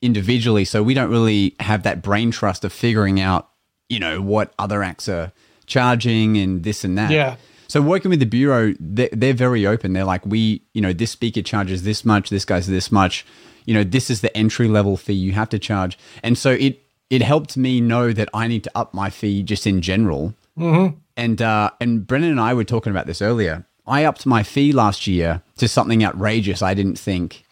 individually 0.00 0.64
so 0.64 0.82
we 0.82 0.94
don't 0.94 1.10
really 1.10 1.54
have 1.60 1.84
that 1.84 2.02
brain 2.02 2.30
trust 2.30 2.64
of 2.64 2.72
figuring 2.72 3.20
out 3.20 3.50
you 3.88 4.00
know 4.00 4.20
what 4.20 4.52
other 4.58 4.82
acts 4.82 5.08
are 5.08 5.32
charging 5.66 6.36
and 6.36 6.64
this 6.64 6.82
and 6.82 6.98
that 6.98 7.10
Yeah. 7.12 7.36
so 7.68 7.80
working 7.80 8.10
with 8.10 8.18
the 8.18 8.26
bureau, 8.26 8.74
they're, 8.80 9.08
they're 9.12 9.32
very 9.32 9.64
open. 9.66 9.92
They're 9.94 10.04
like, 10.04 10.26
we, 10.26 10.60
you 10.74 10.82
know, 10.82 10.92
this 10.92 11.12
speaker 11.12 11.40
charges 11.40 11.84
this 11.84 12.04
much, 12.04 12.28
this 12.28 12.44
guy's 12.44 12.66
this 12.66 12.90
much. 12.92 13.24
You 13.64 13.72
know, 13.74 13.84
this 13.84 14.10
is 14.10 14.20
the 14.20 14.36
entry 14.36 14.68
level 14.68 14.96
fee 14.98 15.14
you 15.14 15.32
have 15.32 15.48
to 15.50 15.58
charge. 15.58 15.96
And 16.22 16.36
so 16.36 16.50
it 16.50 16.82
it 17.10 17.22
helped 17.22 17.56
me 17.56 17.80
know 17.80 18.12
that 18.12 18.28
I 18.34 18.48
need 18.48 18.64
to 18.64 18.70
up 18.74 18.92
my 18.92 19.08
fee 19.08 19.42
just 19.42 19.66
in 19.66 19.80
general. 19.80 20.34
Mm-hmm. 20.58 20.96
And 21.16 21.40
uh, 21.40 21.70
and 21.80 22.06
Brendan 22.06 22.32
and 22.32 22.40
I 22.40 22.52
were 22.54 22.64
talking 22.64 22.90
about 22.90 23.06
this 23.06 23.22
earlier. 23.22 23.64
I 23.86 24.04
upped 24.04 24.26
my 24.26 24.42
fee 24.42 24.72
last 24.72 25.06
year 25.06 25.42
to 25.56 25.68
something 25.68 26.04
outrageous. 26.04 26.62
I 26.62 26.74
didn't 26.74 26.98
think 26.98 27.44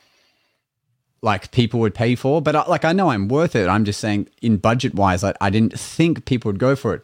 like 1.22 1.50
people 1.50 1.80
would 1.80 1.94
pay 1.94 2.14
for, 2.14 2.40
but 2.40 2.56
I, 2.56 2.66
like 2.66 2.84
I 2.84 2.92
know 2.92 3.10
I'm 3.10 3.28
worth 3.28 3.54
it. 3.54 3.68
I'm 3.68 3.84
just 3.84 4.00
saying 4.00 4.28
in 4.40 4.56
budget 4.56 4.94
wise, 4.94 5.22
I, 5.22 5.34
I 5.40 5.50
didn't 5.50 5.78
think 5.78 6.24
people 6.24 6.48
would 6.50 6.58
go 6.58 6.76
for 6.76 6.94
it. 6.94 7.02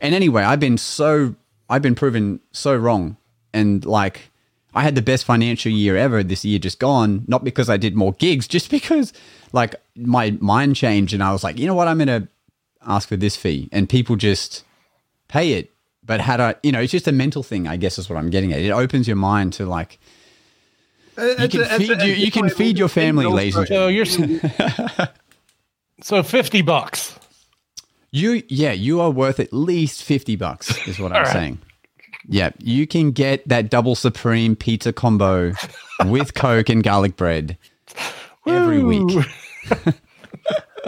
And 0.00 0.14
anyway, 0.14 0.42
I've 0.42 0.60
been 0.60 0.78
so 0.78 1.34
I've 1.68 1.82
been 1.82 1.94
proven 1.94 2.40
so 2.52 2.76
wrong. 2.76 3.16
And 3.52 3.84
like 3.84 4.30
I 4.74 4.82
had 4.82 4.94
the 4.94 5.02
best 5.02 5.24
financial 5.24 5.72
year 5.72 5.96
ever 5.96 6.22
this 6.22 6.44
year 6.44 6.58
just 6.58 6.78
gone, 6.78 7.24
not 7.26 7.44
because 7.44 7.70
I 7.70 7.76
did 7.76 7.96
more 7.96 8.12
gigs, 8.12 8.46
just 8.56 8.70
because 8.70 9.12
like 9.52 9.74
my 9.96 10.36
mind 10.40 10.76
changed 10.76 11.14
and 11.14 11.22
I 11.22 11.32
was 11.32 11.42
like, 11.42 11.58
you 11.58 11.66
know 11.66 11.74
what, 11.74 11.88
I'm 11.88 11.98
gonna 11.98 12.28
ask 12.86 13.08
for 13.08 13.16
this 13.16 13.36
fee. 13.36 13.68
And 13.72 13.88
people 13.88 14.16
just 14.16 14.64
pay 15.28 15.52
it. 15.54 15.72
But 16.06 16.20
had 16.20 16.40
I 16.40 16.54
you 16.62 16.70
know, 16.72 16.80
it's 16.80 16.92
just 16.92 17.08
a 17.08 17.12
mental 17.12 17.42
thing, 17.42 17.66
I 17.66 17.76
guess 17.76 17.98
is 17.98 18.08
what 18.08 18.16
I'm 18.16 18.30
getting 18.30 18.52
at. 18.52 18.60
It 18.60 18.70
opens 18.70 19.06
your 19.08 19.16
mind 19.16 19.52
to 19.54 19.66
like 19.66 19.98
you 21.18 21.48
can 21.48 21.64
feed 21.78 22.02
you, 22.02 22.12
you 22.12 22.30
can 22.30 22.48
feed 22.48 22.78
your 22.78 22.88
family, 22.88 23.26
ladies 23.26 23.56
and 23.56 23.66
So 23.66 23.88
you're 23.88 24.04
so 26.02 26.22
fifty 26.22 26.62
bucks. 26.62 27.18
You 28.12 28.42
yeah, 28.48 28.72
you 28.72 29.00
are 29.00 29.10
worth 29.10 29.40
at 29.40 29.52
least 29.52 30.02
fifty 30.02 30.36
bucks, 30.36 30.86
is 30.86 30.98
what 30.98 31.12
I'm 31.12 31.24
right. 31.24 31.32
saying. 31.32 31.58
Yeah, 32.28 32.50
you 32.58 32.86
can 32.86 33.10
get 33.12 33.46
that 33.48 33.70
double 33.70 33.94
supreme 33.94 34.56
pizza 34.56 34.92
combo 34.92 35.52
with 36.06 36.34
Coke 36.34 36.68
and 36.68 36.82
garlic 36.82 37.16
bread 37.16 37.56
every 38.46 38.82
week. 38.82 39.26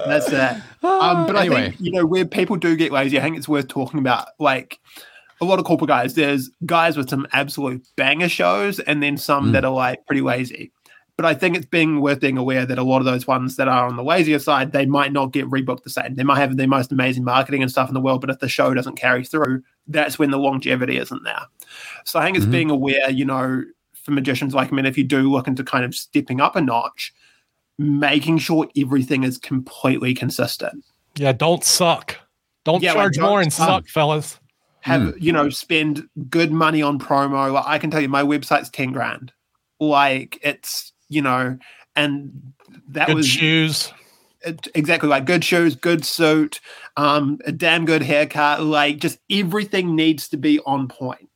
That's 0.06 0.30
that. 0.30 0.62
Um, 0.80 1.26
but 1.26 1.34
I 1.36 1.40
Anyway. 1.46 1.70
think 1.70 1.80
you 1.80 1.90
know 1.90 2.06
where 2.06 2.24
people 2.24 2.54
do 2.56 2.76
get 2.76 2.92
lazy. 2.92 3.18
I 3.18 3.22
think 3.22 3.36
it's 3.36 3.48
worth 3.48 3.66
talking 3.66 3.98
about. 3.98 4.28
Like 4.38 4.78
a 5.41 5.45
lot 5.45 5.59
of 5.59 5.64
corporate 5.64 5.89
guys, 5.89 6.14
there's 6.14 6.51
guys 6.66 6.97
with 6.97 7.09
some 7.11 7.26
absolute 7.32 7.86
banger 7.97 8.28
shows, 8.28 8.80
and 8.80 9.03
then 9.03 9.16
some 9.16 9.53
that 9.53 9.64
are 9.64 9.72
like 9.72 10.05
pretty 10.07 10.22
lazy. 10.22 10.72
But 11.16 11.24
I 11.26 11.34
think 11.34 11.57
it's 11.57 11.66
being 11.66 12.01
worth 12.01 12.20
being 12.20 12.39
aware 12.39 12.64
that 12.64 12.78
a 12.78 12.82
lot 12.84 12.99
of 12.99 13.05
those 13.05 13.26
ones 13.26 13.57
that 13.57 13.66
are 13.66 13.89
on 13.89 13.97
the 13.97 14.05
lazier 14.05 14.39
side, 14.39 14.70
they 14.70 14.86
might 14.86 15.12
not 15.12 15.32
get 15.32 15.47
rebooked 15.51 15.82
the 15.82 15.91
same. 15.91 16.14
They 16.14 16.22
might 16.22 16.39
have 16.39 16.57
the 16.57 16.66
most 16.68 16.93
amazing 16.93 17.24
marketing 17.24 17.61
and 17.61 17.70
stuff 17.70 17.89
in 17.89 17.95
the 17.95 18.01
world, 18.01 18.20
but 18.20 18.30
if 18.30 18.39
the 18.39 18.49
show 18.49 18.72
doesn't 18.72 18.95
carry 18.97 19.24
through, 19.24 19.62
that's 19.89 20.16
when 20.18 20.30
the 20.30 20.39
longevity 20.39 20.97
isn't 20.97 21.24
there. 21.24 21.43
So 22.05 22.20
I 22.20 22.24
think 22.24 22.36
it's 22.36 22.47
Mhm. 22.47 22.51
being 22.53 22.70
aware, 22.70 23.11
you 23.11 23.24
know, 23.24 23.64
for 23.95 24.12
magicians 24.12 24.55
like 24.55 24.72
I 24.72 24.76
mean, 24.76 24.86
if 24.86 24.97
you 24.97 25.03
do 25.03 25.28
look 25.30 25.49
into 25.49 25.64
kind 25.64 25.84
of 25.84 25.93
stepping 25.95 26.41
up 26.41 26.55
a 26.55 26.61
notch, 26.61 27.12
making 27.78 28.39
sure 28.39 28.68
everything 28.76 29.24
is 29.24 29.39
completely 29.39 30.14
consistent. 30.14 30.84
Yeah, 31.16 31.32
don't 31.32 31.64
suck. 31.64 32.16
Don't 32.64 32.80
Yeah, 32.82 32.93
like, 32.93 33.03
charge 33.03 33.16
don't 33.16 33.24
more 33.28 33.41
and 33.41 33.53
suck. 33.53 33.66
suck, 33.68 33.89
fellas. 33.89 34.39
Have 34.80 35.02
hmm. 35.02 35.10
you 35.18 35.32
know, 35.32 35.48
spend 35.50 36.08
good 36.28 36.52
money 36.52 36.82
on 36.82 36.98
promo. 36.98 37.52
Like 37.52 37.64
I 37.66 37.78
can 37.78 37.90
tell 37.90 38.00
you, 38.00 38.08
my 38.08 38.22
website's 38.22 38.70
ten 38.70 38.92
grand. 38.92 39.32
Like 39.80 40.38
it's 40.42 40.92
you 41.08 41.22
know, 41.22 41.58
and 41.96 42.52
that 42.88 43.08
Good 43.08 43.16
was 43.16 43.26
shoes. 43.26 43.92
it- 44.42 44.68
exactly 44.74 45.08
like 45.08 45.24
good 45.24 45.44
shoes, 45.44 45.74
good 45.74 46.04
suit, 46.04 46.60
um, 46.96 47.38
a 47.44 47.52
damn 47.52 47.84
good 47.84 48.02
haircut. 48.02 48.62
Like 48.62 48.98
just 48.98 49.18
everything 49.30 49.96
needs 49.96 50.28
to 50.28 50.36
be 50.36 50.60
on 50.60 50.88
point. 50.88 51.28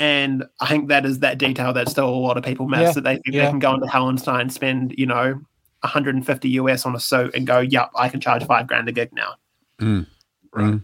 And 0.00 0.44
I 0.60 0.68
think 0.68 0.88
that 0.88 1.04
is 1.04 1.20
that 1.20 1.38
detail 1.38 1.72
that 1.72 1.88
still 1.88 2.08
a 2.08 2.10
lot 2.10 2.36
of 2.36 2.44
people 2.44 2.68
miss 2.68 2.80
Yeah, 2.80 2.92
that 2.92 3.04
they 3.04 3.14
think 3.14 3.34
yeah. 3.34 3.44
they 3.44 3.50
can 3.50 3.58
go 3.58 3.74
into 3.74 3.86
Hallenstein, 3.86 4.50
spend 4.50 4.94
you 4.96 5.06
know, 5.06 5.40
150 5.80 6.48
US 6.50 6.86
on 6.86 6.94
a 6.94 7.00
suit 7.00 7.34
and 7.34 7.46
go, 7.46 7.58
yep, 7.58 7.90
I 7.96 8.08
can 8.08 8.20
charge 8.20 8.44
five 8.44 8.68
grand 8.68 8.88
a 8.88 8.92
gig 8.92 9.12
now. 9.12 9.34
Hmm. 9.80 10.02
Hmm. 10.54 10.76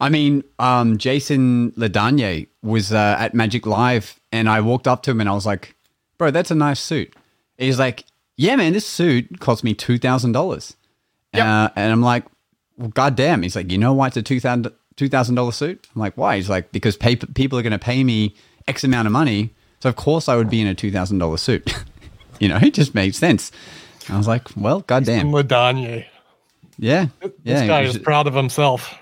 I 0.00 0.08
mean, 0.10 0.44
um, 0.58 0.96
Jason 0.98 1.72
Ladanye 1.72 2.46
was 2.62 2.92
uh, 2.92 3.16
at 3.18 3.34
Magic 3.34 3.66
Live, 3.66 4.18
and 4.30 4.48
I 4.48 4.60
walked 4.60 4.86
up 4.86 5.02
to 5.04 5.10
him 5.10 5.20
and 5.20 5.28
I 5.28 5.32
was 5.32 5.44
like, 5.46 5.74
"Bro, 6.18 6.30
that's 6.32 6.50
a 6.50 6.54
nice 6.54 6.78
suit." 6.80 7.14
He's 7.56 7.78
like, 7.78 8.04
"Yeah, 8.36 8.54
man, 8.56 8.72
this 8.74 8.86
suit 8.86 9.40
cost 9.40 9.64
me 9.64 9.74
two 9.74 9.98
thousand 9.98 10.32
dollars," 10.32 10.76
uh, 11.34 11.68
and 11.74 11.92
I'm 11.92 12.02
like, 12.02 12.24
"Well, 12.76 12.90
goddamn!" 12.90 13.42
He's 13.42 13.56
like, 13.56 13.72
"You 13.72 13.78
know 13.78 13.92
why 13.92 14.06
it's 14.08 14.16
a 14.16 14.22
two 14.22 14.38
thousand 14.40 14.70
two 14.96 15.08
thousand 15.08 15.34
dollar 15.34 15.52
suit?" 15.52 15.86
I'm 15.94 16.00
like, 16.00 16.16
"Why?" 16.16 16.36
He's 16.36 16.48
like, 16.48 16.70
"Because 16.70 16.96
pay- 16.96 17.16
people 17.16 17.58
are 17.58 17.62
going 17.62 17.72
to 17.72 17.78
pay 17.78 18.04
me 18.04 18.34
X 18.68 18.84
amount 18.84 19.06
of 19.06 19.12
money, 19.12 19.50
so 19.80 19.88
of 19.88 19.96
course 19.96 20.28
I 20.28 20.36
would 20.36 20.48
be 20.50 20.60
in 20.60 20.68
a 20.68 20.74
two 20.74 20.92
thousand 20.92 21.18
dollar 21.18 21.38
suit." 21.38 21.74
you 22.38 22.48
know, 22.48 22.58
it 22.62 22.74
just 22.74 22.94
made 22.94 23.16
sense. 23.16 23.50
I 24.08 24.16
was 24.16 24.28
like, 24.28 24.46
"Well, 24.56 24.80
goddamn, 24.82 25.32
Ladanye. 25.32 26.06
yeah, 26.78 27.06
This 27.20 27.32
yeah." 27.42 27.66
guy 27.66 27.82
is 27.82 27.94
should- 27.94 28.04
proud 28.04 28.28
of 28.28 28.34
himself. 28.34 28.94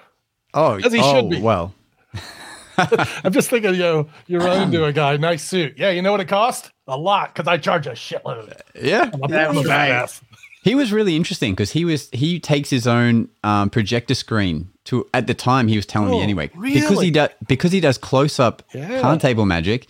Oh, 0.56 0.74
as 0.84 0.92
he 0.92 1.00
oh, 1.00 1.14
should 1.14 1.30
be. 1.30 1.40
Well, 1.40 1.72
I'm 2.78 3.32
just 3.32 3.48
thinking, 3.48 3.74
you 3.74 3.80
know, 3.80 4.08
you 4.26 4.38
run 4.38 4.62
into 4.62 4.84
a 4.84 4.92
guy, 4.92 5.16
nice 5.16 5.42
suit. 5.42 5.74
Yeah, 5.78 5.90
you 5.90 6.02
know 6.02 6.10
what 6.12 6.20
it 6.20 6.28
cost? 6.28 6.70
A 6.88 6.96
lot, 6.96 7.34
because 7.34 7.48
I 7.48 7.56
charge 7.58 7.86
a 7.86 7.92
shitload. 7.92 8.58
yeah, 8.74 9.10
I'm 9.12 9.22
a, 9.22 9.28
That's 9.28 9.50
I'm 9.50 9.64
a 9.64 9.68
right. 9.68 9.90
badass. 9.90 10.22
He 10.62 10.74
was 10.74 10.92
really 10.92 11.14
interesting 11.14 11.52
because 11.52 11.70
he 11.70 11.84
was 11.84 12.10
he 12.10 12.40
takes 12.40 12.70
his 12.70 12.86
own 12.88 13.28
um, 13.44 13.70
projector 13.70 14.14
screen 14.16 14.68
to 14.86 15.06
at 15.14 15.28
the 15.28 15.34
time 15.34 15.68
he 15.68 15.76
was 15.76 15.86
telling 15.86 16.10
me 16.10 16.18
Oh, 16.18 16.22
anyway 16.22 16.50
because 16.60 17.00
he 17.00 17.12
does 17.12 17.28
because 17.46 17.70
he 17.70 17.78
does 17.78 17.98
close 17.98 18.40
up 18.40 18.62
Yeah. 18.74 19.00
card 19.00 19.20
table 19.20 19.46
magic. 19.46 19.86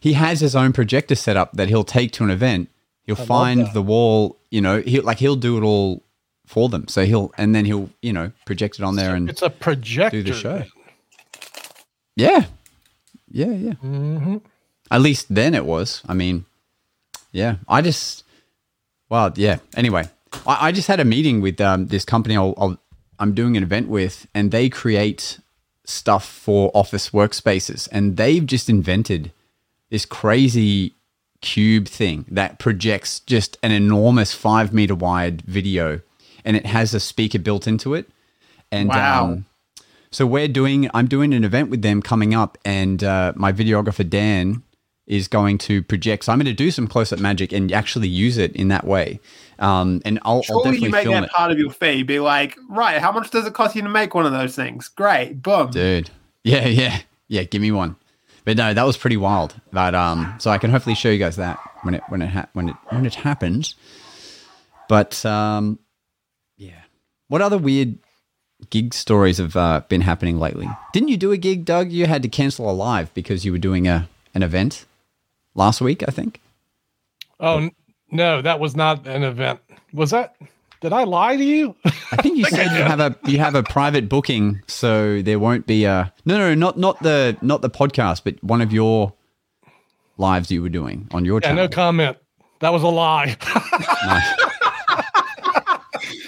He 0.00 0.14
has 0.14 0.40
his 0.40 0.56
own 0.56 0.72
projector 0.72 1.14
set 1.14 1.36
up 1.36 1.52
that 1.52 1.68
he'll 1.68 1.84
take 1.84 2.10
to 2.12 2.24
an 2.24 2.30
event. 2.30 2.70
He'll 3.04 3.14
find 3.14 3.72
the 3.72 3.82
wall, 3.82 4.36
you 4.50 4.60
know, 4.60 4.80
he 4.80 5.00
like 5.00 5.20
he'll 5.20 5.36
do 5.36 5.58
it 5.58 5.62
all 5.62 6.02
for 6.46 6.68
them. 6.68 6.88
So 6.88 7.04
he'll 7.04 7.32
and 7.36 7.54
then 7.54 7.64
he'll 7.64 7.90
you 8.00 8.12
know 8.12 8.32
project 8.46 8.78
it 8.78 8.82
on 8.82 8.96
there 8.96 9.14
and 9.14 9.28
It's 9.28 9.42
a 9.42 9.50
projector. 9.50 10.22
do 10.22 10.32
the 10.32 10.38
show. 10.38 10.64
Yeah, 12.16 12.46
yeah, 13.30 13.50
yeah. 13.50 13.72
Mm-hmm. 13.84 14.36
At 14.90 15.00
least 15.00 15.26
then 15.34 15.54
it 15.54 15.66
was. 15.66 16.02
I 16.08 16.14
mean, 16.14 16.46
yeah. 17.32 17.56
I 17.68 17.82
just, 17.82 18.24
well, 19.10 19.32
yeah. 19.36 19.58
Anyway, 19.76 20.08
I, 20.46 20.68
I 20.68 20.72
just 20.72 20.88
had 20.88 21.00
a 21.00 21.04
meeting 21.04 21.40
with 21.40 21.60
um, 21.60 21.88
this 21.88 22.04
company 22.04 22.36
I'll, 22.36 22.54
I'll, 22.56 22.78
I'm 23.18 23.34
doing 23.34 23.56
an 23.56 23.62
event 23.62 23.88
with, 23.88 24.26
and 24.34 24.50
they 24.50 24.68
create 24.70 25.40
stuff 25.84 26.26
for 26.26 26.70
office 26.72 27.10
workspaces, 27.10 27.88
and 27.92 28.16
they've 28.16 28.46
just 28.46 28.70
invented 28.70 29.32
this 29.90 30.06
crazy 30.06 30.94
cube 31.42 31.86
thing 31.86 32.24
that 32.28 32.58
projects 32.58 33.20
just 33.20 33.58
an 33.62 33.72
enormous 33.72 34.32
five 34.32 34.72
meter 34.72 34.94
wide 34.94 35.42
video, 35.42 36.00
and 36.46 36.56
it 36.56 36.64
has 36.64 36.94
a 36.94 37.00
speaker 37.00 37.38
built 37.38 37.66
into 37.66 37.92
it. 37.92 38.08
And 38.72 38.88
Wow. 38.88 39.24
um, 39.24 39.44
so 40.10 40.26
we're 40.26 40.48
doing, 40.48 40.88
I'm 40.94 41.06
doing 41.06 41.34
an 41.34 41.44
event 41.44 41.68
with 41.68 41.82
them 41.82 42.00
coming 42.00 42.32
up, 42.34 42.56
and 42.64 43.04
uh, 43.04 43.32
my 43.36 43.52
videographer 43.52 44.08
Dan 44.08 44.62
is 45.06 45.28
going 45.28 45.58
to 45.58 45.82
project. 45.82 46.24
So 46.24 46.32
I'm 46.32 46.38
going 46.38 46.46
to 46.46 46.52
do 46.52 46.70
some 46.70 46.86
close 46.88 47.12
up 47.12 47.20
magic 47.20 47.52
and 47.52 47.70
actually 47.70 48.08
use 48.08 48.38
it 48.38 48.56
in 48.56 48.68
that 48.68 48.84
way. 48.84 49.20
Um, 49.58 50.02
and 50.04 50.18
I'll, 50.24 50.42
I'll 50.50 50.62
definitely 50.64 50.86
you 50.86 50.90
make 50.90 51.06
that 51.06 51.24
it, 51.24 51.30
part 51.30 51.52
of 51.52 51.58
your 51.58 51.70
fee. 51.70 52.02
Be 52.02 52.18
like, 52.18 52.56
right, 52.68 53.00
how 53.00 53.12
much 53.12 53.30
does 53.30 53.46
it 53.46 53.54
cost 53.54 53.76
you 53.76 53.82
to 53.82 53.88
make 53.88 54.14
one 54.14 54.26
of 54.26 54.32
those 54.32 54.56
things? 54.56 54.88
Great, 54.88 55.42
boom. 55.42 55.70
dude. 55.70 56.10
Yeah, 56.44 56.66
yeah, 56.66 57.00
yeah. 57.28 57.42
Give 57.44 57.62
me 57.62 57.70
one. 57.72 57.96
But 58.44 58.56
no, 58.56 58.72
that 58.74 58.82
was 58.84 58.96
pretty 58.96 59.16
wild. 59.16 59.54
But 59.72 59.94
um, 59.94 60.34
so 60.38 60.50
I 60.50 60.58
can 60.58 60.70
hopefully 60.70 60.94
show 60.94 61.08
you 61.10 61.18
guys 61.18 61.36
that 61.36 61.58
when 61.82 61.94
it 61.94 62.02
when 62.08 62.22
it 62.22 62.28
ha- 62.28 62.48
when 62.52 62.68
it 62.70 62.76
when 62.90 63.04
it 63.06 63.14
happens. 63.16 63.74
But 64.88 65.24
um. 65.26 65.78
What 67.28 67.42
other 67.42 67.58
weird 67.58 67.98
gig 68.70 68.94
stories 68.94 69.38
have 69.38 69.56
uh, 69.56 69.82
been 69.88 70.00
happening 70.00 70.38
lately? 70.38 70.68
Didn't 70.92 71.08
you 71.08 71.16
do 71.16 71.32
a 71.32 71.36
gig, 71.36 71.64
Doug? 71.64 71.90
You 71.90 72.06
had 72.06 72.22
to 72.22 72.28
cancel 72.28 72.70
a 72.70 72.72
live 72.72 73.12
because 73.14 73.44
you 73.44 73.52
were 73.52 73.58
doing 73.58 73.88
a 73.88 74.08
an 74.34 74.42
event 74.42 74.84
last 75.54 75.80
week, 75.80 76.02
I 76.06 76.10
think. 76.10 76.40
Oh 77.40 77.70
no, 78.10 78.42
that 78.42 78.60
was 78.60 78.76
not 78.76 79.06
an 79.06 79.22
event. 79.22 79.60
Was 79.92 80.10
that? 80.10 80.36
Did 80.80 80.92
I 80.92 81.04
lie 81.04 81.36
to 81.36 81.44
you? 81.44 81.74
I 81.84 82.16
think 82.22 82.36
you 82.36 82.44
said 82.50 82.76
you 82.76 82.84
have 82.84 83.00
a 83.00 83.16
you 83.24 83.38
have 83.38 83.54
a 83.54 83.62
private 83.62 84.08
booking, 84.08 84.62
so 84.66 85.22
there 85.22 85.38
won't 85.38 85.66
be 85.66 85.84
a 85.84 86.12
no 86.24 86.38
no 86.38 86.54
not 86.54 86.78
not 86.78 87.02
the 87.02 87.36
not 87.42 87.62
the 87.62 87.70
podcast, 87.70 88.22
but 88.24 88.42
one 88.44 88.60
of 88.60 88.72
your 88.72 89.12
lives 90.18 90.50
you 90.50 90.62
were 90.62 90.68
doing 90.68 91.08
on 91.12 91.24
your 91.24 91.40
yeah, 91.42 91.48
channel. 91.48 91.64
no 91.64 91.68
comment. 91.68 92.16
That 92.60 92.72
was 92.72 92.82
a 92.82 92.88
lie. 92.88 93.36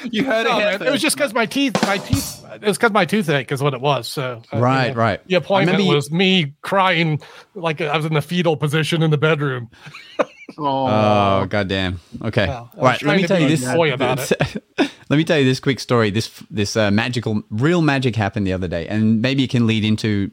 You 0.13 0.25
heard 0.25 0.47
it. 0.47 0.51
No, 0.51 0.59
here 0.59 0.79
man, 0.79 0.89
it 0.89 0.91
was 0.91 1.03
just 1.03 1.17
because 1.17 1.35
my 1.35 1.47
teeth, 1.47 1.75
my 1.87 1.99
teeth. 1.99 2.45
It 2.55 2.63
was 2.63 2.77
because 2.79 2.93
my 2.93 3.05
toothache 3.05 3.53
is 3.53 3.63
what 3.63 3.75
it 3.75 3.81
was. 3.81 4.09
So 4.09 4.43
uh, 4.53 4.57
you 4.57 4.63
Right, 4.63 4.89
know, 4.89 4.95
right. 5.01 5.27
The 5.29 5.35
appointment 5.37 5.77
I 5.77 5.79
remember 5.79 5.91
you- 5.91 5.95
was 5.97 6.11
me 6.11 6.55
crying 6.63 7.21
like 7.55 7.81
I 7.81 7.97
was 7.97 8.07
in 8.07 8.15
the 8.15 8.23
fetal 8.23 8.57
position 8.57 9.03
in 9.03 9.11
the 9.11 9.19
bedroom. 9.19 9.71
Oh, 10.61 10.87
Oh 10.89 11.47
goddamn! 11.49 12.01
Okay, 12.25 12.47
Well, 12.49 12.71
I 12.75 12.77
all 12.79 12.83
was 12.83 12.91
right. 12.91 13.03
Let 13.03 13.17
me 13.19 13.27
tell 13.29 13.39
you 13.41 13.49
this. 13.49 13.71
coy 13.71 13.93
about 13.93 14.29
it. 14.33 14.63
let 15.09 15.17
me 15.17 15.23
tell 15.23 15.39
you 15.39 15.45
this 15.45 15.61
quick 15.61 15.79
story. 15.79 16.11
This 16.11 16.43
this 16.51 16.75
uh, 16.75 16.91
magical, 16.91 17.43
real 17.51 17.81
magic 17.83 18.17
happened 18.17 18.47
the 18.47 18.55
other 18.55 18.67
day, 18.67 18.89
and 18.89 19.21
maybe 19.23 19.45
it 19.45 19.51
can 19.51 19.67
lead 19.69 19.85
into 19.85 20.31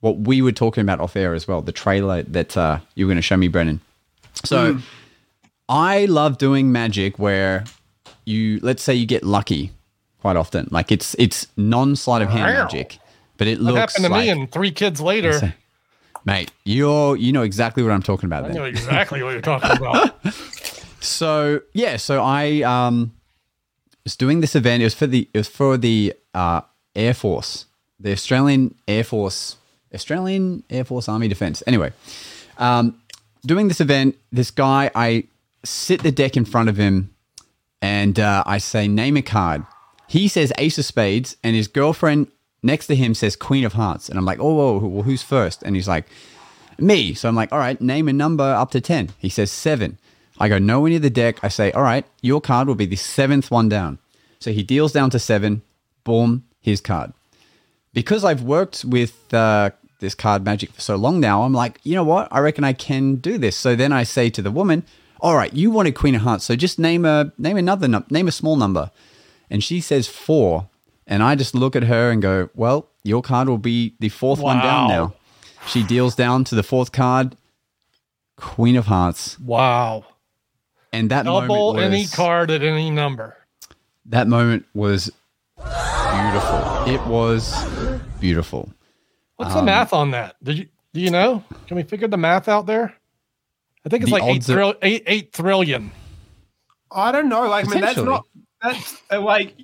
what 0.00 0.18
we 0.18 0.42
were 0.42 0.52
talking 0.52 0.82
about 0.82 1.00
off 1.00 1.14
air 1.16 1.32
as 1.32 1.46
well. 1.48 1.62
The 1.62 1.72
trailer 1.72 2.22
that 2.24 2.54
uh, 2.56 2.80
you 2.96 3.06
were 3.06 3.10
going 3.10 3.16
to 3.16 3.22
show 3.22 3.36
me, 3.36 3.48
Brendan. 3.48 3.80
So, 4.44 4.78
I 5.68 6.04
love 6.06 6.36
doing 6.36 6.72
magic 6.72 7.18
where 7.18 7.64
you, 8.24 8.60
let's 8.62 8.82
say, 8.82 8.94
you 8.94 9.06
get 9.06 9.22
lucky 9.24 9.72
quite 10.20 10.36
often. 10.36 10.68
Like 10.70 10.92
it's 10.92 11.14
it's 11.18 11.46
non 11.56 11.96
sleight 11.96 12.22
of 12.22 12.28
hand 12.28 12.54
Wow. 12.54 12.64
magic, 12.64 12.98
but 13.36 13.46
it 13.48 13.58
What 13.58 13.74
looks 13.74 13.94
happened 13.94 14.04
to 14.06 14.10
like 14.10 14.22
me 14.24 14.28
and 14.30 14.50
three 14.50 14.70
kids 14.70 15.00
later? 15.00 15.54
mate. 16.24 16.50
You're 16.64 17.16
you 17.16 17.32
know 17.32 17.42
exactly 17.42 17.82
what 17.82 17.92
I'm 17.92 18.02
talking 18.02 18.26
about. 18.26 18.44
I 18.44 18.48
Then. 18.48 18.56
know 18.56 18.64
exactly 18.64 19.22
what 19.22 19.30
you're 19.32 19.40
talking 19.40 19.70
about. 19.76 20.14
So 21.02 21.62
yeah, 21.72 21.96
so 21.96 22.22
I 22.22 22.60
um 22.62 23.12
was 24.04 24.16
doing 24.16 24.40
this 24.40 24.54
event. 24.54 24.82
It 24.82 24.84
was 24.84 24.94
for 24.94 25.06
the 25.06 25.28
it 25.32 25.38
was 25.38 25.48
for 25.48 25.78
the 25.78 26.12
uh, 26.34 26.60
Air 26.94 27.14
Force, 27.14 27.64
the 27.98 28.12
Australian 28.12 28.74
Air 28.86 29.02
Force, 29.04 29.56
Australian 29.94 30.62
Air 30.68 30.84
Force 30.84 31.08
Army 31.08 31.26
Defence. 31.28 31.62
Anyway, 31.66 31.92
um, 32.58 33.00
doing 33.46 33.68
this 33.68 33.80
event, 33.80 34.16
this 34.30 34.50
guy, 34.50 34.90
I 34.94 35.24
sit 35.64 36.02
the 36.02 36.12
deck 36.12 36.36
in 36.36 36.44
front 36.44 36.68
of 36.68 36.76
him, 36.76 37.14
and 37.82 38.18
uh, 38.18 38.42
I 38.46 38.58
say 38.58 38.88
name 38.88 39.16
a 39.16 39.22
card. 39.22 39.64
He 40.08 40.28
says 40.28 40.52
Ace 40.58 40.78
of 40.78 40.84
Spades, 40.84 41.36
and 41.42 41.54
his 41.54 41.68
girlfriend 41.68 42.28
next 42.62 42.88
to 42.88 42.96
him 42.96 43.14
says 43.14 43.36
Queen 43.36 43.64
of 43.64 43.74
Hearts, 43.74 44.08
and 44.08 44.18
I'm 44.18 44.24
like, 44.24 44.40
oh, 44.40 44.54
whoa, 44.54 44.78
well, 44.88 45.02
who's 45.02 45.22
first? 45.22 45.62
And 45.62 45.76
he's 45.76 45.88
like, 45.88 46.06
me. 46.78 47.14
So 47.14 47.28
I'm 47.28 47.34
like, 47.34 47.52
all 47.52 47.58
right, 47.58 47.80
name 47.80 48.08
a 48.08 48.12
number 48.12 48.44
up 48.44 48.70
to 48.72 48.80
10. 48.80 49.10
He 49.18 49.28
says 49.28 49.50
seven. 49.50 49.98
I 50.38 50.48
go 50.48 50.58
nowhere 50.58 50.90
near 50.90 50.98
the 50.98 51.10
deck. 51.10 51.38
I 51.42 51.48
say, 51.48 51.70
all 51.72 51.82
right, 51.82 52.06
your 52.22 52.40
card 52.40 52.66
will 52.66 52.74
be 52.74 52.86
the 52.86 52.96
seventh 52.96 53.50
one 53.50 53.68
down. 53.68 53.98
So 54.38 54.52
he 54.52 54.62
deals 54.62 54.92
down 54.92 55.10
to 55.10 55.18
seven. 55.18 55.62
Boom, 56.02 56.44
his 56.60 56.80
card. 56.80 57.12
Because 57.92 58.24
I've 58.24 58.42
worked 58.42 58.84
with 58.84 59.34
uh, 59.34 59.70
this 60.00 60.14
card 60.14 60.44
magic 60.44 60.72
for 60.72 60.80
so 60.80 60.96
long 60.96 61.20
now, 61.20 61.42
I'm 61.42 61.52
like, 61.52 61.78
you 61.82 61.94
know 61.94 62.04
what? 62.04 62.28
I 62.30 62.40
reckon 62.40 62.64
I 62.64 62.72
can 62.72 63.16
do 63.16 63.36
this. 63.36 63.56
So 63.56 63.76
then 63.76 63.92
I 63.92 64.02
say 64.02 64.30
to 64.30 64.42
the 64.42 64.50
woman, 64.50 64.84
all 65.22 65.36
right, 65.36 65.52
you 65.52 65.70
wanted 65.70 65.94
Queen 65.94 66.14
of 66.14 66.22
Hearts, 66.22 66.44
so 66.44 66.56
just 66.56 66.78
name 66.78 67.04
a 67.04 67.32
name 67.38 67.56
another 67.56 67.88
num- 67.88 68.06
name 68.10 68.28
a 68.28 68.32
small 68.32 68.56
number. 68.56 68.90
And 69.50 69.62
she 69.64 69.80
says 69.80 70.06
four. 70.08 70.68
And 71.06 71.24
I 71.24 71.34
just 71.34 71.56
look 71.56 71.74
at 71.74 71.82
her 71.84 72.10
and 72.12 72.22
go, 72.22 72.50
well, 72.54 72.86
your 73.02 73.20
card 73.20 73.48
will 73.48 73.58
be 73.58 73.94
the 73.98 74.10
fourth 74.10 74.38
one 74.38 74.58
down 74.58 74.88
now. 74.88 75.14
She 75.66 75.82
deals 75.82 76.14
down 76.14 76.44
to 76.44 76.54
the 76.54 76.62
fourth 76.62 76.92
card, 76.92 77.36
Queen 78.36 78.76
of 78.76 78.86
Hearts, 78.86 79.36
Wow. 79.40 80.04
and 80.92 81.10
that 81.10 81.24
Double 81.24 81.48
moment 81.48 81.74
was, 81.76 81.84
any 81.84 82.06
card 82.06 82.50
at 82.52 82.62
any 82.62 82.90
number. 82.90 83.36
That 84.06 84.28
moment 84.28 84.66
was 84.72 85.10
beautiful. 85.56 86.84
It 86.86 87.04
was 87.06 87.64
beautiful. 88.20 88.70
What's 89.36 89.50
Um, 89.54 89.58
the 89.58 89.62
math 89.72 89.92
on 89.92 90.12
that? 90.12 90.36
Did 90.44 90.58
you 90.58 90.66
do 90.94 91.00
you 91.00 91.10
know? 91.10 91.42
Can 91.66 91.76
we 91.76 91.82
figure 91.82 92.06
the 92.08 92.16
math 92.18 92.48
out 92.48 92.66
there? 92.66 92.94
I 93.84 93.88
think 93.88 94.02
it's 94.02 94.10
The 94.12 94.18
like 94.18 94.24
eight, 94.24 94.36
odds 94.36 94.50
are- 94.50 94.74
eight, 94.82 95.02
eight 95.06 95.32
trillion. 95.32 95.90
I 96.92 97.12
don't 97.12 97.28
know. 97.28 97.48
Like, 97.48 97.66
I 97.66 97.70
mean, 97.70 97.80
that's 97.80 97.96
not. 97.98 98.26
That's 98.62 99.00
uh, 99.10 99.20
like. 99.20 99.54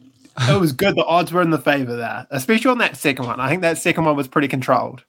It 0.48 0.60
was 0.60 0.72
good. 0.72 0.94
The 0.96 1.04
odds 1.04 1.32
were 1.32 1.40
in 1.40 1.48
the 1.50 1.58
favor 1.58 1.96
there, 1.96 2.26
especially 2.30 2.70
on 2.70 2.78
that 2.78 2.96
second 2.96 3.24
one. 3.26 3.40
I 3.40 3.48
think 3.48 3.62
that 3.62 3.78
second 3.78 4.04
one 4.04 4.14
was 4.16 4.28
pretty 4.28 4.48
controlled. 4.48 5.02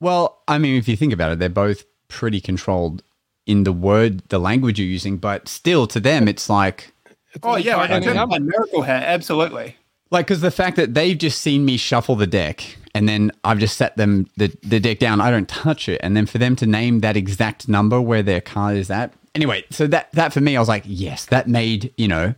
Well, 0.00 0.42
I 0.46 0.58
mean, 0.58 0.76
if 0.76 0.86
you 0.86 0.96
think 0.96 1.12
about 1.12 1.32
it, 1.32 1.38
they're 1.40 1.48
both 1.48 1.84
pretty 2.06 2.40
controlled 2.40 3.02
in 3.46 3.64
the 3.64 3.72
word, 3.72 4.22
the 4.28 4.38
language 4.38 4.78
you're 4.78 4.86
using, 4.86 5.16
but 5.16 5.48
still, 5.48 5.86
to 5.88 5.98
them, 5.98 6.28
it's 6.28 6.48
like, 6.48 6.92
It's 7.32 7.40
Oh 7.42 7.54
any 7.54 7.64
yeah, 7.64 7.74
card, 7.74 7.90
like, 7.90 7.90
in 7.90 7.96
any 7.96 8.04
terms 8.06 8.18
of 8.22 8.28
number. 8.30 8.44
miracle 8.44 8.82
hat, 8.82 9.02
absolutely. 9.04 9.76
like, 10.12 10.26
because 10.26 10.40
the 10.40 10.50
fact 10.52 10.76
that 10.76 10.94
they've 10.94 11.18
just 11.18 11.40
seen 11.40 11.64
me 11.64 11.76
shuffle 11.76 12.14
the 12.14 12.26
deck 12.28 12.76
and 12.94 13.08
then 13.08 13.32
I've 13.44 13.58
just 13.58 13.76
set 13.76 13.96
them 13.96 14.28
the, 14.36 14.56
the 14.62 14.80
deck 14.80 14.98
down, 14.98 15.20
I 15.20 15.30
don't 15.30 15.48
touch 15.48 15.88
it, 15.88 16.00
and 16.02 16.16
then 16.16 16.26
for 16.26 16.38
them 16.38 16.56
to 16.56 16.66
name 16.66 17.00
that 17.00 17.16
exact 17.16 17.68
number 17.68 18.00
where 18.00 18.22
their 18.22 18.40
card 18.40 18.76
is 18.76 18.90
at. 18.90 19.12
Anyway, 19.34 19.64
so 19.70 19.86
that 19.86 20.10
that 20.12 20.32
for 20.32 20.40
me, 20.40 20.56
I 20.56 20.60
was 20.60 20.68
like, 20.68 20.84
yes, 20.86 21.26
that 21.26 21.48
made 21.48 21.92
you 21.96 22.08
know 22.08 22.34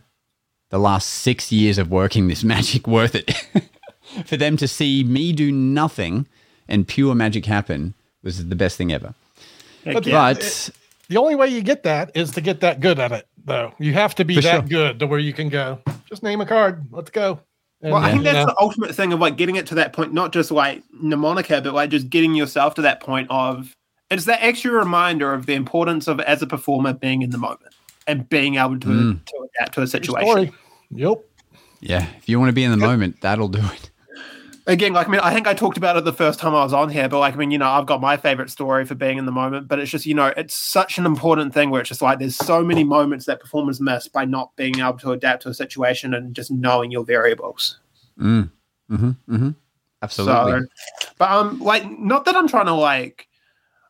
the 0.69 0.79
last 0.79 1.07
six 1.07 1.51
years 1.51 1.77
of 1.77 1.89
working 1.91 2.27
this 2.27 2.43
magic 2.55 2.87
worth 2.87 3.15
it. 3.15 3.33
for 4.25 4.37
them 4.37 4.57
to 4.57 4.67
see 4.67 5.03
me 5.03 5.31
do 5.31 5.51
nothing 5.51 6.27
and 6.67 6.87
pure 6.87 7.15
magic 7.15 7.45
happen 7.45 7.93
was 8.23 8.47
the 8.47 8.55
best 8.55 8.77
thing 8.77 8.91
ever. 8.91 9.13
Heck 9.83 9.93
But 9.93 10.05
yeah. 10.05 10.33
But 10.33 10.69
The 11.09 11.17
only 11.17 11.35
way 11.35 11.47
you 11.49 11.61
get 11.61 11.83
that 11.83 12.11
is 12.15 12.31
to 12.31 12.41
get 12.41 12.61
that 12.61 12.79
good 12.79 12.99
at 12.99 13.11
it, 13.11 13.27
though. 13.43 13.73
You 13.79 13.93
have 13.93 14.15
to 14.15 14.25
be 14.25 14.35
that 14.35 14.43
sure. 14.43 14.61
good 14.61 14.99
to 14.99 15.07
where 15.07 15.19
you 15.19 15.33
can 15.33 15.49
go. 15.49 15.79
Just 16.05 16.23
name 16.23 16.41
a 16.41 16.45
card. 16.45 16.87
Let's 16.91 17.09
go. 17.09 17.41
And, 17.83 17.93
Well, 17.93 18.03
I 18.03 18.11
think 18.11 18.23
that's 18.23 18.35
know, 18.35 18.45
the 18.45 18.55
ultimate 18.59 18.93
thing 18.95 19.11
of 19.13 19.19
like 19.19 19.37
getting 19.37 19.55
it 19.55 19.65
to 19.67 19.75
that 19.75 19.93
point, 19.93 20.13
not 20.13 20.33
just 20.33 20.51
like 20.51 20.83
mnemonica, 21.03 21.63
but 21.63 21.73
like 21.73 21.89
just 21.89 22.09
getting 22.09 22.35
yourself 22.35 22.75
to 22.75 22.81
that 22.83 22.99
point 23.01 23.27
of 23.29 23.75
it's 24.09 24.25
that 24.25 24.43
extra 24.43 24.71
reminder 24.71 25.33
of 25.33 25.45
the 25.45 25.53
importance 25.53 26.07
of 26.07 26.19
as 26.21 26.41
a 26.41 26.47
performer 26.47 26.93
being 26.93 27.21
in 27.21 27.29
the 27.29 27.37
moment 27.37 27.73
and 28.07 28.27
being 28.29 28.55
able 28.55 28.77
to, 28.79 28.87
Mm. 28.87 29.25
to 29.25 29.47
adapt 29.55 29.73
to 29.75 29.81
a 29.81 29.87
situation. 29.87 30.51
Yep. 30.91 31.23
yeah, 31.79 32.05
if 32.17 32.27
you 32.27 32.37
want 32.39 32.49
to 32.49 32.53
be 32.53 32.63
in 32.63 32.71
the 32.71 32.77
moment, 32.77 33.21
that'll 33.21 33.47
do 33.47 33.59
it. 33.59 33.90
Again, 34.67 34.93
like 34.93 35.07
I 35.07 35.11
mean, 35.11 35.21
I 35.21 35.33
think 35.33 35.47
I 35.47 35.53
talked 35.53 35.77
about 35.77 35.97
it 35.97 36.05
the 36.05 36.13
first 36.13 36.39
time 36.39 36.53
I 36.53 36.63
was 36.63 36.73
on 36.73 36.89
here, 36.89 37.09
but 37.09 37.19
like 37.19 37.33
I 37.33 37.37
mean, 37.37 37.51
you 37.51 37.57
know, 37.57 37.69
I've 37.69 37.87
got 37.87 37.99
my 37.99 38.15
favorite 38.15 38.49
story 38.49 38.85
for 38.85 38.93
being 38.93 39.17
in 39.17 39.25
the 39.25 39.31
moment, 39.31 39.67
but 39.67 39.79
it's 39.79 39.89
just 39.89 40.05
you 40.05 40.13
know, 40.13 40.33
it's 40.37 40.55
such 40.55 40.97
an 40.99 41.05
important 41.05 41.53
thing 41.53 41.71
where 41.71 41.81
it's 41.81 41.89
just 41.89 42.01
like 42.01 42.19
there's 42.19 42.35
so 42.35 42.63
many 42.63 42.83
moments 42.83 43.25
that 43.25 43.39
performers 43.39 43.81
miss 43.81 44.07
by 44.07 44.23
not 44.23 44.55
being 44.55 44.79
able 44.79 44.99
to 44.99 45.11
adapt 45.11 45.43
to 45.43 45.49
a 45.49 45.53
situation 45.53 46.13
and 46.13 46.35
just 46.35 46.51
knowing 46.51 46.91
your 46.91 47.03
variables. 47.03 47.79
Mm. 48.19 48.51
hmm 48.87 49.11
hmm 49.27 49.49
Absolutely. 50.03 50.61
So, 50.61 50.65
but 51.17 51.29
um, 51.29 51.59
like, 51.59 51.87
not 51.99 52.25
that 52.25 52.35
I'm 52.35 52.47
trying 52.47 52.65
to 52.65 52.73
like, 52.73 53.27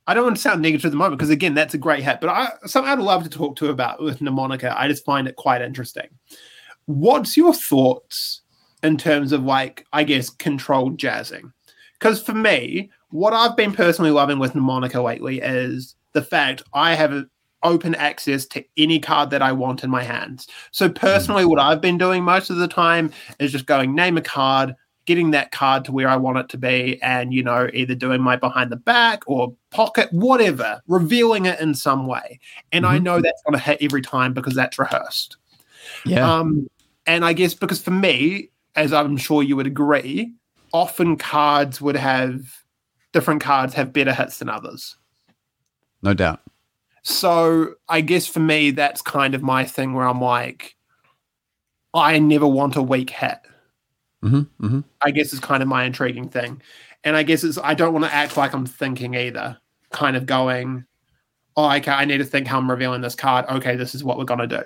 I 0.08 0.14
don't 0.14 0.24
want 0.24 0.36
to 0.36 0.42
sound 0.42 0.62
negative 0.62 0.86
at 0.86 0.92
the 0.92 0.98
moment 0.98 1.18
because 1.18 1.30
again, 1.30 1.54
that's 1.54 1.74
a 1.74 1.78
great 1.78 2.04
hat. 2.04 2.20
But 2.20 2.30
I, 2.30 2.50
something 2.66 2.92
I'd 2.92 3.00
love 3.00 3.24
to 3.24 3.30
talk 3.30 3.56
to 3.58 3.70
about 3.70 4.02
with 4.02 4.20
mnemonica. 4.20 4.76
I 4.76 4.88
just 4.88 5.06
find 5.06 5.28
it 5.28 5.36
quite 5.36 5.62
interesting. 5.62 6.10
What's 6.86 7.38
your 7.38 7.54
thoughts 7.54 8.41
in 8.84 8.98
terms 8.98 9.32
of 9.32 9.44
like, 9.44 9.86
I 9.94 10.04
guess, 10.04 10.30
controlled 10.30 10.98
jazzing? 10.98 11.52
Because 12.00 12.22
for 12.22 12.34
me, 12.34 12.90
what 13.10 13.34
I've 13.34 13.56
been 13.56 13.74
personally 13.74 14.12
loving 14.12 14.40
with 14.40 14.54
mnemonica 14.54 15.04
lately 15.04 15.40
is 15.40 15.96
the 16.14 16.22
fact 16.22 16.64
I 16.74 16.96
have 16.96 17.26
open 17.64 17.94
access 17.96 18.46
to 18.48 18.64
any 18.78 19.00
card 19.00 19.30
that 19.30 19.44
I 19.44 19.52
want 19.52 19.84
in 19.84 19.90
my 19.92 20.02
hands. 20.02 20.48
So 20.72 20.90
personally, 20.90 21.46
what 21.46 21.60
I've 21.60 21.82
been 21.82 21.98
doing 22.00 22.24
most 22.24 22.50
of 22.50 22.58
the 22.58 22.68
time 22.68 23.12
is 23.38 23.52
just 23.52 23.68
going 23.68 23.94
name 23.94 24.18
a 24.18 24.22
card, 24.22 24.76
getting 25.06 25.30
that 25.32 25.52
card 25.52 25.86
to 25.86 25.92
where 25.92 26.10
I 26.10 26.16
want 26.16 26.40
it 26.40 26.50
to 26.50 26.58
be, 26.58 27.00
and 27.04 27.34
you 27.34 27.44
know, 27.44 27.70
either 27.72 27.94
doing 27.94 28.20
my 28.22 28.36
behind 28.36 28.72
the 28.72 28.78
back 28.78 29.22
or 29.28 29.54
pocket, 29.70 30.12
whatever, 30.12 30.82
revealing 30.88 31.46
it 31.46 31.60
in 31.60 31.76
some 31.76 32.08
way. 32.08 32.40
And 32.72 32.84
I 32.86 32.98
Mhm. 32.98 33.04
know 33.04 33.22
that's 33.22 33.44
going 33.44 33.54
to 33.54 33.64
hit 33.64 33.78
every 33.82 34.02
time 34.02 34.34
because 34.34 34.56
that's 34.56 34.80
rehearsed. 34.80 35.38
yeah. 36.06 36.40
Um, 36.40 36.68
and 37.06 37.24
I 37.24 37.34
guess 37.34 37.54
because 37.54 37.82
for 37.82 37.92
me, 37.92 38.50
as 38.76 38.94
I'm 38.94 39.18
sure 39.18 39.44
you 39.44 39.56
would 39.56 39.68
agree, 39.68 40.34
often 40.74 41.18
cards 41.18 41.82
would 41.82 41.96
have 41.98 42.42
different 43.14 43.42
cards 43.42 43.74
have 43.74 43.92
better 43.94 44.14
hits 44.14 44.38
than 44.40 44.50
others. 44.50 44.98
no 46.02 46.14
doubt. 46.14 46.40
So 47.04 47.74
I 47.90 48.02
guess 48.02 48.28
for 48.28 48.40
me, 48.40 48.72
that's 48.72 49.02
kind 49.02 49.34
of 49.36 49.42
my 49.42 49.66
thing 49.66 49.94
where 49.94 50.06
I'm 50.08 50.22
like, 50.22 50.76
I 51.94 52.20
never 52.20 52.48
want 52.48 52.76
a 52.76 52.82
weak 52.82 53.10
hit. 53.10 53.40
hmm 54.22 54.42
hmm 54.60 54.82
I 55.02 55.12
guess 55.12 55.34
is 55.34 55.40
kind 55.40 55.64
of 55.64 55.70
my 55.70 55.84
intriguing 55.84 56.30
thing. 56.30 56.62
And 57.04 57.16
I 57.16 57.24
guess 57.24 57.44
it's 57.44 57.58
I 57.58 57.74
don't 57.74 57.94
want 57.94 58.06
to 58.06 58.14
act 58.14 58.38
like 58.38 58.54
I'm 58.54 58.66
thinking 58.66 59.16
either. 59.16 59.58
Kind 59.92 60.16
of 60.16 60.26
going, 60.26 60.86
oh, 61.58 61.70
okay, 61.76 61.92
I 61.92 62.06
need 62.06 62.20
to 62.20 62.24
think 62.24 62.48
how 62.48 62.60
I'm 62.60 62.70
revealing 62.70 63.02
this 63.02 63.16
card. 63.16 63.46
Okay, 63.50 63.76
this 63.76 63.96
is 63.96 64.04
what 64.04 64.18
we're 64.18 64.26
gonna 64.26 64.48
do. 64.48 64.62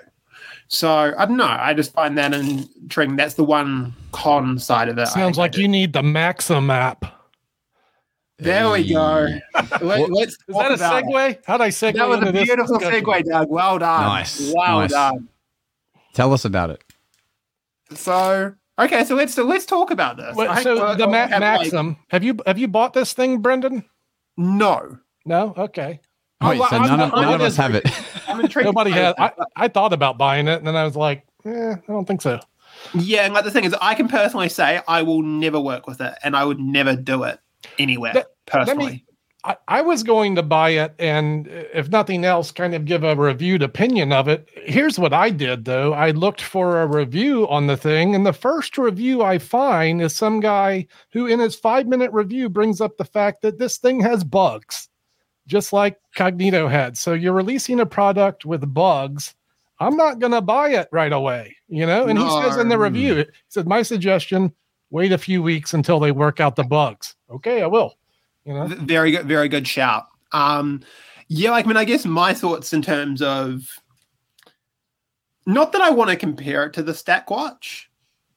So 0.68 1.14
I 1.16 1.24
don't 1.26 1.36
know. 1.36 1.44
I 1.46 1.74
just 1.74 1.92
find 1.92 2.18
that 2.18 2.34
intriguing. 2.34 3.16
That's 3.16 3.34
the 3.34 3.44
one 3.44 3.94
con 4.12 4.58
side 4.58 4.88
of 4.88 4.98
it. 4.98 5.06
Sounds 5.08 5.38
like 5.38 5.52
do. 5.52 5.62
you 5.62 5.68
need 5.68 5.92
the 5.92 6.02
Maxim 6.02 6.70
app. 6.70 7.04
There 8.38 8.70
we 8.70 8.86
go. 8.92 9.28
Let, 9.80 10.10
us 10.10 10.28
Is 10.28 10.36
that 10.48 10.72
a 10.72 10.74
segue? 10.74 11.38
How'd 11.46 11.60
I 11.62 11.68
segue 11.68 11.94
That 11.94 12.08
was 12.08 12.18
into 12.18 12.28
a 12.28 12.32
beautiful 12.44 12.78
discussion? 12.78 13.04
segue, 13.04 13.24
Doug. 13.24 13.48
Well 13.48 13.78
done. 13.78 14.02
Nice, 14.02 14.52
Well 14.54 14.80
nice. 14.80 14.90
done. 14.90 15.28
Tell 16.12 16.32
us 16.34 16.44
about 16.44 16.70
it. 16.70 16.82
So 17.94 18.52
okay, 18.78 19.04
so 19.04 19.14
let's 19.14 19.32
so 19.34 19.44
let's 19.44 19.64
talk 19.64 19.90
about 19.90 20.16
this. 20.16 20.34
Well, 20.36 20.54
so 20.62 20.74
we'll- 20.74 20.96
the 20.96 21.04
we'll 21.06 21.12
Ma- 21.12 21.26
have, 21.28 21.72
like- 21.72 21.96
have 22.08 22.24
you 22.24 22.36
have 22.44 22.58
you 22.58 22.68
bought 22.68 22.92
this 22.92 23.12
thing, 23.12 23.38
Brendan? 23.38 23.84
no. 24.36 24.98
No. 25.24 25.54
Okay. 25.56 26.00
Oh, 26.40 26.50
Wait, 26.50 26.58
well, 26.60 26.68
so 26.68 26.76
I'm- 26.76 26.88
none 26.88 27.00
of, 27.00 27.14
I'm 27.14 27.22
none 27.22 27.34
of 27.34 27.40
us 27.40 27.56
have 27.56 27.74
it. 27.74 27.86
I'm 28.28 28.40
intrigued. 28.40 28.66
Nobody 28.66 28.90
by 28.90 28.96
had. 28.96 29.14
I, 29.18 29.32
I 29.56 29.68
thought 29.68 29.92
about 29.92 30.18
buying 30.18 30.48
it, 30.48 30.58
and 30.58 30.66
then 30.66 30.76
I 30.76 30.84
was 30.84 30.96
like, 30.96 31.24
eh, 31.44 31.72
I 31.72 31.86
don't 31.86 32.06
think 32.06 32.22
so. 32.22 32.40
Yeah, 32.94 33.24
and 33.24 33.32
like 33.32 33.44
the 33.44 33.50
thing 33.50 33.64
is, 33.64 33.74
I 33.80 33.94
can 33.94 34.08
personally 34.08 34.48
say 34.48 34.80
I 34.86 35.02
will 35.02 35.22
never 35.22 35.58
work 35.58 35.86
with 35.86 36.00
it, 36.00 36.14
and 36.22 36.36
I 36.36 36.44
would 36.44 36.60
never 36.60 36.94
do 36.94 37.22
it 37.24 37.38
anywhere 37.78 38.12
Let- 38.14 38.26
personally. 38.46 39.04
I, 39.44 39.56
I 39.68 39.80
was 39.80 40.02
going 40.02 40.34
to 40.34 40.42
buy 40.42 40.70
it 40.70 40.94
and 40.98 41.46
if 41.48 41.88
nothing 41.88 42.24
else 42.24 42.50
kind 42.50 42.74
of 42.74 42.84
give 42.84 43.04
a 43.04 43.14
reviewed 43.14 43.62
opinion 43.62 44.12
of 44.12 44.26
it 44.26 44.48
here's 44.64 44.98
what 44.98 45.12
i 45.12 45.30
did 45.30 45.64
though 45.64 45.92
i 45.92 46.10
looked 46.10 46.42
for 46.42 46.82
a 46.82 46.86
review 46.86 47.46
on 47.48 47.68
the 47.68 47.76
thing 47.76 48.16
and 48.16 48.26
the 48.26 48.32
first 48.32 48.76
review 48.76 49.22
i 49.22 49.38
find 49.38 50.02
is 50.02 50.16
some 50.16 50.40
guy 50.40 50.84
who 51.12 51.26
in 51.26 51.38
his 51.38 51.54
five 51.54 51.86
minute 51.86 52.12
review 52.12 52.48
brings 52.48 52.80
up 52.80 52.96
the 52.96 53.04
fact 53.04 53.40
that 53.42 53.58
this 53.58 53.78
thing 53.78 54.00
has 54.00 54.24
bugs 54.24 54.88
just 55.46 55.72
like 55.72 55.98
cognito 56.16 56.70
had 56.70 56.96
so 56.96 57.12
you're 57.12 57.32
releasing 57.32 57.80
a 57.80 57.86
product 57.86 58.44
with 58.44 58.72
bugs 58.72 59.34
i'm 59.80 59.96
not 59.96 60.18
going 60.18 60.32
to 60.32 60.40
buy 60.40 60.70
it 60.70 60.88
right 60.92 61.12
away 61.12 61.54
you 61.68 61.86
know 61.86 62.06
and 62.06 62.18
he 62.18 62.30
says 62.42 62.56
in 62.56 62.68
the 62.68 62.78
review 62.78 63.16
he 63.16 63.24
said 63.48 63.66
my 63.66 63.82
suggestion 63.82 64.52
wait 64.90 65.12
a 65.12 65.18
few 65.18 65.42
weeks 65.42 65.74
until 65.74 65.98
they 66.00 66.12
work 66.12 66.40
out 66.40 66.56
the 66.56 66.64
bugs 66.64 67.16
okay 67.30 67.62
i 67.62 67.66
will 67.66 67.96
you 68.46 68.54
know 68.54 68.66
Very 68.68 69.10
good, 69.10 69.26
very 69.26 69.48
good 69.48 69.66
shout. 69.66 70.06
Um, 70.32 70.82
yeah, 71.28 71.50
like 71.50 71.64
I 71.64 71.68
mean, 71.68 71.76
I 71.76 71.84
guess 71.84 72.06
my 72.06 72.32
thoughts 72.32 72.72
in 72.72 72.80
terms 72.80 73.20
of 73.20 73.68
not 75.46 75.72
that 75.72 75.82
I 75.82 75.90
want 75.90 76.10
to 76.10 76.16
compare 76.16 76.64
it 76.64 76.72
to 76.74 76.82
the 76.82 76.94
Stack 76.94 77.28
Watch, 77.28 77.90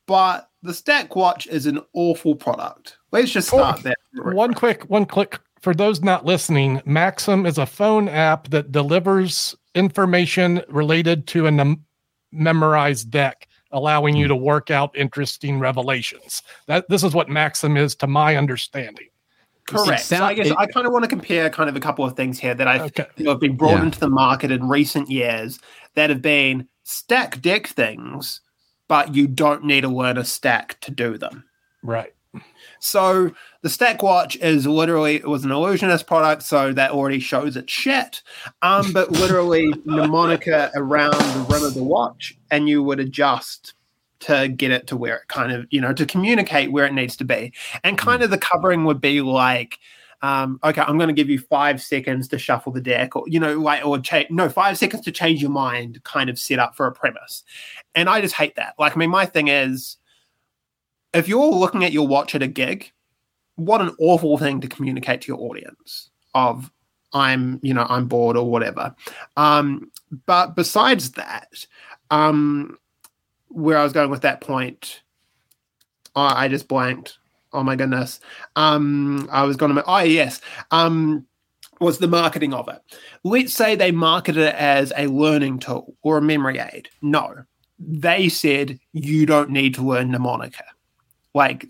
but 0.07 0.49
the 0.64 0.74
Stack 0.74 1.16
Watch 1.16 1.45
is 1.45 1.68
an 1.68 1.80
awful 1.93 2.36
product. 2.36 2.97
Let's 3.12 3.30
just 3.30 3.49
start 3.49 3.84
there. 3.84 3.95
one 4.14 4.55
quick 4.55 4.84
one 4.89 5.05
click 5.05 5.39
for 5.62 5.74
those 5.74 6.01
not 6.01 6.26
listening 6.26 6.82
maxim 6.86 7.45
is 7.45 7.57
a 7.57 7.66
phone 7.66 8.07
app 8.07 8.49
that 8.49 8.72
delivers 8.72 9.55
information 9.76 10.62
related 10.70 11.28
to 11.28 11.45
a 11.47 11.51
num- 11.51 11.84
memorized 12.32 13.10
deck 13.10 13.47
allowing 13.72 14.16
you 14.16 14.26
hmm. 14.26 14.30
to 14.30 14.36
work 14.36 14.72
out 14.72 14.95
interesting 14.95 15.60
revelations 15.60 16.41
that 16.68 16.88
this 16.89 17.03
is 17.03 17.14
what 17.14 17.30
maxim 17.30 17.78
is 17.78 17.95
to 17.95 18.07
my 18.07 18.36
understanding 18.36 19.07
Correct. 19.70 20.01
So 20.01 20.24
I 20.24 20.34
guess 20.34 20.47
it- 20.47 20.57
I 20.57 20.66
kind 20.66 20.88
of 20.88 20.93
want 20.93 21.03
to 21.03 21.10
compare 21.10 21.49
kind 21.49 21.70
of 21.70 21.76
a 21.76 21.80
couple 21.80 22.03
of 22.03 22.16
things 22.16 22.39
here 22.39 22.55
that 22.55 22.68
I 22.68 22.80
Okay. 22.80 23.05
feel 23.16 23.30
have 23.32 23.39
been 23.39 23.55
brought 23.55 23.78
Yeah. 23.78 23.84
into 23.84 23.99
the 23.99 24.10
market 24.10 24.51
in 24.51 24.68
recent 24.68 25.12
years 25.12 25.60
that 25.95 26.10
have 26.10 26.22
been 26.22 26.68
stack 26.84 27.39
deck 27.41 27.68
things, 27.68 28.41
but 28.88 29.14
you 29.14 29.28
don't 29.28 29.64
need 29.64 29.82
to 29.82 29.88
learn 29.88 30.18
a 30.18 30.26
stack 30.26 30.80
to 30.82 30.91
do 30.91 31.18
them. 31.18 31.43
right 31.84 32.14
So 32.80 33.32
the 33.61 33.69
Stack 33.69 34.01
Watch 34.01 34.36
is 34.38 34.65
literally 34.65 35.15
it 35.15 35.27
was 35.27 35.43
an 35.43 35.51
illusionist 35.51 36.07
product, 36.07 36.43
so 36.43 36.73
that 36.73 36.91
already 36.91 37.19
shows 37.19 37.55
its 37.57 37.71
shit. 37.71 38.23
Um, 38.61 38.91
but 38.93 39.11
literally 39.11 39.71
mnemonica 39.86 40.71
around 40.75 41.13
the 41.13 41.45
rim 41.49 41.63
of 41.63 41.73
the 41.73 41.84
watch, 41.84 42.38
and 42.49 42.67
you 42.67 42.82
would 42.84 42.99
adjust 42.99 43.73
to 44.21 44.49
get 44.49 44.71
it 44.71 44.88
to 44.88 44.97
where 44.97 45.17
it 45.17 45.27
kind 45.30 45.51
of 45.51 45.65
you 45.69 45.80
know 45.80 45.93
to 45.93 46.05
communicate 46.05 46.71
where 46.71 46.86
it 46.86 46.93
needs 46.93 47.15
to 47.17 47.25
be, 47.25 47.53
and 47.84 47.97
kind 47.97 48.23
of 48.23 48.30
the 48.30 48.38
covering 48.38 48.86
would 48.86 49.01
be 49.01 49.21
like. 49.21 49.80
Um, 50.21 50.59
okay, 50.65 50.82
I'm 50.82 50.97
going 50.97 51.07
to 51.07 51.13
give 51.13 51.30
you 51.30 51.39
five 51.39 51.82
seconds 51.82 52.27
to 52.27 52.38
shuffle 52.38 52.73
the 52.73 52.82
deck, 52.82 53.15
or 53.15 53.23
you 53.27 53.39
know, 53.39 53.57
like, 53.57 53.86
or 53.86 53.97
change. 53.99 54.30
No, 54.30 54.49
five 54.49 54.77
seconds 54.77 55.05
to 55.05 55.13
change 55.13 55.41
your 55.41 55.49
mind. 55.49 56.03
Kind 56.03 56.30
of 56.30 56.38
set 56.38 56.59
up 56.59 56.75
for 56.75 56.88
a 56.88 56.91
premise, 56.91 57.45
and 57.95 58.09
I 58.09 58.19
just 58.19 58.36
hate 58.36 58.57
that. 58.57 58.73
Like, 58.77 58.97
I 58.97 58.99
mean, 58.99 59.11
my 59.11 59.25
thing 59.25 59.47
is, 59.47 59.95
if 61.14 61.28
you're 61.28 61.51
looking 61.51 61.84
at 61.84 61.91
your 61.91 62.07
watch 62.07 62.36
at 62.36 62.43
a 62.43 62.47
gig, 62.47 62.91
what 63.55 63.82
an 63.82 63.95
awful 63.99 64.38
thing 64.38 64.62
to 64.62 64.68
communicate 64.68 65.22
to 65.22 65.28
your 65.28 65.39
audience 65.39 66.10
of 66.34 66.72
I'm, 67.14 67.60
you 67.64 67.74
know, 67.74 67.86
I'm 67.89 68.07
bored 68.07 68.38
or 68.38 68.49
whatever. 68.49 68.95
Um, 69.36 69.91
but 70.26 70.55
besides 70.55 71.12
that, 71.12 71.66
um, 72.12 72.78
where 73.49 73.78
I 73.78 73.84
was 73.84 73.93
going 73.93 74.12
with 74.12 74.22
that 74.22 74.41
point, 74.41 75.01
I 76.16 76.47
just 76.47 76.68
blanked. 76.68 77.18
Oh 77.53 77.64
my 77.64 77.76
goodness. 77.76 78.20
Um, 78.55 79.28
I 79.32 79.43
was 79.43 79.57
going 79.57 79.74
to, 79.74 79.84
oh 79.86 79.99
yes. 79.99 80.41
Um, 80.72 81.26
was 81.80 81.99
the 81.99 82.07
marketing 82.07 82.53
of 82.53 82.68
it. 82.68 82.82
Let's 83.24 83.53
say 83.53 83.76
they 83.76 83.91
marketed 83.91 84.43
it 84.43 84.55
as 84.55 84.91
a 84.97 85.07
learning 85.07 85.60
tool 85.60 85.95
or 86.01 86.18
a 86.18 86.22
memory 86.22 86.60
aid. 86.60 86.89
No, 87.01 87.45
they 87.80 88.28
said 88.28 88.80
you 88.91 89.26
don't 89.26 89.49
need 89.49 89.76
to 89.76 89.82
learn 89.82 90.12
mnemonica. 90.12 90.62
Like, 91.34 91.67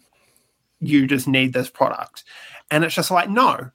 you 0.80 1.08
just 1.08 1.28
need 1.28 1.54
this 1.54 1.70
product. 1.70 2.24
And 2.72 2.84
it's 2.84 2.96
just 2.96 3.12
like, 3.12 3.30
no, 3.30 3.72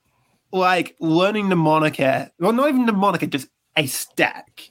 like 0.51 0.95
learning 0.99 1.45
mnemonica, 1.45 2.31
well, 2.39 2.53
not 2.53 2.69
even 2.69 2.85
mnemonica, 2.85 3.29
just 3.29 3.47
a 3.75 3.85
stack 3.85 4.69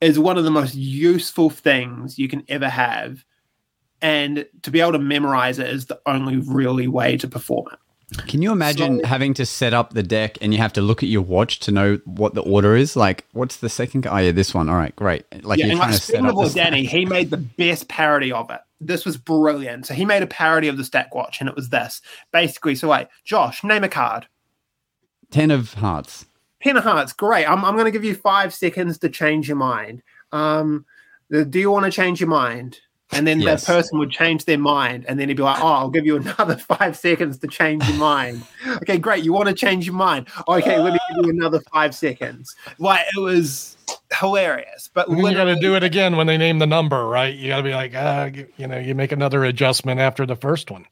is 0.00 0.18
one 0.18 0.36
of 0.36 0.44
the 0.44 0.50
most 0.50 0.74
useful 0.74 1.48
things 1.50 2.18
you 2.18 2.28
can 2.28 2.44
ever 2.48 2.68
have 2.68 3.24
and 4.02 4.46
to 4.62 4.70
be 4.70 4.80
able 4.80 4.92
to 4.92 4.98
memorize 4.98 5.58
it 5.58 5.68
is 5.68 5.86
the 5.86 5.98
only 6.04 6.36
really 6.36 6.86
way 6.86 7.16
to 7.16 7.26
perform 7.26 7.66
it. 7.72 7.78
Can 8.28 8.40
you 8.40 8.52
imagine 8.52 9.00
So- 9.00 9.06
having 9.06 9.34
to 9.34 9.46
set 9.46 9.74
up 9.74 9.94
the 9.94 10.02
deck 10.02 10.38
and 10.40 10.52
you 10.52 10.60
have 10.60 10.72
to 10.74 10.80
look 10.80 11.02
at 11.02 11.08
your 11.08 11.22
watch 11.22 11.58
to 11.60 11.72
know 11.72 11.98
what 12.04 12.34
the 12.34 12.42
order 12.42 12.76
is? 12.76 12.94
Like, 12.94 13.24
what's 13.32 13.56
the 13.56 13.68
second? 13.68 14.06
Oh, 14.06 14.16
yeah, 14.18 14.30
this 14.30 14.54
one. 14.54 14.68
All 14.68 14.76
right, 14.76 14.94
great. 14.94 15.24
Like, 15.44 15.58
yeah, 15.58 15.66
you're 15.66 15.72
and 15.72 15.80
trying 15.80 15.90
like 15.90 16.00
to 16.00 16.06
set 16.06 16.20
up 16.22 16.30
of 16.30 16.34
the 16.36 16.40
with 16.42 16.54
Danny, 16.54 16.84
he 16.84 17.04
made 17.04 17.30
the 17.30 17.36
best 17.38 17.88
parody 17.88 18.30
of 18.30 18.50
it. 18.50 18.60
This 18.80 19.04
was 19.04 19.16
brilliant. 19.16 19.86
So 19.86 19.94
he 19.94 20.04
made 20.04 20.22
a 20.22 20.26
parody 20.26 20.68
of 20.68 20.76
the 20.76 20.84
stack 20.84 21.14
watch, 21.14 21.40
and 21.40 21.48
it 21.48 21.56
was 21.56 21.68
this 21.70 22.00
basically. 22.32 22.74
So 22.74 22.88
wait, 22.88 23.06
Josh, 23.24 23.64
name 23.64 23.84
a 23.84 23.88
card. 23.88 24.26
Ten 25.30 25.50
of 25.50 25.74
hearts. 25.74 26.26
Ten 26.62 26.76
of 26.76 26.84
Hearts, 26.84 27.12
great. 27.12 27.44
I'm, 27.44 27.64
I'm 27.64 27.74
going 27.74 27.84
to 27.84 27.90
give 27.92 28.02
you 28.04 28.14
five 28.14 28.52
seconds 28.52 28.98
to 28.98 29.08
change 29.08 29.46
your 29.46 29.56
mind. 29.58 30.02
Um, 30.32 30.84
do 31.30 31.58
you 31.60 31.70
want 31.70 31.84
to 31.84 31.92
change 31.92 32.20
your 32.20 32.28
mind? 32.30 32.80
And 33.12 33.24
then 33.24 33.40
Yes. 33.40 33.64
that 33.64 33.72
person 33.72 33.98
would 34.00 34.10
change 34.10 34.46
their 34.46 34.58
mind, 34.58 35.04
and 35.06 35.20
then 35.20 35.28
he'd 35.28 35.36
be 35.36 35.42
like, 35.44 35.62
"Oh, 35.62 35.66
I'll 35.66 35.90
give 35.90 36.04
you 36.04 36.16
another 36.16 36.56
five 36.78 36.96
seconds 36.96 37.38
to 37.38 37.46
change 37.46 37.86
your 37.88 37.98
mind." 37.98 38.42
okay, 38.82 38.98
great. 38.98 39.22
You 39.22 39.32
want 39.32 39.48
to 39.48 39.54
change 39.54 39.86
your 39.86 39.94
mind? 39.94 40.26
Okay, 40.48 40.78
let 40.78 40.92
me 40.92 40.98
give 41.14 41.24
you 41.26 41.30
another 41.30 41.60
five 41.72 41.94
seconds. 41.94 42.56
Like 42.78 43.02
it 43.16 43.20
was 43.20 43.75
hilarious, 44.20 44.88
but 44.92 45.08
you 45.10 45.32
got 45.34 45.44
to 45.44 45.56
do 45.56 45.74
it 45.74 45.82
again 45.82 46.16
when 46.16 46.26
they 46.26 46.36
name 46.36 46.58
the 46.58 46.66
number, 46.66 47.06
right? 47.06 47.34
You 47.34 47.48
got 47.48 47.58
to 47.58 47.62
be 47.62 47.74
like, 47.74 47.94
uh, 47.94 48.30
you, 48.32 48.46
you 48.56 48.66
know, 48.66 48.78
you 48.78 48.94
make 48.94 49.12
another 49.12 49.44
adjustment 49.44 50.00
after 50.00 50.26
the 50.26 50.36
first 50.36 50.70
one. 50.70 50.86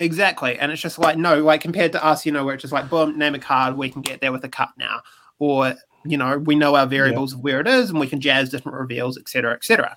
Exactly. 0.00 0.58
And 0.58 0.70
it's 0.70 0.80
just 0.80 0.98
like, 0.98 1.16
no, 1.16 1.42
like 1.42 1.60
compared 1.60 1.92
to 1.92 2.04
us, 2.04 2.24
you 2.24 2.32
know, 2.32 2.44
where 2.44 2.54
it's 2.54 2.62
just 2.62 2.72
like, 2.72 2.88
boom, 2.88 3.18
name 3.18 3.34
a 3.34 3.38
card, 3.38 3.76
we 3.76 3.90
can 3.90 4.02
get 4.02 4.20
there 4.20 4.32
with 4.32 4.44
a 4.44 4.48
cut 4.48 4.70
now. 4.78 5.02
Or, 5.40 5.74
you 6.04 6.16
know, 6.16 6.38
we 6.38 6.54
know 6.54 6.76
our 6.76 6.86
variables 6.86 7.32
of 7.32 7.40
where 7.40 7.60
it 7.60 7.66
is 7.66 7.90
and 7.90 7.98
we 7.98 8.06
can 8.06 8.20
jazz 8.20 8.48
different 8.48 8.78
reveals, 8.78 9.18
etc., 9.18 9.28
cetera, 9.30 9.54
et 9.54 9.64
cetera. 9.64 9.96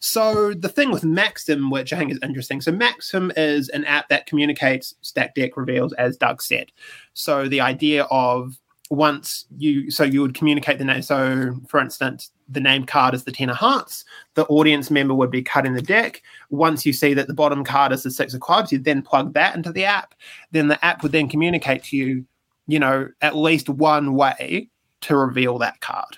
So 0.00 0.54
the 0.54 0.68
thing 0.68 0.90
with 0.90 1.04
Maxim, 1.04 1.70
which 1.70 1.92
I 1.92 1.98
think 1.98 2.12
is 2.12 2.18
interesting. 2.22 2.60
So 2.60 2.72
Maxim 2.72 3.32
is 3.36 3.68
an 3.68 3.84
app 3.84 4.08
that 4.08 4.26
communicates 4.26 4.94
stack 5.02 5.34
deck 5.34 5.56
reveals, 5.56 5.92
as 5.94 6.16
Doug 6.16 6.42
said. 6.42 6.72
So 7.14 7.48
the 7.48 7.60
idea 7.60 8.04
of 8.10 8.58
once 8.90 9.44
you 9.58 9.90
so 9.90 10.04
you 10.04 10.22
would 10.22 10.34
communicate 10.34 10.78
the 10.78 10.84
name. 10.84 11.02
So 11.02 11.54
for 11.68 11.80
instance, 11.80 12.30
the 12.48 12.60
name 12.60 12.84
card 12.84 13.14
is 13.14 13.24
the 13.24 13.32
ten 13.32 13.50
of 13.50 13.56
hearts. 13.56 14.04
The 14.34 14.46
audience 14.46 14.90
member 14.90 15.14
would 15.14 15.30
be 15.30 15.42
cutting 15.42 15.74
the 15.74 15.82
deck. 15.82 16.22
Once 16.50 16.86
you 16.86 16.92
see 16.92 17.14
that 17.14 17.26
the 17.26 17.34
bottom 17.34 17.64
card 17.64 17.92
is 17.92 18.02
the 18.02 18.10
six 18.10 18.34
of 18.34 18.40
clubs, 18.40 18.72
you 18.72 18.78
then 18.78 19.02
plug 19.02 19.34
that 19.34 19.54
into 19.54 19.72
the 19.72 19.84
app. 19.84 20.14
Then 20.52 20.68
the 20.68 20.82
app 20.84 21.02
would 21.02 21.12
then 21.12 21.28
communicate 21.28 21.84
to 21.84 21.96
you, 21.96 22.24
you 22.66 22.78
know, 22.78 23.08
at 23.20 23.36
least 23.36 23.68
one 23.68 24.14
way 24.14 24.70
to 25.02 25.16
reveal 25.16 25.58
that 25.58 25.80
card. 25.80 26.16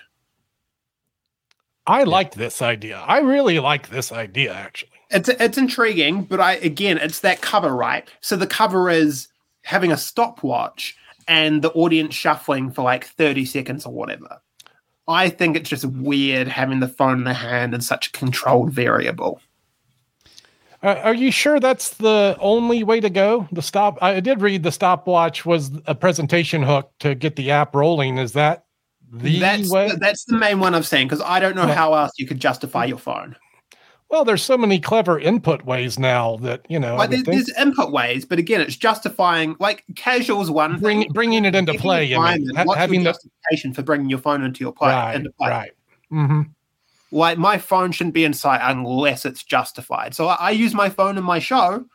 I 1.87 2.03
like 2.03 2.35
this 2.35 2.61
idea. 2.61 2.99
I 2.99 3.19
really 3.19 3.59
like 3.59 3.89
this 3.89 4.11
idea, 4.11 4.53
actually. 4.53 4.91
It's 5.09 5.27
it's 5.27 5.57
intriguing, 5.57 6.23
but 6.23 6.39
I 6.39 6.53
again, 6.53 6.97
it's 6.97 7.19
that 7.19 7.41
cover, 7.41 7.75
right? 7.75 8.07
So 8.21 8.37
the 8.37 8.47
cover 8.47 8.89
is 8.89 9.27
having 9.63 9.91
a 9.91 9.97
stopwatch 9.97 10.95
and 11.27 11.61
the 11.61 11.71
audience 11.71 12.13
shuffling 12.15 12.71
for 12.71 12.83
like 12.83 13.05
30 13.05 13.45
seconds 13.45 13.85
or 13.85 13.93
whatever. 13.93 14.41
I 15.07 15.29
think 15.29 15.57
it's 15.57 15.69
just 15.69 15.85
weird 15.85 16.47
having 16.47 16.79
the 16.79 16.87
phone 16.87 17.19
in 17.19 17.23
the 17.23 17.33
hand 17.33 17.73
and 17.73 17.83
such 17.83 18.07
a 18.07 18.11
controlled 18.11 18.71
variable. 18.71 19.41
Uh, 20.83 20.99
are 21.03 21.13
you 21.13 21.31
sure 21.31 21.59
that's 21.59 21.95
the 21.95 22.35
only 22.39 22.83
way 22.83 22.99
to 22.99 23.09
go? 23.09 23.47
The 23.51 23.61
stop. 23.61 24.01
I 24.01 24.19
did 24.19 24.41
read 24.41 24.63
the 24.63 24.71
stopwatch 24.71 25.45
was 25.45 25.71
a 25.85 25.93
presentation 25.93 26.63
hook 26.63 26.91
to 26.99 27.13
get 27.13 27.35
the 27.35 27.51
app 27.51 27.75
rolling. 27.75 28.17
Is 28.17 28.33
that 28.33 28.65
the 29.11 29.39
that's 29.39 29.69
way? 29.69 29.89
the, 29.89 29.97
that's 29.97 30.25
the 30.25 30.37
main 30.37 30.59
one 30.59 30.73
I've 30.73 30.87
seen 30.87 31.07
because 31.07 31.21
I 31.21 31.39
don't 31.39 31.55
know 31.55 31.67
Yeah. 31.67 31.75
how 31.75 31.93
else 31.93 32.11
you 32.17 32.25
could 32.25 32.39
justify 32.39 32.85
your 32.85 32.97
phone. 32.97 33.35
Well, 34.11 34.25
there's 34.25 34.43
so 34.43 34.57
many 34.57 34.79
clever 34.79 35.17
input 35.17 35.63
ways 35.63 35.97
now 35.97 36.35
that 36.37 36.65
you 36.69 36.77
know. 36.77 36.97
Would 36.97 37.11
there's, 37.11 37.23
think 37.23 37.45
there's 37.45 37.57
input 37.57 37.91
ways, 37.91 38.25
but 38.25 38.39
again, 38.39 38.59
it's 38.59 38.75
justifying 38.75 39.55
like 39.59 39.85
casuals 39.95 40.51
one 40.51 40.79
bring, 40.79 41.03
thing. 41.03 41.11
bringing 41.13 41.45
it 41.45 41.55
into 41.55 41.73
play. 41.75 42.05
You 42.05 42.21
mean, 42.21 42.53
ha- 42.53 42.65
having 42.75 43.03
the 43.03 43.11
justification 43.11 43.73
for 43.73 43.83
bringing 43.83 44.09
your 44.09 44.19
phone 44.19 44.43
into 44.43 44.59
your 44.59 44.73
play 44.73 44.91
right, 44.91 45.15
into 45.15 45.31
play? 45.31 45.49
right. 45.49 45.71
hmm 46.09 46.41
Like 47.11 47.37
my 47.37 47.57
phone 47.57 47.93
shouldn't 47.93 48.13
be 48.13 48.25
in 48.25 48.33
sight 48.33 48.59
unless 48.61 49.25
it's 49.25 49.43
justified. 49.43 50.13
So 50.13 50.27
I, 50.27 50.35
I 50.35 50.51
use 50.51 50.73
my 50.73 50.89
phone 50.89 51.17
in 51.17 51.23
my 51.23 51.39
show, 51.39 51.85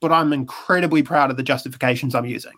but 0.00 0.10
I'm 0.10 0.32
incredibly 0.32 1.02
proud 1.02 1.30
of 1.30 1.36
the 1.36 1.42
justifications 1.42 2.14
I'm 2.14 2.26
using. 2.26 2.54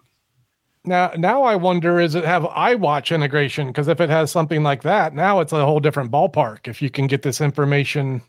Now, 0.85 1.13
now 1.19 1.43
I 1.43 1.57
wonder, 1.57 1.99
is 2.01 2.15
it 2.15 2.25
have 2.25 2.45
iWatch 2.45 3.15
integration? 3.15 3.67
Because 3.67 3.89
if 3.89 4.01
it 4.01 4.09
has 4.09 4.31
something 4.31 4.63
like 4.63 4.83
that, 4.83 5.15
now 5.15 5.41
it's 5.41 5.53
a 5.53 5.65
whole 5.65 5.81
different 5.81 6.13
ballpark. 6.13 6.69
If 6.69 6.81
you 6.81 6.91
can 6.91 7.09
get 7.09 7.23
this 7.23 7.41
information. 7.41 8.23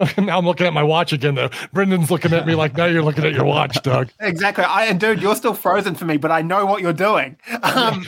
now 0.18 0.38
I'm 0.38 0.46
looking 0.46 0.66
at 0.66 0.72
my 0.72 0.82
watch 0.82 1.12
again, 1.12 1.34
though. 1.34 1.50
Brendan's 1.72 2.10
looking 2.10 2.32
at 2.32 2.46
me 2.46 2.54
like, 2.54 2.76
now 2.76 2.84
you're 2.86 3.02
looking 3.02 3.24
at 3.24 3.32
your 3.32 3.44
watch, 3.44 3.82
Doug. 3.82 4.10
Exactly. 4.20 4.64
I 4.64 4.84
and 4.86 5.00
dude, 5.00 5.20
you're 5.20 5.34
still 5.36 5.54
frozen 5.54 5.94
for 5.94 6.04
me, 6.04 6.16
but 6.16 6.30
I 6.30 6.42
know 6.42 6.66
what 6.66 6.82
you're 6.82 6.92
doing. 6.92 7.36
Um, 7.62 8.06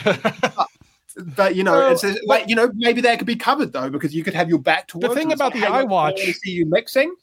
but 1.35 1.55
you 1.55 1.63
know, 1.63 1.73
Well, 1.73 1.91
it's 1.91 2.05
like 2.25 2.47
you 2.47 2.55
know, 2.55 2.71
maybe 2.73 3.01
that 3.01 3.17
could 3.17 3.27
be 3.27 3.35
covered 3.35 3.73
though, 3.73 3.89
because 3.89 4.15
you 4.15 4.23
could 4.23 4.33
have 4.33 4.47
your 4.49 4.59
back 4.59 4.87
towards. 4.87 5.09
The 5.09 5.13
thing 5.15 5.33
about 5.33 5.53
like, 5.53 5.61
the 5.61 5.67
hey, 5.67 5.67
look, 5.67 5.75
I 5.81 5.83
iWatch- 5.83 5.89
wanna 6.19 6.33
see 6.33 6.51
you 6.51 6.65
mixing. 6.65 7.13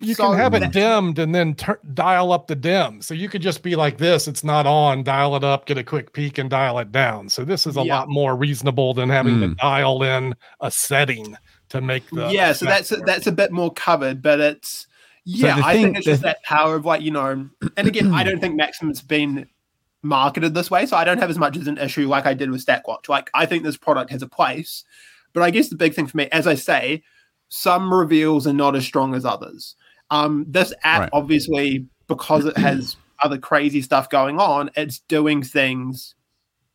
you 0.00 0.14
So 0.14 0.30
can 0.30 0.38
have 0.38 0.54
it 0.54 0.72
dimmed 0.72 1.18
and 1.18 1.34
then 1.34 1.54
tur- 1.54 1.78
dial 1.92 2.32
up 2.32 2.46
the 2.46 2.54
dim. 2.56 3.02
So 3.02 3.12
you 3.12 3.28
could 3.28 3.42
just 3.42 3.62
be 3.62 3.76
like 3.76 3.98
this: 3.98 4.28
it's 4.28 4.42
not 4.44 4.66
on, 4.66 5.02
dial 5.02 5.36
it 5.36 5.44
up, 5.44 5.66
get 5.66 5.76
a 5.76 5.84
quick 5.84 6.14
peek, 6.14 6.38
and 6.38 6.48
dial 6.48 6.78
it 6.78 6.90
down. 6.90 7.28
So 7.28 7.44
this 7.44 7.66
is 7.66 7.76
a 7.76 7.82
Yeah. 7.82 7.98
lot 7.98 8.08
more 8.08 8.34
reasonable 8.34 8.94
than 8.94 9.10
having 9.10 9.40
to 9.42 9.48
Mm. 9.48 9.56
dial 9.58 10.02
in 10.02 10.34
a 10.62 10.70
setting 10.70 11.36
to 11.70 11.80
make 11.80 12.08
the 12.10 12.28
yeah, 12.28 12.52
so 12.52 12.64
that's 12.66 12.90
work. 12.90 13.06
that's 13.06 13.26
a 13.26 13.32
bit 13.32 13.52
more 13.52 13.72
covered, 13.72 14.22
but 14.22 14.40
it's 14.40 14.86
yeah, 15.24 15.56
the 15.56 15.64
I 15.66 15.72
thing- 15.74 15.84
think 15.84 15.96
it's 15.98 16.06
just 16.06 16.22
that 16.22 16.42
power 16.42 16.74
of 16.76 16.84
like 16.84 17.02
you 17.02 17.10
know, 17.10 17.48
and 17.76 17.88
again, 17.88 18.12
I 18.14 18.24
don't 18.24 18.40
think 18.40 18.56
Maxim's 18.56 19.02
been 19.02 19.46
marketed 20.02 20.54
this 20.54 20.70
way, 20.70 20.86
so 20.86 20.96
I 20.96 21.04
don't 21.04 21.18
have 21.18 21.30
as 21.30 21.38
much 21.38 21.56
as 21.56 21.66
an 21.66 21.78
issue 21.78 22.08
like 22.08 22.26
I 22.26 22.34
did 22.34 22.50
with 22.50 22.60
Stack 22.60 22.86
Watch. 22.88 23.08
Like 23.08 23.30
I 23.34 23.46
think 23.46 23.62
this 23.64 23.76
product 23.76 24.10
has 24.10 24.22
a 24.22 24.28
place, 24.28 24.84
but 25.32 25.42
I 25.42 25.50
guess 25.50 25.68
the 25.68 25.76
big 25.76 25.94
thing 25.94 26.06
for 26.06 26.16
me, 26.16 26.28
as 26.32 26.46
I 26.46 26.54
say, 26.54 27.02
some 27.48 27.92
reveals 27.92 28.46
are 28.46 28.52
not 28.52 28.76
as 28.76 28.84
strong 28.84 29.14
as 29.14 29.24
others. 29.24 29.74
Um, 30.10 30.46
this 30.48 30.72
app 30.84 31.00
Right. 31.00 31.10
obviously 31.12 31.86
because 32.06 32.46
it 32.46 32.56
has 32.56 32.96
other 33.22 33.36
crazy 33.36 33.82
stuff 33.82 34.08
going 34.08 34.38
on, 34.40 34.70
it's 34.76 35.00
doing 35.00 35.42
things 35.42 36.14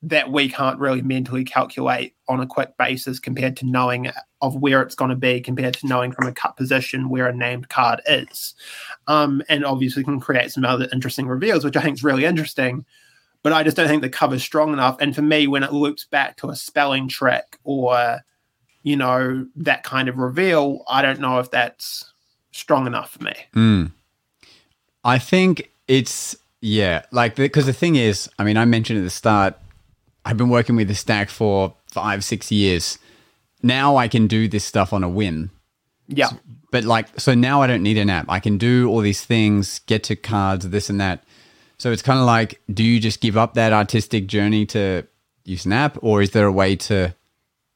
that 0.03 0.29
we 0.29 0.49
can't 0.49 0.79
really 0.79 1.01
mentally 1.01 1.45
calculate 1.45 2.13
on 2.27 2.41
a 2.41 2.45
quick 2.45 2.75
basis 2.77 3.19
compared 3.19 3.55
to 3.55 3.65
knowing 3.65 4.11
of 4.41 4.55
where 4.55 4.81
it's 4.81 4.95
going 4.95 5.09
to 5.09 5.15
be 5.15 5.39
compared 5.39 5.73
to 5.75 5.87
knowing 5.87 6.11
from 6.11 6.27
a 6.27 6.33
cut 6.33 6.57
position 6.57 7.09
where 7.09 7.27
a 7.27 7.33
named 7.33 7.69
card 7.69 8.01
is. 8.05 8.53
Um, 9.07 9.41
and 9.47 9.65
obviously 9.65 10.03
can 10.03 10.19
create 10.19 10.51
some 10.51 10.65
other 10.65 10.89
interesting 10.91 11.27
reveals, 11.27 11.63
which 11.63 11.77
I 11.77 11.81
think 11.81 11.95
is 11.95 12.03
really 12.03 12.25
interesting. 12.25 12.85
But 13.43 13.53
I 13.53 13.63
just 13.63 13.77
don't 13.77 13.87
think 13.87 14.01
the 14.01 14.09
cover's 14.09 14.43
strong 14.43 14.73
enough. 14.73 14.97
And 14.99 15.15
for 15.15 15.21
me, 15.21 15.47
when 15.47 15.63
it 15.63 15.71
loops 15.71 16.03
back 16.03 16.35
to 16.37 16.49
a 16.49 16.55
spelling 16.55 17.07
trick 17.07 17.57
or, 17.63 18.19
you 18.83 18.97
know, 18.97 19.47
that 19.55 19.83
kind 19.83 20.09
of 20.09 20.17
reveal, 20.17 20.83
I 20.87 21.01
don't 21.01 21.21
know 21.21 21.39
if 21.39 21.49
that's 21.49 22.11
strong 22.51 22.87
enough 22.87 23.11
for 23.11 23.23
me. 23.23 23.33
Mm. 23.55 23.91
I 25.05 25.17
think 25.17 25.71
it's 25.87 26.35
yeah, 26.59 27.03
like 27.11 27.35
because 27.35 27.65
the 27.65 27.73
thing 27.73 27.97
is, 27.97 28.29
I 28.39 28.45
mean, 28.45 28.55
I 28.55 28.63
mentioned 28.63 28.99
at 28.99 29.03
the 29.03 29.09
start, 29.09 29.57
I've 30.25 30.37
been 30.37 30.49
working 30.49 30.75
with 30.75 30.87
the 30.87 30.95
stack 30.95 31.29
for 31.29 31.75
five, 31.91 32.23
six 32.23 32.51
years. 32.51 32.97
Now 33.61 33.97
I 33.97 34.07
can 34.07 34.27
do 34.27 34.47
this 34.47 34.63
stuff 34.63 34.93
on 34.93 35.03
a 35.03 35.09
whim. 35.09 35.51
Yeah. 36.07 36.29
But 36.71 36.83
like, 36.85 37.19
so 37.19 37.33
now 37.33 37.61
I 37.61 37.67
don't 37.67 37.83
need 37.83 37.97
an 37.97 38.09
app. 38.09 38.25
I 38.29 38.39
can 38.39 38.57
do 38.57 38.89
all 38.89 39.01
these 39.01 39.23
things, 39.23 39.79
get 39.79 40.03
to 40.03 40.15
cards, 40.15 40.69
this 40.69 40.89
and 40.89 40.99
that. 40.99 41.23
So 41.77 41.91
it's 41.91 42.01
kind 42.01 42.19
of 42.19 42.25
like, 42.25 42.61
do 42.73 42.83
you 42.83 42.99
just 42.99 43.21
give 43.21 43.37
up 43.37 43.53
that 43.55 43.73
artistic 43.73 44.27
journey 44.27 44.65
to 44.67 45.05
use 45.43 45.65
an 45.65 45.73
app, 45.73 45.97
or 46.01 46.21
is 46.21 46.31
there 46.31 46.47
a 46.47 46.51
way 46.51 46.75
to 46.77 47.13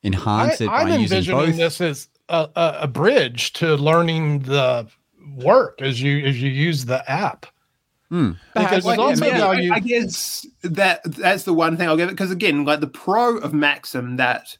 enhance 0.03 0.61
it 0.61 0.69
I, 0.69 0.83
by 0.83 0.91
I'm 0.91 1.01
envisioning 1.01 1.57
this 1.57 1.81
as 1.81 2.07
a, 2.29 2.49
a, 2.55 2.77
a 2.81 2.87
bridge 2.87 3.53
to 3.53 3.75
learning 3.75 4.39
the 4.39 4.87
work 5.35 5.81
as 5.81 6.01
you 6.01 6.25
as 6.25 6.41
you 6.41 6.49
use 6.49 6.85
the 6.85 7.09
app. 7.09 7.45
Hmm. 8.09 8.31
Because 8.55 8.85
Like, 8.85 8.99
also 8.99 9.25
yeah, 9.25 9.35
I- 9.35 9.37
value. 9.37 9.71
I, 9.73 9.79
guess 9.79 10.45
that 10.63 11.01
that's 11.03 11.43
the 11.43 11.53
one 11.53 11.75
thing 11.75 11.87
I'll 11.89 11.97
give 11.97 12.07
it 12.09 12.13
because 12.13 12.31
again, 12.31 12.63
like 12.63 12.79
the 12.79 12.87
pro 12.87 13.37
of 13.37 13.53
Maxim 13.53 14.15
that 14.17 14.57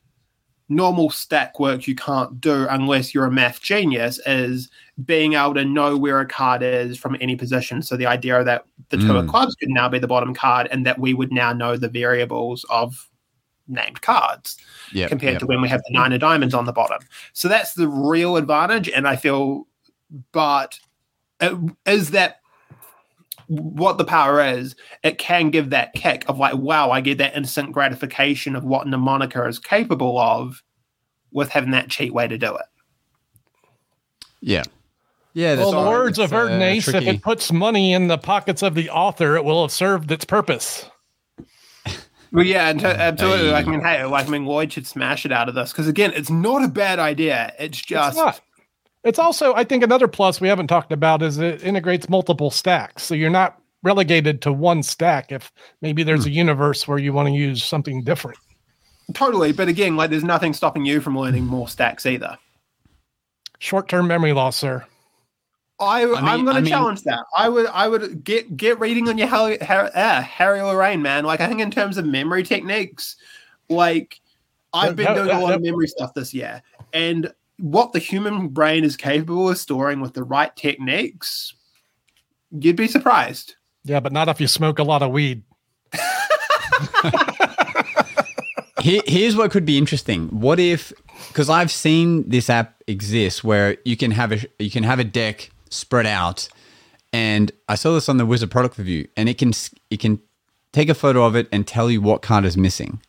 normal 0.69 1.09
stack 1.09 1.57
work 1.61 1.87
you 1.87 1.95
can't 1.95 2.41
do 2.41 2.67
unless 2.69 3.13
you're 3.13 3.23
a 3.25 3.31
math 3.31 3.61
genius 3.61 4.19
is 4.25 4.69
being 5.05 5.33
able 5.35 5.53
to 5.53 5.63
know 5.63 5.95
where 5.95 6.19
a 6.19 6.25
card 6.27 6.61
is 6.61 6.97
from 6.97 7.15
any 7.21 7.37
position. 7.37 7.81
So 7.81 7.95
the 7.95 8.05
idea 8.05 8.43
that 8.43 8.65
the 8.89 8.97
two 8.97 9.15
of 9.15 9.25
Mm. 9.25 9.29
clubs 9.29 9.55
could 9.55 9.69
now 9.69 9.87
be 9.87 9.97
the 9.99 10.07
bottom 10.07 10.33
card 10.33 10.67
and 10.69 10.85
that 10.85 10.99
we 10.99 11.13
would 11.13 11.31
now 11.31 11.53
know 11.53 11.77
the 11.77 11.87
variables 11.87 12.65
of 12.69 13.07
named 13.69 14.01
cards 14.01 14.57
Yeah, 14.91 15.07
compared 15.07 15.33
yeah. 15.33 15.39
to 15.39 15.45
when 15.45 15.61
we 15.61 15.69
have 15.69 15.81
the 15.87 15.93
nine 15.93 16.11
of 16.11 16.19
diamonds 16.19 16.53
on 16.53 16.65
the 16.65 16.73
bottom. 16.73 16.99
So 17.31 17.47
that's 17.47 17.73
the 17.73 17.87
real 17.87 18.35
advantage. 18.35 18.89
And 18.89 19.07
I 19.07 19.15
feel, 19.15 19.67
but 20.33 20.77
it, 21.39 21.53
is 21.85 22.11
that 22.11 22.41
what 23.47 23.97
the 23.97 24.05
power 24.05 24.41
is? 24.43 24.75
It 25.03 25.17
can 25.17 25.49
give 25.49 25.69
that 25.71 25.93
kick 25.93 26.25
of 26.27 26.37
like, 26.37 26.55
wow, 26.55 26.91
I 26.91 27.01
get 27.01 27.17
that 27.17 27.35
instant 27.35 27.71
gratification 27.71 28.55
of 28.55 28.63
what 28.63 28.87
mnemonica 28.87 29.47
is 29.47 29.59
capable 29.59 30.19
of 30.19 30.63
with 31.31 31.49
having 31.49 31.71
that 31.71 31.89
cheap 31.89 32.13
way 32.13 32.27
to 32.27 32.37
do 32.37 32.55
it. 32.55 32.65
Yeah. 34.41 34.63
Yeah, 35.33 35.55
Well, 35.55 35.71
the 35.71 35.89
words 35.89 36.17
It's, 36.17 36.31
of 36.31 36.33
uh, 36.33 36.47
if 36.51 36.87
it 36.87 37.21
puts 37.21 37.51
money 37.51 37.93
in 37.93 38.07
the 38.07 38.17
pockets 38.17 38.63
of 38.63 38.73
the 38.73 38.89
author, 38.89 39.35
it 39.35 39.43
will 39.43 39.61
have 39.61 39.71
served 39.71 40.11
its 40.11 40.25
purpose. 40.25 40.89
Well, 42.31 42.45
yeah, 42.45 42.69
and 42.69 42.83
absolutely. 42.83 43.47
Hey. 43.47 43.51
Like, 43.51 43.67
I 43.67 43.69
mean, 43.69 43.81
hey, 43.81 44.03
like, 44.05 44.27
I 44.27 44.29
mean, 44.29 44.45
Lloyd 44.45 44.73
should 44.73 44.87
smash 44.87 45.25
it 45.25 45.31
out 45.31 45.47
of 45.47 45.55
this 45.55 45.71
because, 45.71 45.87
again, 45.87 46.11
it's 46.13 46.29
not 46.29 46.63
a 46.63 46.67
bad 46.67 46.99
idea. 46.99 47.53
It's 47.59 47.79
just 47.79 48.09
It's 48.09 48.17
not. 48.17 48.41
It's 49.07 49.19
also, 49.19 49.53
I 49.55 49.63
think, 49.63 49.83
another 49.83 50.07
plus 50.09 50.41
we 50.41 50.49
haven't 50.49 50.67
talked 50.67 50.91
about 50.91 51.21
is 51.21 51.37
it 51.37 51.63
integrates 51.63 52.09
multiple 52.09 52.51
stacks. 52.51 53.03
So 53.03 53.15
you're 53.15 53.29
not 53.29 53.57
relegated 53.81 54.41
to 54.41 54.51
one 54.51 54.83
stack 54.83 55.31
if 55.31 55.49
maybe 55.81 56.03
there's 56.03 56.23
Hmm. 56.25 56.29
a 56.31 56.33
universe 56.33 56.87
where 56.89 56.97
you 56.97 57.13
want 57.13 57.29
to 57.29 57.33
use 57.33 57.63
something 57.63 58.03
different. 58.03 58.37
totally. 59.13 59.53
But 59.53 59.69
again, 59.69 59.95
like, 59.95 60.09
there's 60.09 60.25
nothing 60.25 60.53
stopping 60.53 60.83
you 60.85 60.99
from 60.99 61.17
learning 61.17 61.45
more 61.45 61.69
stacks 61.69 62.05
either. 62.05 62.37
Short 63.59 63.87
term 63.87 64.07
memory 64.07 64.33
loss, 64.33 64.57
sir. 64.57 64.83
I, 65.79 66.03
mean- 66.05 66.15
I 66.15 66.33
am 66.33 66.43
going 66.43 66.57
I 66.57 66.59
to 66.59 66.63
mean- 66.65 66.71
challenge 66.71 67.03
that. 67.03 67.23
I 67.37 67.47
would 67.47 67.67
I 67.67 67.87
would 67.87 68.25
get 68.25 68.57
get 68.57 68.77
reading 68.81 69.07
on 69.07 69.17
your 69.17 69.27
Harry, 69.27 69.57
Harry, 69.61 69.89
uh, 69.95 70.21
Harry 70.21 70.59
Lorayne, 70.59 70.99
man. 70.99 71.23
Like 71.23 71.39
I 71.39 71.47
think 71.47 71.61
in 71.61 71.71
terms 71.71 71.97
of 71.97 72.05
memory 72.05 72.43
techniques, 72.43 73.15
like 73.69 74.19
I've 74.73 74.97
been 74.97 75.05
That- 75.05 75.13
doing 75.15 75.27
that- 75.27 75.41
a 75.41 75.45
lot 75.45 75.53
of 75.53 75.61
memory 75.61 75.87
stuff 75.87 76.13
this 76.13 76.33
year, 76.33 76.61
and 76.93 77.31
what 77.59 77.93
the 77.93 77.99
human 77.99 78.49
brain 78.49 78.83
is 78.83 78.95
capable 78.95 79.49
of 79.49 79.57
storing 79.57 79.99
with 79.99 80.13
the 80.13 80.23
right 80.23 80.55
techniques, 80.55 81.53
you'd 82.51 82.75
be 82.75 82.87
surprised. 82.87 83.55
Yeah, 83.83 83.99
but 83.99 84.11
not 84.11 84.27
if 84.27 84.39
you 84.41 84.47
smoke 84.47 84.79
a 84.79 84.83
lot 84.83 85.01
of 85.01 85.11
weed. 85.11 85.43
Here, 88.81 89.01
here's 89.07 89.35
what 89.35 89.51
could 89.51 89.65
be 89.65 89.77
interesting. 89.77 90.27
What 90.27 90.59
if 90.59 90.93
because 91.29 91.49
I've 91.49 91.71
seen 91.71 92.29
this 92.29 92.49
app 92.49 92.81
exist 92.85 93.43
where 93.43 93.77
you 93.85 93.97
can 93.97 94.11
have 94.11 94.31
a 94.31 94.45
you 94.59 94.69
can 94.69 94.83
have 94.83 94.99
a 94.99 95.03
deck 95.03 95.49
spread 95.69 96.05
out, 96.05 96.47
and 97.11 97.51
I 97.67 97.75
saw 97.75 97.95
this 97.95 98.07
on 98.07 98.17
the 98.17 98.25
Wizard 98.25 98.51
product 98.51 98.77
review, 98.77 99.07
and 99.17 99.27
it 99.27 99.37
can 99.37 99.51
it 99.89 99.99
can 99.99 100.21
take 100.73 100.89
a 100.89 100.93
photo 100.93 101.25
of 101.25 101.35
it 101.35 101.47
and 101.51 101.65
tell 101.65 101.89
you 101.89 102.01
what 102.01 102.21
card 102.21 102.45
is 102.45 102.55
missing. 102.55 103.01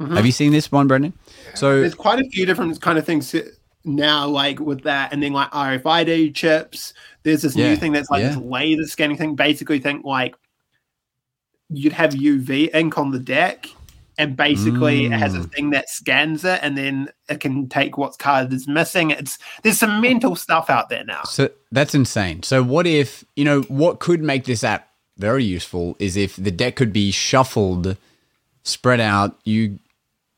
Mm-hmm. 0.00 0.16
Have 0.16 0.26
you 0.26 0.32
seen 0.32 0.50
this 0.50 0.72
one, 0.72 0.88
Brendan? 0.88 1.12
So 1.54 1.80
There's 1.80 1.94
quite 1.94 2.18
a 2.18 2.28
few 2.30 2.46
different 2.46 2.80
kind 2.80 2.98
of 2.98 3.04
things 3.04 3.34
now, 3.84 4.26
like 4.28 4.60
with 4.60 4.82
that, 4.82 5.12
and 5.12 5.22
then 5.22 5.32
like 5.32 5.50
RFID 5.50 6.34
chips. 6.34 6.94
There's 7.22 7.42
this 7.42 7.56
Yeah, 7.56 7.70
new 7.70 7.76
thing 7.76 7.92
that's 7.92 8.10
like 8.10 8.22
this 8.22 8.36
laser 8.36 8.86
scanning 8.86 9.16
thing. 9.16 9.34
Basically, 9.34 9.78
think 9.78 10.04
like 10.04 10.34
you'd 11.68 11.92
have 11.92 12.12
UV 12.14 12.70
ink 12.74 12.98
on 12.98 13.10
the 13.10 13.18
deck, 13.18 13.66
and 14.18 14.36
basically 14.36 15.06
it 15.06 15.12
has 15.12 15.34
a 15.34 15.38
Mm. 15.38 15.52
thing 15.52 15.70
that 15.70 15.88
scans 15.88 16.44
it, 16.44 16.60
and 16.62 16.76
then 16.76 17.08
it 17.28 17.40
can 17.40 17.68
take 17.68 17.96
what 17.96 18.18
card 18.18 18.52
is 18.52 18.68
missing. 18.68 19.10
It's 19.10 19.38
there's 19.62 19.78
some 19.78 20.00
mental 20.00 20.36
stuff 20.36 20.68
out 20.68 20.88
there 20.88 21.04
now. 21.04 21.22
So 21.24 21.48
that's 21.70 21.94
insane. 21.94 22.42
So 22.42 22.62
what 22.62 22.86
if, 22.86 23.24
you 23.36 23.44
know, 23.44 23.62
what 23.62 24.00
could 24.00 24.22
make 24.22 24.44
this 24.44 24.62
app 24.64 24.88
very 25.16 25.44
useful 25.44 25.96
is 25.98 26.16
if 26.16 26.36
the 26.36 26.50
deck 26.50 26.76
could 26.76 26.92
be 26.92 27.10
shuffled, 27.10 27.96
spread 28.64 29.00
out, 29.00 29.38
you 29.44 29.78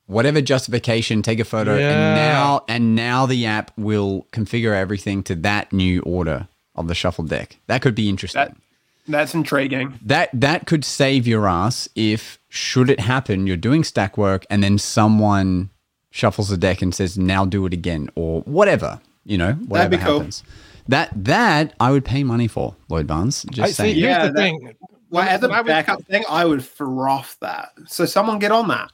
whatever 0.07 0.41
justification, 0.41 1.23
take 1.23 1.41
a 1.41 1.45
photo 1.45 1.77
Yeah. 1.79 1.91
and 1.91 2.15
now 2.17 2.65
and 2.69 2.95
now 2.95 3.27
the 3.27 3.47
app 3.47 3.71
will 3.77 4.27
configure 4.33 4.75
everything 4.75 5.23
to 5.25 5.35
that 5.37 5.73
new 5.73 6.01
order 6.03 6.49
of 6.75 6.89
the 6.89 6.95
shuffled 6.95 7.29
deck. 7.29 7.59
That 7.67 7.83
could 7.83 7.95
be 7.95 8.09
interesting. 8.09 8.43
That 8.43 8.57
that's 9.07 9.35
intriguing. 9.35 9.99
that 10.03 10.31
that 10.33 10.67
could 10.67 10.85
save 10.85 11.27
your 11.27 11.47
ass 11.47 11.89
if 11.95 12.39
should 12.49 12.89
it 12.89 13.01
happen 13.01 13.47
you're 13.47 13.55
doing 13.57 13.85
stack 13.85 14.17
work 14.17 14.47
and 14.49 14.63
then 14.63 14.79
someone 14.79 15.69
shuffles 16.11 16.49
the 16.49 16.57
deck 16.57 16.81
and 16.81 16.95
says 16.95 17.19
now 17.19 17.45
do 17.45 17.67
it 17.67 17.75
again 17.75 18.09
or 18.15 18.41
whatever 18.43 18.99
you 19.27 19.37
know 19.37 19.53
whatever 19.69 19.91
be 19.91 19.97
cool. 19.99 20.19
happens 20.21 20.43
that 20.89 21.11
that 21.23 21.75
i 21.81 21.91
would 21.91 22.03
pay 22.05 22.25
money 22.25 22.49
for 22.49 22.75
lloyd 22.89 23.07
barnes 23.07 23.45
just 23.51 23.61
I 23.63 23.67
see. 23.69 23.73
saying 23.75 23.95
Here's 23.97 24.05
Yeah, 24.09 24.27
the 24.27 24.33
that- 24.33 24.37
thing. 24.39 24.75
Well, 25.11 25.29
as 25.29 25.43
a 25.43 25.49
I 25.49 25.61
would- 25.61 25.67
backup 25.67 26.03
thing, 26.07 26.25
I 26.31 26.45
would 26.47 26.65
froth 26.65 27.37
that. 27.41 27.73
So 27.87 28.07
someone 28.07 28.39
get 28.39 28.53
on 28.53 28.69
that. 28.69 28.91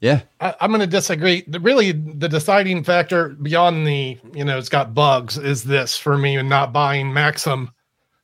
Yeah 0.00 0.22
I, 0.40 0.54
I'm 0.60 0.70
going 0.70 0.80
to 0.80 0.86
disagree. 0.86 1.44
The, 1.48 1.60
really, 1.60 1.92
the 1.92 2.28
deciding 2.28 2.84
factor 2.84 3.30
beyond 3.30 3.86
the, 3.86 4.18
you 4.32 4.44
know, 4.44 4.58
it's 4.58 4.68
got 4.68 4.94
bugs 4.94 5.36
is 5.38 5.64
this 5.64 5.96
for 5.96 6.16
me 6.16 6.36
and 6.36 6.48
not 6.48 6.72
buying 6.72 7.12
Maxim. 7.12 7.70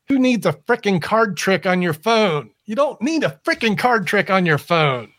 Who 0.09 0.19
needs 0.19 0.45
a 0.47 0.53
freaking 0.53 1.01
card 1.01 1.37
trick 1.37 1.67
on 1.67 1.81
your 1.83 1.95
phone? 1.95 2.51
You 2.67 2.75
don't 2.77 3.01
need 3.01 3.25
a 3.25 3.41
freaking 3.45 3.77
card 3.79 4.07
trick 4.07 4.31
on 4.31 4.45
your 4.47 4.59
phone. 4.59 5.11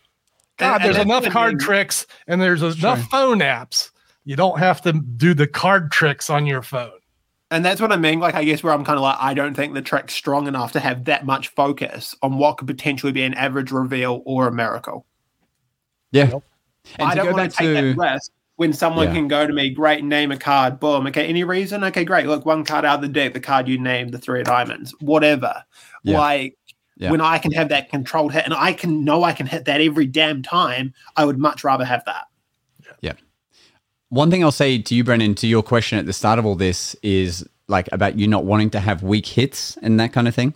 God, 0.58 0.66
And- 0.68 0.76
and 0.76 0.84
there's 0.86 0.96
that's 0.96 1.06
enough 1.06 1.34
card 1.34 1.54
mean. 1.56 1.60
tricks 1.60 2.06
and 2.28 2.42
there's 2.42 2.62
enough 2.62 3.02
phone 3.10 3.40
apps. 3.40 3.90
You 4.24 4.36
don't 4.36 4.58
have 4.60 4.82
to 4.84 4.94
do 4.94 5.34
the 5.34 5.48
card 5.48 5.92
tricks 5.92 6.30
on 6.30 6.46
your 6.48 6.62
phone. 6.62 6.92
And 7.52 7.64
that's 7.64 7.80
what 7.80 7.92
I 7.92 7.98
mean. 7.98 8.20
Like, 8.20 8.34
I 8.34 8.44
guess 8.44 8.64
where 8.64 8.74
I'm 8.74 8.84
kind 8.84 8.98
of 8.98 9.04
like, 9.04 9.18
I 9.20 9.36
don't 9.36 9.54
think 9.54 9.76
the 9.76 9.82
trick's 9.82 10.16
strong 10.16 10.48
enough 10.48 10.72
to 10.72 10.80
have 10.80 11.06
that 11.06 11.26
much 11.26 11.50
focus 11.50 12.16
on 12.24 12.38
what 12.38 12.58
could 12.58 12.68
potentially 12.68 13.12
be 13.12 13.22
an 13.22 13.36
average 13.36 13.72
reveal 13.72 14.24
or 14.26 14.48
a 14.48 14.52
miracle. 14.52 15.06
Yeah 16.16 16.30
Yep. 16.32 16.44
and 17.00 17.08
I 17.08 17.12
to 17.12 17.16
don't 17.18 17.26
go 17.26 17.32
want 17.34 17.44
back 17.44 17.52
to 17.52 17.58
take 17.58 17.68
to 17.78 17.94
that 17.94 18.14
risk 18.14 18.32
when 18.58 18.72
someone 18.74 19.08
Yeah. 19.08 19.14
can 19.14 19.28
go 19.28 19.46
to 19.46 19.52
me, 19.54 19.70
great, 19.70 20.04
name 20.04 20.32
a 20.32 20.38
card, 20.38 20.80
boom. 20.80 21.08
Okay, 21.08 21.28
any 21.28 21.44
reason? 21.44 21.84
Okay, 21.84 22.06
great. 22.06 22.26
Look, 22.26 22.46
one 22.46 22.64
card 22.64 22.86
out 22.86 22.96
of 22.96 23.02
the 23.02 23.08
deck, 23.10 23.34
the 23.34 23.40
card 23.42 23.68
you 23.68 23.78
named, 23.78 24.12
the 24.14 24.18
three 24.18 24.40
of 24.40 24.46
diamonds, 24.46 24.94
whatever. 25.02 25.64
Yeah. 26.04 26.18
Like, 26.18 26.58
Yeah. 26.98 27.12
when 27.12 27.20
I 27.20 27.38
can 27.40 27.52
have 27.52 27.68
that 27.70 27.90
controlled 27.90 28.32
hit 28.32 28.46
and 28.46 28.54
I 28.54 28.72
can 28.72 29.04
know 29.04 29.24
I 29.26 29.34
can 29.34 29.46
hit 29.46 29.66
that 29.66 29.82
every 29.82 30.06
damn 30.06 30.42
time, 30.42 30.94
I 31.18 31.26
would 31.26 31.38
much 31.38 31.66
rather 31.66 31.84
have 31.84 32.06
that. 32.06 32.24
Yeah. 33.02 33.14
One 34.10 34.32
thing 34.32 34.42
I'll 34.44 34.52
say 34.52 34.78
to 34.78 34.96
you, 34.96 35.04
Brendan, 35.04 35.36
to 35.36 35.48
your 35.48 35.64
question 35.64 35.98
at 36.00 36.06
the 36.06 36.14
start 36.14 36.40
of 36.40 36.46
all 36.46 36.56
this 36.56 36.96
is 37.04 37.46
like 37.68 37.90
about 37.92 38.18
you 38.18 38.28
not 38.28 38.46
wanting 38.46 38.70
to 38.70 38.80
have 38.80 39.04
weak 39.04 39.26
hits 39.26 39.78
and 39.82 40.00
that 40.00 40.14
kind 40.14 40.28
of 40.30 40.36
thing. 40.36 40.54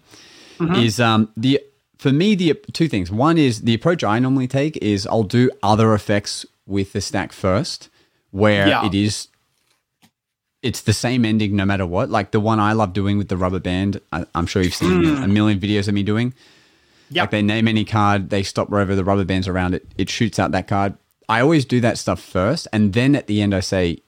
Is 0.76 1.00
um 1.02 1.30
the 1.36 1.60
for 2.00 2.12
me 2.12 2.34
the 2.34 2.60
two 2.72 2.88
things. 2.88 3.12
One 3.12 3.38
is 3.38 3.62
the 3.62 3.74
approach 3.76 4.04
I 4.04 4.18
normally 4.20 4.48
take 4.48 4.78
is 4.78 5.06
I'll 5.06 5.24
do 5.24 5.52
other 5.62 5.94
effects 5.94 6.46
with 6.66 6.94
the 6.94 7.02
stack 7.02 7.32
first, 7.34 7.90
where 8.32 8.68
Yeah. 8.68 8.86
it 8.86 8.96
is 8.96 9.28
it's 10.62 10.82
the 10.82 10.94
same 10.94 11.24
ending 11.24 11.56
no 11.56 11.66
matter 11.66 11.86
what. 11.86 12.10
Like 12.10 12.32
the 12.32 12.40
one 12.40 12.60
I 12.60 12.74
love 12.74 12.92
doing 12.92 13.18
with 13.18 13.30
the 13.30 13.38
rubber 13.38 13.60
band. 13.60 14.02
I, 14.12 14.26
I'm 14.36 14.46
sure 14.46 14.62
you've 14.62 14.76
seen 14.76 15.04
mm. 15.04 15.24
a 15.24 15.28
million 15.28 15.58
videos 15.60 15.88
of 15.88 15.94
me 15.94 16.04
doing. 16.04 16.34
Yep. 17.12 17.24
Like 17.24 17.32
they 17.32 17.42
name 17.42 17.68
any 17.68 17.86
card, 17.86 18.30
they 18.30 18.44
stop 18.44 18.70
wherever 18.70 18.94
the 18.94 19.04
rubber 19.06 19.24
bands 19.24 19.48
around 19.48 19.74
it, 19.74 19.88
it 19.98 20.10
shoots 20.10 20.38
out 20.38 20.52
that 20.52 20.68
card. 20.68 20.96
I 21.30 21.42
always 21.42 21.64
do 21.64 21.80
that 21.82 21.98
stuff 21.98 22.20
first, 22.22 22.68
and 22.74 22.94
then 22.94 23.16
at 23.16 23.28
the 23.28 23.42
end 23.42 23.54
I 23.54 23.62
say, 23.62 24.00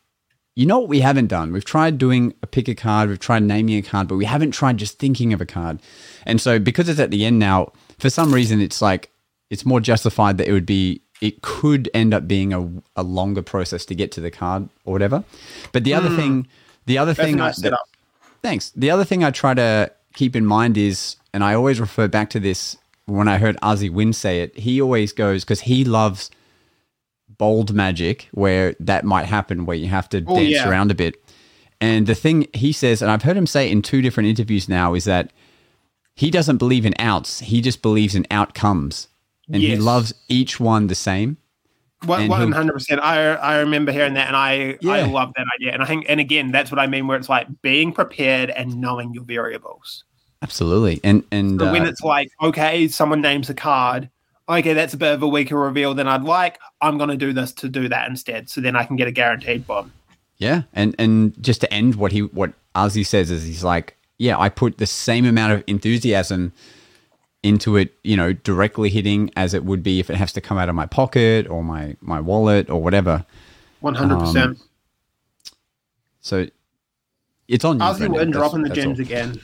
you 0.56 0.66
know 0.66 0.80
what 0.80 0.90
we 0.90 1.00
haven't 1.00 1.28
done? 1.28 1.54
We've 1.54 1.66
tried 1.66 1.98
doing 1.98 2.34
a 2.44 2.48
pick 2.48 2.68
a 2.68 2.76
card, 2.76 3.10
we've 3.10 3.20
tried 3.20 3.44
naming 3.44 3.78
a 3.78 3.82
card, 3.82 4.08
but 4.08 4.18
we 4.18 4.26
haven't 4.26 4.52
tried 4.52 4.78
just 4.78 5.00
thinking 5.00 5.34
of 5.34 5.42
a 5.42 5.46
card. 5.46 5.82
And 6.26 6.42
so 6.42 6.60
because 6.60 6.90
it's 6.90 7.00
at 7.00 7.12
the 7.12 7.26
end 7.26 7.40
now, 7.40 7.72
for 8.00 8.10
some 8.10 8.34
reason 8.34 8.62
it's 8.62 8.82
like 8.82 9.12
it's 9.50 9.66
more 9.66 9.80
justified 9.80 10.38
that 10.38 10.48
it 10.48 10.54
would 10.54 10.66
be 10.66 11.02
it 11.22 11.42
could 11.42 11.90
end 11.94 12.14
up 12.14 12.28
being 12.28 12.52
a, 12.52 12.70
a 12.96 13.04
longer 13.04 13.44
process 13.44 13.86
to 13.86 13.96
get 13.96 14.12
to 14.14 14.22
the 14.22 14.32
card 14.32 14.68
or 14.86 14.94
whatever. 14.94 15.24
But 15.72 15.84
the 15.84 15.94
other 15.94 16.10
thing 16.16 16.48
the 16.86 16.98
other 16.98 17.14
Hmm. 17.14 17.18
That's 17.18 17.28
thing 17.28 17.38
nice 17.38 17.58
setup. 17.58 17.88
Thanks. 18.42 18.72
The 18.76 18.90
other 18.90 19.06
thing 19.06 19.24
I 19.24 19.32
try 19.32 19.54
to 19.54 19.92
keep 20.14 20.36
in 20.36 20.46
mind 20.46 20.78
is, 20.78 21.16
and 21.34 21.44
I 21.44 21.54
always 21.54 21.80
refer 21.80 22.08
back 22.08 22.30
to 22.32 22.40
this 22.40 22.78
when 23.06 23.28
I 23.28 23.38
heard 23.38 23.58
Ozzy 23.62 23.92
Wynn 23.92 24.14
say 24.14 24.42
it, 24.42 24.58
he 24.58 24.82
always 24.82 25.12
goes, 25.12 25.44
because 25.44 25.62
he 25.62 25.84
loves 25.84 26.32
bold 27.42 27.74
magic 27.74 28.28
where 28.44 28.76
that 28.80 29.04
might 29.04 29.26
happen, 29.26 29.66
where 29.66 29.76
you 29.84 29.88
have 29.88 30.08
to 30.10 30.24
Oh, 30.28 30.36
dance 30.36 30.50
yeah. 30.50 30.70
around 30.70 30.92
a 30.92 30.96
bit. 30.96 31.16
And 31.82 32.06
the 32.06 32.14
thing 32.14 32.48
he 32.54 32.72
says, 32.72 33.02
and 33.02 33.10
I've 33.10 33.24
heard 33.24 33.36
him 33.36 33.48
say 33.48 33.64
in 33.72 33.82
two 33.82 34.02
different 34.04 34.30
interviews 34.30 34.70
now, 34.70 34.94
is 34.94 35.06
that 35.06 35.34
he 36.16 36.30
doesn't 36.30 36.58
believe 36.58 36.86
in 36.86 36.94
outs, 37.00 37.40
he 37.40 37.60
just 37.60 37.82
believes 37.82 38.14
in 38.14 38.28
outcomes. 38.30 39.08
And 39.52 39.62
he 39.62 39.76
loves 39.76 40.14
each 40.30 40.60
one 40.60 40.88
the 40.88 40.96
same. 40.96 41.38
One 42.06 42.22
And 42.22 42.32
he'll- 42.32 42.40
one 42.40 42.52
hundred 42.52 42.74
percent. 42.74 43.02
I 43.02 43.34
I 43.34 43.58
remember 43.60 43.92
hearing 43.92 44.14
that, 44.14 44.28
and 44.28 44.36
I 44.36 44.78
I 44.88 45.02
love 45.04 45.32
that 45.36 45.48
idea. 45.56 45.74
And 45.74 45.84
I 45.84 45.86
think, 45.86 46.06
and 46.08 46.20
again, 46.20 46.52
that's 46.52 46.72
what 46.72 46.80
I 46.80 46.88
mean, 46.88 47.06
where 47.08 47.18
it's 47.18 47.28
like 47.30 47.48
being 47.62 47.92
prepared 47.92 48.50
and 48.50 48.80
knowing 48.80 49.14
your 49.14 49.26
variables. 49.26 50.06
Absolutely. 50.42 51.00
And, 51.04 51.24
and, 51.32 51.60
So 51.60 51.72
when 51.72 51.84
uh, 51.84 51.90
it's 51.90 52.02
like, 52.02 52.30
okay, 52.42 52.88
someone 52.88 53.22
names 53.22 53.50
a 53.50 53.54
card, 53.54 54.10
okay, 54.60 54.74
that's 54.74 54.94
a 54.94 54.98
bit 54.98 55.14
of 55.14 55.24
a 55.24 55.28
weaker 55.28 55.58
reveal 55.58 55.94
than 55.94 56.08
I'd 56.08 56.24
like. 56.24 56.60
I'm 56.82 56.98
going 56.98 57.10
to 57.10 57.18
do 57.18 57.34
this 57.34 57.52
to 57.54 57.70
do 57.70 57.90
that 57.90 58.10
instead, 58.10 58.50
so 58.50 58.62
then 58.62 58.76
I 58.76 58.84
can 58.84 58.96
get 58.96 59.08
a 59.08 59.12
guaranteed 59.12 59.66
bomb. 59.66 59.92
Yeah, 60.38 60.64
and 60.74 60.96
and 60.98 61.42
just 61.42 61.62
to 61.62 61.74
end 61.74 61.96
what 61.96 62.12
he 62.12 62.22
what 62.22 62.54
Ozzy 62.76 63.06
says 63.06 63.32
is 63.32 63.46
he's 63.46 63.64
like, 63.64 63.96
yeah, 64.18 64.38
I 64.40 64.50
put 64.50 64.78
the 64.78 64.86
same 64.86 65.26
amount 65.26 65.54
of 65.54 65.64
enthusiasm 65.68 66.54
into 67.44 67.76
it, 67.76 67.94
you 68.04 68.16
know, 68.16 68.34
directly 68.34 68.90
hitting 68.90 69.32
as 69.36 69.54
it 69.54 69.64
would 69.66 69.82
be 69.82 70.00
if 70.00 70.10
it 70.10 70.16
has 70.16 70.32
to 70.34 70.42
come 70.42 70.58
out 70.58 70.70
of 70.70 70.76
my 70.76 70.86
pocket 70.86 71.48
or 71.48 71.64
my 71.64 71.96
my 72.02 72.20
wallet 72.20 72.70
or 72.70 72.82
whatever. 72.82 73.26
One 73.80 73.96
hundred 73.96 74.16
um, 74.16 74.22
percent. 74.22 74.58
So 76.22 76.48
it's 77.48 77.66
on 77.66 77.78
you. 77.78 77.86
Ozzy. 77.86 78.00
Wynn 78.02 78.12
That's- 78.12 78.32
dropping 78.32 78.64
the 78.64 78.70
gems 78.70 79.00
again. 79.00 79.40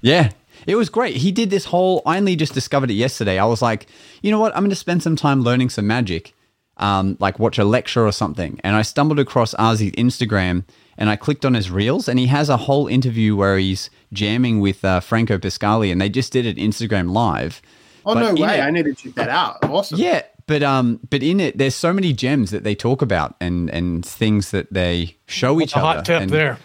Yeah. 0.00 0.30
It 0.66 0.76
was 0.76 0.88
great. 0.88 1.16
He 1.16 1.32
did 1.32 1.50
this 1.50 1.64
whole 1.66 2.02
I 2.06 2.16
only 2.18 2.36
just 2.36 2.54
discovered 2.54 2.90
it 2.90 2.94
yesterday. 2.94 3.38
I 3.38 3.44
was 3.46 3.62
like, 3.62 3.86
you 4.22 4.30
know 4.30 4.40
what? 4.40 4.54
I'm 4.56 4.62
gonna 4.64 4.74
spend 4.74 5.02
some 5.02 5.16
time 5.16 5.42
learning 5.42 5.70
some 5.70 5.86
magic. 5.86 6.32
um, 6.78 7.16
like 7.20 7.38
watch 7.38 7.58
a 7.58 7.64
lecture 7.64 8.04
or 8.06 8.12
something, 8.12 8.60
and 8.62 8.76
I 8.76 8.82
stumbled 8.82 9.18
across 9.18 9.54
Ozzy's 9.54 9.92
Instagram, 9.92 10.64
and 10.98 11.08
I 11.08 11.16
clicked 11.16 11.46
on 11.46 11.54
his 11.54 11.70
reels, 11.70 12.06
and 12.06 12.18
he 12.18 12.26
has 12.26 12.50
a 12.50 12.58
whole 12.58 12.86
interview 12.86 13.34
where 13.34 13.56
he's 13.56 13.88
jamming 14.12 14.60
with 14.60 14.84
uh, 14.84 15.00
Franco 15.00 15.38
Pascali, 15.38 15.90
and 15.90 15.98
they 16.02 16.10
just 16.10 16.34
did 16.34 16.44
it 16.44 16.58
Instagram 16.58 17.12
live. 17.12 17.62
Oh 18.04 18.12
But 18.12 18.20
no 18.34 18.42
way! 18.42 18.58
it- 18.58 18.62
I 18.62 18.70
need 18.70 18.84
to 18.84 18.94
check 18.94 19.14
that 19.14 19.30
out. 19.30 19.64
Awesome. 19.64 19.98
Yeah, 19.98 20.20
but 20.46 20.62
um, 20.62 21.00
but 21.08 21.22
in 21.22 21.40
it, 21.40 21.56
there's 21.56 21.74
so 21.74 21.94
many 21.94 22.12
gems 22.12 22.50
that 22.50 22.62
they 22.62 22.74
talk 22.74 23.00
about 23.00 23.36
and 23.40 23.70
and 23.70 24.04
things 24.04 24.50
that 24.50 24.70
they 24.70 25.16
show 25.26 25.58
each 25.62 25.72
a 25.72 25.78
other. 25.78 25.86
hot 25.96 26.04
tip 26.04 26.20
and- 26.22 26.30
there. 26.30 26.58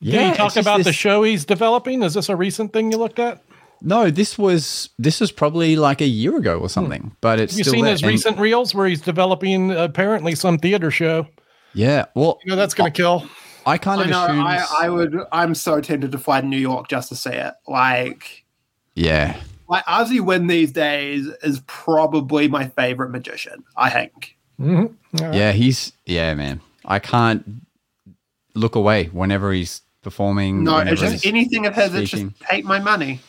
Yeah, 0.00 0.20
Did 0.22 0.30
he 0.30 0.36
talk 0.36 0.54
just 0.54 0.56
about 0.66 0.84
the 0.84 0.92
show 0.92 1.22
he's 1.22 1.44
developing? 1.44 2.02
Is 2.02 2.14
this 2.14 2.28
a 2.28 2.36
recent 2.36 2.72
thing 2.72 2.90
you 2.90 2.96
looked 2.98 3.18
at? 3.18 3.42
No, 3.82 4.10
this 4.10 4.36
was 4.38 4.90
this 4.98 5.20
was 5.20 5.32
probably 5.32 5.76
like 5.76 6.00
a 6.00 6.06
year 6.06 6.36
ago 6.36 6.58
or 6.58 6.68
something, 6.68 7.02
hmm. 7.02 7.08
but 7.20 7.38
it's 7.40 7.52
Have 7.54 7.58
you 7.58 7.64
still 7.64 7.72
seen 7.74 7.84
there. 7.84 7.92
his 7.92 8.02
And- 8.02 8.10
recent 8.10 8.38
reels 8.38 8.74
where 8.74 8.86
he's 8.86 9.00
developing 9.00 9.70
apparently 9.72 10.34
some 10.34 10.58
theater 10.58 10.90
show? 10.90 11.26
Yeah, 11.74 12.06
well, 12.14 12.38
You 12.44 12.50
know 12.50 12.56
that's 12.56 12.74
going 12.74 12.92
to 12.92 12.96
kill. 12.96 13.28
I 13.66 13.78
kind 13.78 14.00
I 14.00 14.04
of 14.04 14.10
know. 14.10 14.24
assumed. 14.24 14.40
I, 14.40 14.66
I 14.82 14.88
would. 14.88 15.16
I'm 15.32 15.54
so 15.54 15.80
tempted 15.80 16.12
to 16.12 16.18
fly 16.18 16.40
to 16.40 16.46
New 16.46 16.58
York 16.58 16.88
just 16.88 17.10
to 17.10 17.14
see 17.16 17.30
it. 17.30 17.54
Like, 17.68 18.44
yeah, 18.94 19.36
like 19.68 19.84
Ozzy 19.84 20.20
Wynn 20.20 20.46
these 20.46 20.72
days 20.72 21.26
is 21.42 21.60
probably 21.66 22.48
my 22.48 22.68
favorite 22.70 23.10
magician. 23.10 23.62
I 23.76 23.90
think. 23.90 24.36
Mm-hmm. 24.58 25.32
yeah, 25.32 25.52
he's 25.52 25.92
yeah, 26.06 26.34
man. 26.34 26.60
I 26.84 26.98
can't 26.98 27.44
look 28.54 28.74
away 28.74 29.04
whenever 29.06 29.52
he's 29.52 29.82
performing. 30.02 30.64
No, 30.64 30.78
it's 30.78 31.00
just 31.00 31.26
anything 31.26 31.66
of 31.66 31.74
his. 31.74 31.94
It's 31.94 32.10
just 32.10 32.40
take 32.48 32.64
my 32.64 32.78
money. 32.78 33.20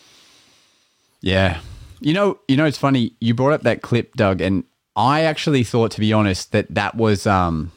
Yeah. 1.21 1.59
You 1.99 2.13
know, 2.13 2.39
you 2.47 2.57
know, 2.57 2.65
it's 2.65 2.77
funny. 2.77 3.13
You 3.19 3.33
brought 3.33 3.53
up 3.53 3.61
that 3.61 3.81
clip, 3.81 4.15
Doug, 4.15 4.41
and 4.41 4.63
I 4.95 5.21
actually 5.21 5.63
thought, 5.63 5.91
to 5.91 5.99
be 5.99 6.11
honest, 6.13 6.51
that 6.51 6.67
that 6.73 6.95
was. 6.95 7.27
um 7.27 7.71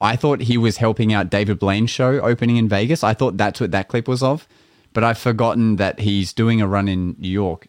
I 0.00 0.16
thought 0.16 0.42
he 0.42 0.58
was 0.58 0.76
helping 0.78 1.14
out 1.14 1.30
David 1.30 1.58
Blaine's 1.58 1.88
show 1.88 2.20
opening 2.20 2.56
in 2.58 2.68
Vegas. 2.68 3.02
I 3.02 3.14
thought 3.14 3.38
that's 3.38 3.58
what 3.60 3.70
that 3.70 3.88
clip 3.88 4.06
was 4.06 4.22
of, 4.22 4.46
but 4.92 5.02
I've 5.02 5.16
forgotten 5.16 5.76
that 5.76 6.00
he's 6.00 6.34
doing 6.34 6.60
a 6.60 6.66
run 6.68 6.88
in 6.88 7.16
New 7.18 7.30
York, 7.30 7.68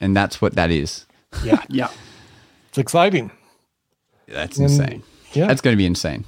and 0.00 0.16
that's 0.16 0.40
what 0.40 0.54
that 0.54 0.70
is. 0.70 1.04
Yeah, 1.44 1.62
Yeah. 1.68 1.88
it's 2.68 2.78
exciting. 2.78 3.32
That's 4.28 4.56
And- 4.56 4.70
insane. 4.70 5.02
Yeah, 5.34 5.46
That's 5.46 5.60
going 5.60 5.72
to 5.74 5.78
be 5.78 5.84
insane. 5.86 6.24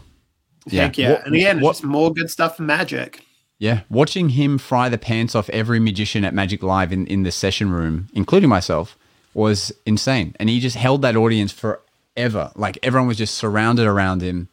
Yeah. 0.67 0.83
Heck 0.83 0.99
yeah. 0.99 1.11
What- 1.12 1.27
and 1.27 1.35
again, 1.35 1.61
what- 1.61 1.71
it's 1.71 1.81
just 1.81 1.85
more 1.89 2.12
good 2.12 2.31
stuff 2.31 2.57
from 2.57 2.67
Magic. 2.67 3.25
Yeah, 3.59 3.81
watching 3.89 4.31
him 4.31 4.59
fry 4.59 4.89
the 4.89 4.99
pants 4.99 5.35
off 5.35 5.49
every 5.51 5.79
magician 5.79 6.25
at 6.25 6.35
Magic 6.35 6.62
Live 6.62 6.93
in, 6.93 7.07
in 7.07 7.23
the 7.23 7.31
session 7.31 7.71
room, 7.71 8.09
including 8.12 8.49
myself, 8.49 8.99
was 9.33 9.73
insane. 9.87 10.35
And 10.41 10.49
he 10.49 10.59
just 10.61 10.77
held 10.77 11.03
that 11.03 11.17
audience 11.17 11.53
forever. 11.53 12.51
Like 12.57 12.79
everyone 12.83 13.07
was 13.09 13.17
just 13.17 13.35
surrounded 13.37 13.87
around 13.87 14.23
him. 14.23 14.49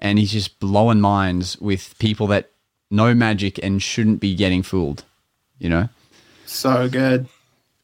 And 0.00 0.18
he's 0.18 0.32
just 0.32 0.58
blowing 0.60 1.00
minds 1.00 1.58
with 1.60 1.96
people 1.98 2.26
that 2.28 2.50
know 2.90 3.14
magic 3.14 3.58
and 3.62 3.82
shouldn't 3.82 4.20
be 4.20 4.34
getting 4.34 4.62
fooled, 4.62 5.04
you 5.58 5.68
know? 5.68 5.88
So 6.46 6.88
good. 6.88 7.28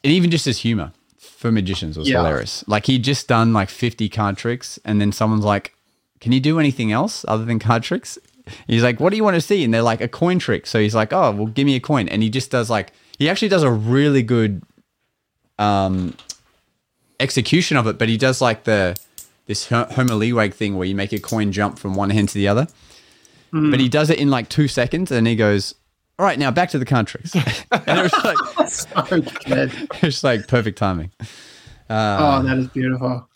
And 0.03 0.12
even 0.12 0.30
just 0.30 0.45
his 0.45 0.59
humor 0.59 0.92
for 1.18 1.51
magicians 1.53 1.97
was 1.97 2.09
Yeah. 2.09 2.18
hilarious. 2.18 2.64
Like 2.66 2.86
he'd 2.86 3.03
just 3.05 3.28
done 3.28 3.53
like 3.53 3.68
50 3.70 4.09
card 4.09 4.36
tricks, 4.36 4.78
and 4.84 5.01
then 5.01 5.11
someone's 5.12 5.45
like, 5.45 5.74
Can 6.20 6.32
you 6.32 6.40
do 6.40 6.58
anything 6.58 6.92
else 6.92 7.24
other 7.28 7.44
than 7.44 7.58
card 7.58 7.82
tricks? 7.82 8.18
He's 8.66 8.82
like, 8.82 9.00
What 9.00 9.10
do 9.10 9.16
you 9.16 9.24
want 9.24 9.34
to 9.34 9.40
see? 9.40 9.64
And 9.64 9.72
they're 9.72 9.82
like, 9.82 10.00
A 10.00 10.08
coin 10.08 10.38
trick. 10.38 10.66
So 10.66 10.78
he's 10.80 10.94
like, 10.94 11.12
Oh, 11.12 11.30
well, 11.32 11.46
give 11.46 11.66
me 11.66 11.76
a 11.76 11.80
coin. 11.80 12.08
And 12.08 12.22
he 12.22 12.30
just 12.30 12.50
does 12.50 12.68
like, 12.70 12.92
he 13.18 13.28
actually 13.28 13.48
does 13.48 13.62
a 13.62 13.70
really 13.70 14.22
good 14.22 14.62
um, 15.58 16.14
execution 17.20 17.76
of 17.76 17.86
it, 17.86 17.98
but 17.98 18.08
he 18.08 18.16
does 18.16 18.40
like 18.40 18.64
the, 18.64 18.96
this 19.46 19.68
Ho- 19.68 19.86
Homer 19.90 20.14
Liwag 20.14 20.54
thing 20.54 20.76
where 20.76 20.86
you 20.86 20.94
make 20.94 21.12
a 21.12 21.18
coin 21.20 21.52
jump 21.52 21.78
from 21.78 21.94
one 21.94 22.10
hand 22.10 22.28
to 22.30 22.34
the 22.34 22.48
other. 22.48 22.66
But 23.52 23.78
he 23.78 23.88
does 23.88 24.10
it 24.10 24.18
in 24.18 24.30
like 24.30 24.48
two 24.48 24.66
seconds, 24.66 25.12
and 25.12 25.28
he 25.28 25.36
goes, 25.36 25.76
"All 26.18 26.26
right, 26.26 26.36
now 26.36 26.50
back 26.50 26.70
to 26.70 26.78
the 26.80 26.84
card 26.84 27.06
tricks." 27.06 27.32
and 27.70 27.98
it 28.00 28.02
was 28.02 28.24
like, 28.24 28.68
So 28.68 29.20
good. 29.46 29.70
it's 30.02 30.24
like 30.24 30.48
perfect 30.48 30.76
timing. 30.76 31.12
oh, 31.88 32.42
that 32.42 32.58
is 32.58 32.66
beautiful. 32.66 33.28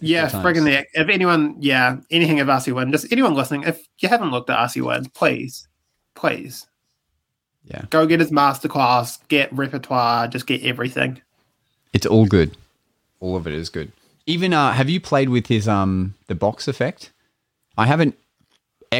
Yeah, 0.00 0.28
friggin' 0.28 0.64
the 0.64 0.86
if 0.94 1.08
anyone, 1.08 1.56
yeah, 1.60 1.96
anything 2.10 2.40
of 2.40 2.48
Ozzy 2.48 2.72
Wynn, 2.74 2.90
just 2.90 3.12
anyone 3.12 3.34
listening, 3.34 3.64
if 3.64 3.86
you 3.98 4.08
haven't 4.08 4.30
looked 4.30 4.48
at 4.48 4.58
Ozzy 4.58 4.82
Wynn, 4.84 5.06
please, 5.14 5.68
please 6.14 6.66
Yeah. 7.64 7.82
go 7.90 8.06
get 8.06 8.20
his 8.20 8.30
masterclass, 8.30 9.18
get 9.28 9.52
repertoire, 9.52 10.28
just 10.28 10.46
get 10.46 10.62
everything. 10.62 11.20
It's 11.92 12.06
all 12.06 12.24
good. 12.26 12.56
All 13.20 13.36
of 13.36 13.46
it 13.46 13.52
is 13.52 13.68
good. 13.68 13.92
Even 14.26 14.54
uh, 14.54 14.72
have 14.72 14.88
you 14.88 14.98
played 15.00 15.28
with 15.28 15.46
his 15.48 15.68
um 15.68 16.14
the 16.26 16.34
box 16.34 16.68
effect? 16.68 17.10
I 17.76 17.86
haven't. 17.86 18.16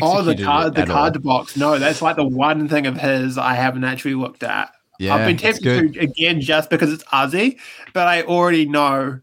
Oh, 0.01 0.22
the 0.22 0.36
card, 0.43 0.74
the 0.74 0.82
at 0.82 0.90
all. 0.90 0.95
card 0.97 1.22
box. 1.22 1.57
No, 1.57 1.78
that's 1.78 2.01
like 2.03 2.16
the 2.16 2.24
one 2.26 2.68
thing 2.68 2.86
of 2.86 2.97
his 2.99 3.36
I 3.38 3.55
haven't 3.55 3.84
actually 3.84 4.14
looked 4.14 4.43
at. 4.43 4.72
Yeah, 4.99 5.14
I've 5.14 5.26
been 5.26 5.36
tempted 5.36 5.95
to 5.95 6.01
again 6.01 6.40
just 6.40 6.70
because 6.70 6.93
it's 6.93 7.05
Ozzy, 7.05 7.59
but 7.93 8.09
I 8.09 8.22
already 8.22 8.66
know 8.66 9.20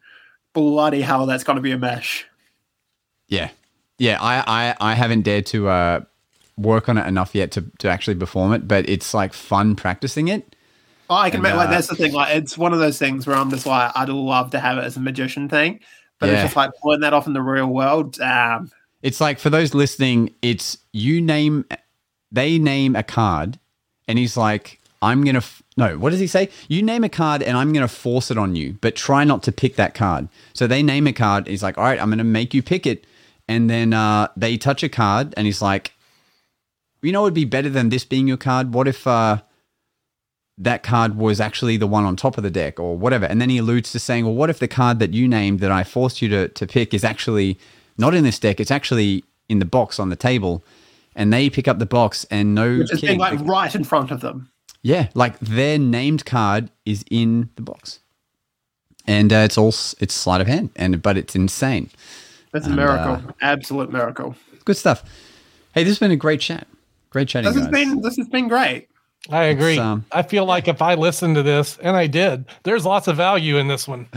bloody 0.59 1.01
hell 1.01 1.25
that's 1.25 1.43
going 1.43 1.55
to 1.55 1.61
be 1.61 1.71
a 1.71 1.77
mesh. 1.77 2.25
Yeah, 3.27 3.49
yeah. 3.97 4.17
I, 4.21 4.43
I 4.79 4.91
I 4.91 4.93
haven't 4.95 5.21
dared 5.21 5.45
to 5.47 5.69
uh 5.69 6.01
work 6.57 6.89
on 6.89 6.97
it 6.97 7.07
enough 7.07 7.33
yet 7.33 7.51
to 7.51 7.61
to 7.79 7.87
actually 7.89 8.15
perform 8.15 8.53
it, 8.53 8.67
but 8.67 8.87
it's 8.89 9.13
like 9.13 9.33
fun 9.33 9.75
practicing 9.75 10.27
it. 10.27 10.55
Oh, 11.09 11.15
I 11.15 11.29
can 11.29 11.37
And, 11.37 11.43
make 11.43 11.55
like 11.55 11.69
uh, 11.69 11.71
that's 11.71 11.87
the 11.87 11.95
thing. 11.95 12.13
Like 12.13 12.35
it's 12.35 12.57
one 12.57 12.73
of 12.73 12.79
those 12.79 12.97
things 12.99 13.25
where 13.25 13.35
I'm 13.35 13.49
just 13.49 13.65
like 13.65 13.91
I'd 13.95 14.09
love 14.09 14.51
to 14.51 14.59
have 14.59 14.77
it 14.77 14.83
as 14.83 14.97
a 14.97 14.99
magician 14.99 15.47
thing, 15.49 15.79
but 16.19 16.27
Yeah. 16.27 16.33
it's 16.33 16.43
just 16.43 16.55
like 16.55 16.71
pulling 16.81 16.99
that 17.01 17.13
off 17.13 17.27
in 17.27 17.33
the 17.33 17.41
real 17.41 17.67
world. 17.67 18.19
Um, 18.19 18.71
It's 19.01 19.21
like 19.21 19.39
for 19.39 19.49
those 19.49 19.73
listening, 19.73 20.33
it's 20.41 20.77
you 20.91 21.21
name, 21.21 21.65
they 22.31 22.59
name 22.59 22.95
a 22.95 23.03
card, 23.03 23.57
and 24.07 24.19
he's 24.19 24.35
like, 24.37 24.79
I'm 25.01 25.23
gonna 25.23 25.37
f- 25.39 25.63
no. 25.79 25.97
What 25.97 26.11
does 26.11 26.19
he 26.19 26.27
say? 26.27 26.49
You 26.67 26.83
name 26.83 27.03
a 27.03 27.09
card, 27.09 27.41
and 27.41 27.57
I'm 27.57 27.73
gonna 27.73 27.87
force 27.87 28.29
it 28.29 28.37
on 28.37 28.55
you, 28.55 28.77
but 28.81 28.95
try 28.95 29.23
not 29.23 29.41
to 29.43 29.51
pick 29.51 29.77
that 29.77 29.93
card. 29.93 30.27
So 30.53 30.67
they 30.67 30.83
name 30.83 31.07
a 31.07 31.13
card. 31.13 31.47
He's 31.47 31.63
like, 31.63 31.77
all 31.77 31.85
right, 31.85 31.99
I'm 31.99 32.09
gonna 32.09 32.23
make 32.23 32.53
you 32.53 32.61
pick 32.61 32.85
it, 32.85 33.05
and 33.47 33.69
then 33.69 33.93
uh, 33.93 34.27
they 34.35 34.57
touch 34.57 34.83
a 34.83 34.89
card, 34.89 35.33
and 35.37 35.47
he's 35.47 35.61
like, 35.61 35.93
you 37.01 37.11
know, 37.11 37.23
it'd 37.23 37.33
be 37.33 37.45
better 37.45 37.69
than 37.69 37.89
this 37.89 38.03
being 38.03 38.27
your 38.27 38.37
card. 38.37 38.73
What 38.73 38.87
if 38.87 39.07
uh, 39.07 39.41
that 40.57 40.83
card 40.83 41.15
was 41.15 41.39
actually 41.39 41.77
the 41.77 41.87
one 41.87 42.03
on 42.03 42.15
top 42.15 42.37
of 42.37 42.43
the 42.43 42.51
deck, 42.51 42.79
or 42.79 42.97
whatever? 42.97 43.25
And 43.25 43.41
then 43.41 43.49
he 43.49 43.57
alludes 43.57 43.91
to 43.93 43.99
saying, 43.99 44.25
well, 44.25 44.35
what 44.35 44.49
if 44.49 44.59
the 44.59 44.67
card 44.67 44.99
that 44.99 45.13
you 45.13 45.27
named 45.27 45.61
that 45.61 45.71
I 45.71 45.83
forced 45.83 46.21
you 46.21 46.29
to 46.29 46.49
to 46.49 46.67
pick 46.67 46.93
is 46.93 47.03
actually 47.03 47.57
not 47.97 48.13
in 48.13 48.23
this 48.23 48.37
deck? 48.37 48.59
It's 48.59 48.71
actually 48.71 49.23
in 49.47 49.59
the 49.59 49.65
box 49.65 49.99
on 49.99 50.09
the 50.09 50.15
table. 50.15 50.63
And 51.15 51.33
they 51.33 51.49
pick 51.49 51.67
up 51.67 51.79
the 51.79 51.85
box, 51.85 52.25
and 52.29 52.53
no 52.53 52.77
which 52.77 52.93
is 52.93 53.03
like 53.17 53.39
right 53.41 53.73
in 53.73 53.83
front 53.83 54.11
of 54.11 54.21
them. 54.21 54.51
Yeah, 54.81 55.09
like 55.13 55.39
their 55.39 55.77
named 55.77 56.25
card 56.25 56.69
is 56.85 57.03
in 57.11 57.49
the 57.55 57.61
box, 57.61 57.99
and 59.07 59.31
uh, 59.33 59.37
it's 59.37 59.57
all 59.57 59.69
it's 59.99 60.13
sleight 60.13 60.41
of 60.41 60.47
hand, 60.47 60.69
and 60.75 61.01
but 61.01 61.17
it's 61.17 61.35
insane. 61.35 61.89
It's 62.53 62.65
a 62.67 62.71
miracle, 62.71 63.29
uh, 63.29 63.31
absolute 63.41 63.91
miracle. 63.91 64.35
Good 64.65 64.77
stuff. 64.77 65.03
Hey, 65.73 65.83
this 65.83 65.91
has 65.91 65.99
been 65.99 66.11
a 66.11 66.15
great 66.15 66.39
chat. 66.41 66.67
Great 67.11 67.27
chatting, 67.27 67.51
This 67.51 67.61
has 67.61 67.67
guys. 67.71 67.85
been 67.85 68.01
this 68.01 68.17
has 68.17 68.27
been 68.27 68.47
great. 68.47 68.87
I 69.29 69.43
agree. 69.45 69.77
um, 69.77 70.05
I 70.11 70.23
feel 70.23 70.45
like 70.45 70.67
if 70.67 70.81
I 70.81 70.95
listened 70.95 71.35
to 71.35 71.43
this, 71.43 71.77
and 71.81 71.95
I 71.95 72.07
did, 72.07 72.45
there's 72.63 72.85
lots 72.85 73.07
of 73.07 73.17
value 73.17 73.57
in 73.57 73.67
this 73.67 73.87
one. 73.87 74.07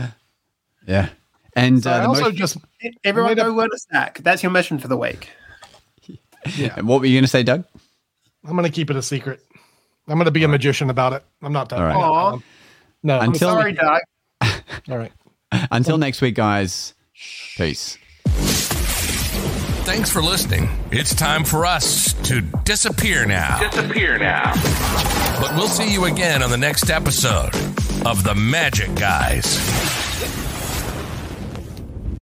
yeah, 0.87 1.09
and 1.55 1.83
So 1.83 1.91
uh, 1.91 2.01
the 2.01 2.07
also 2.07 2.21
most, 2.23 2.35
just 2.35 2.57
Everyone 3.03 3.31
Made 3.31 3.39
a- 3.39 3.43
go 3.43 3.53
win 3.53 3.69
a 3.73 3.77
stack. 3.77 4.19
That's 4.19 4.41
your 4.43 4.51
mission 4.51 4.79
for 4.79 4.87
the 4.87 4.97
week. 4.97 5.29
Yeah. 6.57 6.73
And 6.75 6.87
what 6.89 6.99
were 6.99 7.05
you 7.05 7.15
going 7.15 7.23
to 7.23 7.29
say, 7.29 7.41
Doug? 7.43 7.63
I'm 8.43 8.51
going 8.51 8.63
to 8.65 8.69
keep 8.69 8.89
it 8.89 8.97
a 8.97 9.01
secret. 9.01 9.41
I'm 10.07 10.15
going 10.15 10.25
to 10.25 10.31
be 10.31 10.43
a 10.43 10.47
magician 10.47 10.89
about 10.89 11.13
it. 11.13 11.23
I'm 11.41 11.53
not 11.53 11.69
telling. 11.69 11.85
All 11.85 11.89
right. 11.89 11.95
I'm 11.95 12.01
not 12.01 12.11
Aw. 12.11 12.29
telling. 12.29 12.43
No. 13.03 13.19
I'm 13.19 13.29
Until- 13.29 13.49
Sorry, 13.49 13.73
Doug. 13.73 14.01
all 14.89 14.97
right. 14.97 15.11
Until 15.71 15.97
next 15.97 16.21
week, 16.21 16.35
guys. 16.35 16.93
Peace. 17.57 17.97
Thanks 19.85 20.09
for 20.09 20.21
listening. 20.21 20.69
It's 20.91 21.13
time 21.13 21.43
for 21.43 21.65
us 21.65 22.13
to 22.27 22.41
disappear 22.63 23.25
now. 23.25 23.59
Disappear 23.69 24.17
now. 24.17 24.53
But 25.39 25.53
we'll 25.55 25.67
see 25.67 25.91
you 25.91 26.05
again 26.05 26.41
on 26.41 26.49
the 26.49 26.57
next 26.57 26.89
episode 26.89 27.53
of 28.05 28.23
The 28.23 28.33
Magic 28.35 28.95
Guys. 28.95 29.57